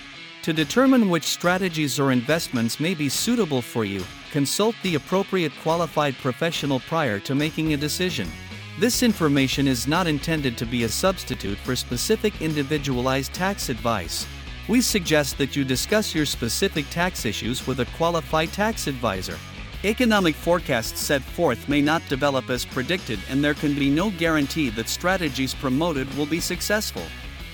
To 0.44 0.54
determine 0.54 1.10
which 1.10 1.24
strategies 1.24 2.00
or 2.00 2.10
investments 2.10 2.80
may 2.80 2.94
be 2.94 3.10
suitable 3.10 3.60
for 3.60 3.84
you, 3.84 4.02
consult 4.30 4.76
the 4.82 4.94
appropriate 4.94 5.52
qualified 5.62 6.16
professional 6.16 6.80
prior 6.80 7.20
to 7.20 7.34
making 7.34 7.74
a 7.74 7.76
decision. 7.76 8.30
This 8.78 9.02
information 9.02 9.68
is 9.68 9.86
not 9.86 10.06
intended 10.06 10.56
to 10.56 10.64
be 10.64 10.84
a 10.84 10.88
substitute 10.88 11.58
for 11.58 11.76
specific 11.76 12.40
individualized 12.40 13.34
tax 13.34 13.68
advice. 13.68 14.26
We 14.68 14.80
suggest 14.80 15.36
that 15.36 15.54
you 15.54 15.64
discuss 15.64 16.14
your 16.14 16.24
specific 16.24 16.88
tax 16.88 17.26
issues 17.26 17.66
with 17.66 17.80
a 17.80 17.86
qualified 17.98 18.54
tax 18.54 18.86
advisor. 18.86 19.36
Economic 19.84 20.34
forecasts 20.34 20.98
set 20.98 21.22
forth 21.22 21.68
may 21.68 21.82
not 21.82 22.02
develop 22.08 22.48
as 22.48 22.64
predicted, 22.64 23.18
and 23.28 23.44
there 23.44 23.54
can 23.54 23.74
be 23.74 23.90
no 23.90 24.10
guarantee 24.10 24.70
that 24.70 24.88
strategies 24.88 25.54
promoted 25.54 26.12
will 26.16 26.26
be 26.26 26.40
successful. 26.40 27.02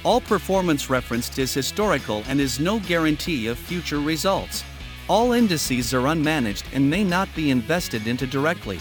All 0.05 0.21
performance 0.21 0.89
referenced 0.89 1.39
is 1.39 1.53
historical 1.53 2.23
and 2.29 2.41
is 2.41 2.61
no 2.61 2.79
guarantee 2.81 3.49
of 3.49 3.59
future 3.59 4.01
results. 4.01 4.65
All 5.09 5.33
indices 5.33 5.93
are 5.93 6.03
unmanaged 6.03 6.65
and 6.73 6.89
may 6.89 7.03
not 7.03 7.29
be 7.35 7.51
invested 7.51 8.07
into 8.07 8.27
directly. 8.27 8.79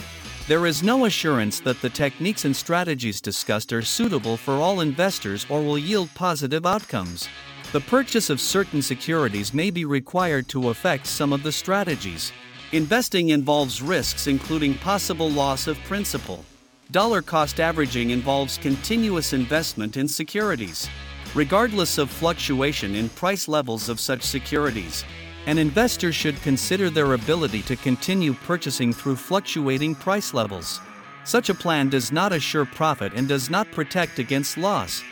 There 0.47 0.67
is 0.67 0.83
no 0.83 1.05
assurance 1.05 1.59
that 1.61 1.81
the 1.81 1.89
techniques 1.89 2.45
and 2.45 2.55
strategies 2.55 3.21
discussed 3.21 3.73
are 3.73 3.81
suitable 3.81 4.37
for 4.37 4.53
all 4.53 4.81
investors 4.81 5.45
or 5.49 5.61
will 5.61 5.77
yield 5.77 6.09
positive 6.13 6.65
outcomes. 6.65 7.27
The 7.71 7.81
purchase 7.81 8.29
of 8.29 8.39
certain 8.39 8.81
securities 8.81 9.53
may 9.53 9.71
be 9.71 9.85
required 9.85 10.47
to 10.49 10.69
affect 10.69 11.07
some 11.07 11.33
of 11.33 11.41
the 11.41 11.51
strategies. 11.51 12.31
Investing 12.73 13.31
involves 13.31 13.81
risks 13.81 14.27
including 14.27 14.75
possible 14.75 15.29
loss 15.29 15.67
of 15.67 15.77
principal. 15.83 16.45
Dollar 16.91 17.21
cost 17.21 17.59
averaging 17.59 18.11
involves 18.11 18.57
continuous 18.57 19.33
investment 19.33 19.97
in 19.97 20.07
securities. 20.07 20.87
Regardless 21.35 21.97
of 21.97 22.09
fluctuation 22.09 22.95
in 22.95 23.09
price 23.09 23.49
levels 23.49 23.89
of 23.89 23.99
such 23.99 24.23
securities, 24.23 25.03
an 25.47 25.57
investor 25.57 26.13
should 26.13 26.41
consider 26.43 26.89
their 26.89 27.13
ability 27.13 27.61
to 27.63 27.75
continue 27.75 28.33
purchasing 28.33 28.93
through 28.93 29.17
fluctuating 29.17 29.93
price 29.93 30.33
levels. 30.33 30.79
Such 31.25 31.49
a 31.49 31.53
plan 31.53 31.89
does 31.89 32.13
not 32.13 32.31
assure 32.31 32.65
profit 32.65 33.11
and 33.13 33.27
does 33.27 33.49
not 33.49 33.69
protect 33.73 34.17
against 34.17 34.57
loss. 34.57 35.03